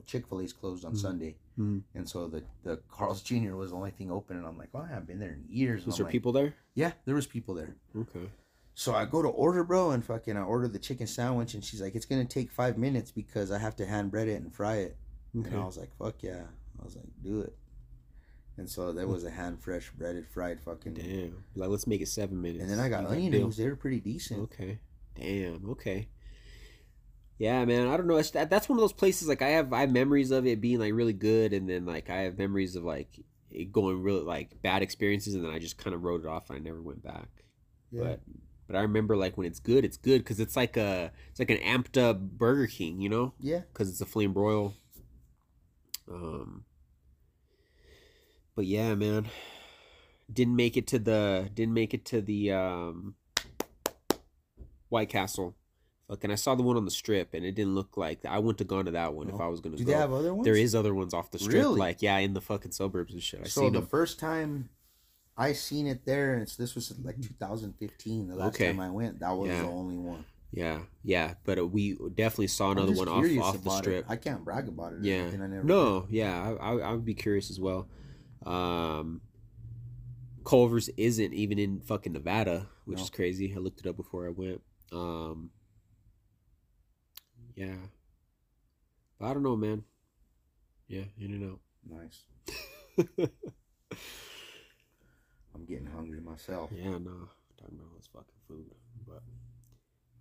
[0.05, 0.97] Chick Fil A's closed on Mhm.
[0.97, 1.83] Sunday, Mhm.
[1.95, 3.55] and so the the Carl's Jr.
[3.55, 5.85] was the only thing open, and I'm like, well, I haven't been there in years.
[5.85, 6.53] Was there like, people there?
[6.75, 7.75] Yeah, there was people there.
[7.95, 8.29] Okay.
[8.75, 11.81] So I go to order, bro, and fucking I order the chicken sandwich, and she's
[11.81, 14.75] like, "It's gonna take five minutes because I have to hand bread it and fry
[14.75, 14.97] it."
[15.39, 15.49] Okay.
[15.49, 16.43] And I was like, "Fuck yeah!"
[16.79, 17.55] I was like, "Do it."
[18.57, 20.95] And so that was a hand fresh breaded fried fucking.
[20.95, 21.43] Damn.
[21.55, 22.63] Like, let's make it seven minutes.
[22.63, 23.57] And then I got You onion rings.
[23.57, 24.41] They were pretty decent.
[24.41, 24.79] Okay.
[25.15, 25.69] Damn.
[25.71, 26.07] Okay.
[27.37, 27.87] Yeah, man.
[27.87, 28.17] I don't know.
[28.17, 29.27] It's, that, that's one of those places.
[29.27, 32.09] Like I have, I have memories of it being like really good, and then like
[32.09, 33.19] I have memories of like
[33.51, 36.49] it going really like bad experiences, and then I just kind of wrote it off,
[36.49, 37.29] and I never went back.
[37.91, 38.03] Yeah.
[38.03, 38.21] But
[38.65, 41.51] but I remember like when it's good, it's good because it's like a it's like
[41.51, 44.73] an amped up Burger King, you know, yeah, because it's a flame broil.
[46.11, 46.65] Um.
[48.55, 49.27] But yeah, man,
[50.31, 53.15] didn't make it to the didn't make it to the um
[54.89, 55.55] White Castle.
[56.09, 58.59] Fucking, I saw the one on the strip, and it didn't look like I wouldn't
[58.59, 59.91] have gone to that one if I was gonna Do go.
[59.91, 60.45] they have other ones?
[60.45, 61.79] there is other ones off the strip, Really?
[61.79, 63.41] like yeah, in the fucking suburbs and shit.
[63.41, 63.89] I so seen the them.
[63.89, 64.69] first time
[65.35, 68.27] I seen it there, and it's this was like 2015.
[68.29, 68.67] The last Okay.
[68.67, 69.63] time I went, that was Yeah.
[69.63, 70.23] the only one.
[70.51, 73.83] Yeah, yeah, but uh, we definitely saw another one off off the about it.
[73.83, 74.05] strip.
[74.07, 74.99] I can't brag about it.
[75.03, 75.15] Yeah.
[75.15, 75.41] anything.
[75.41, 77.89] I never No, yeah, I, I I would be curious as well.
[78.45, 79.21] Um,
[80.45, 83.03] Culver's isn't even in fucking Nevada, which No.
[83.03, 83.53] is crazy.
[83.53, 84.61] I looked it up before I went.
[84.93, 85.49] Um,
[87.55, 87.75] yeah,
[89.19, 89.83] but I don't know, man.
[90.87, 91.59] Yeah, in and out.
[91.85, 92.23] Nice.
[95.53, 96.71] I'm getting hungry myself.
[96.73, 97.29] yeah, no,
[97.59, 98.71] talking about all this fucking food,
[99.05, 99.21] but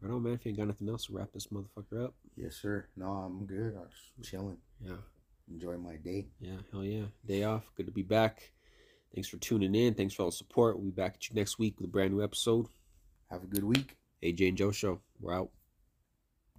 [0.07, 0.35] I don't, man.
[0.35, 2.15] If you ain't got nothing else, wrap this motherfucker up.
[2.37, 2.87] Yes, sir.
[2.97, 3.75] No, I'm good.
[3.77, 4.59] I'm just chilling.
[4.81, 4.99] Yeah.
[5.51, 6.29] Enjoy my day.
[6.39, 7.07] Yeah, hell yeah.
[7.27, 7.65] Day off.
[7.77, 8.53] Good to be back.
[9.13, 9.95] Thanks for tuning in.
[9.95, 10.77] Thanks for all the support.
[10.77, 12.67] We'll be back at you next week with a brand new episode.
[13.33, 13.97] Have a good week.
[14.23, 15.01] AJ and Joe Show.
[15.21, 15.51] We're out.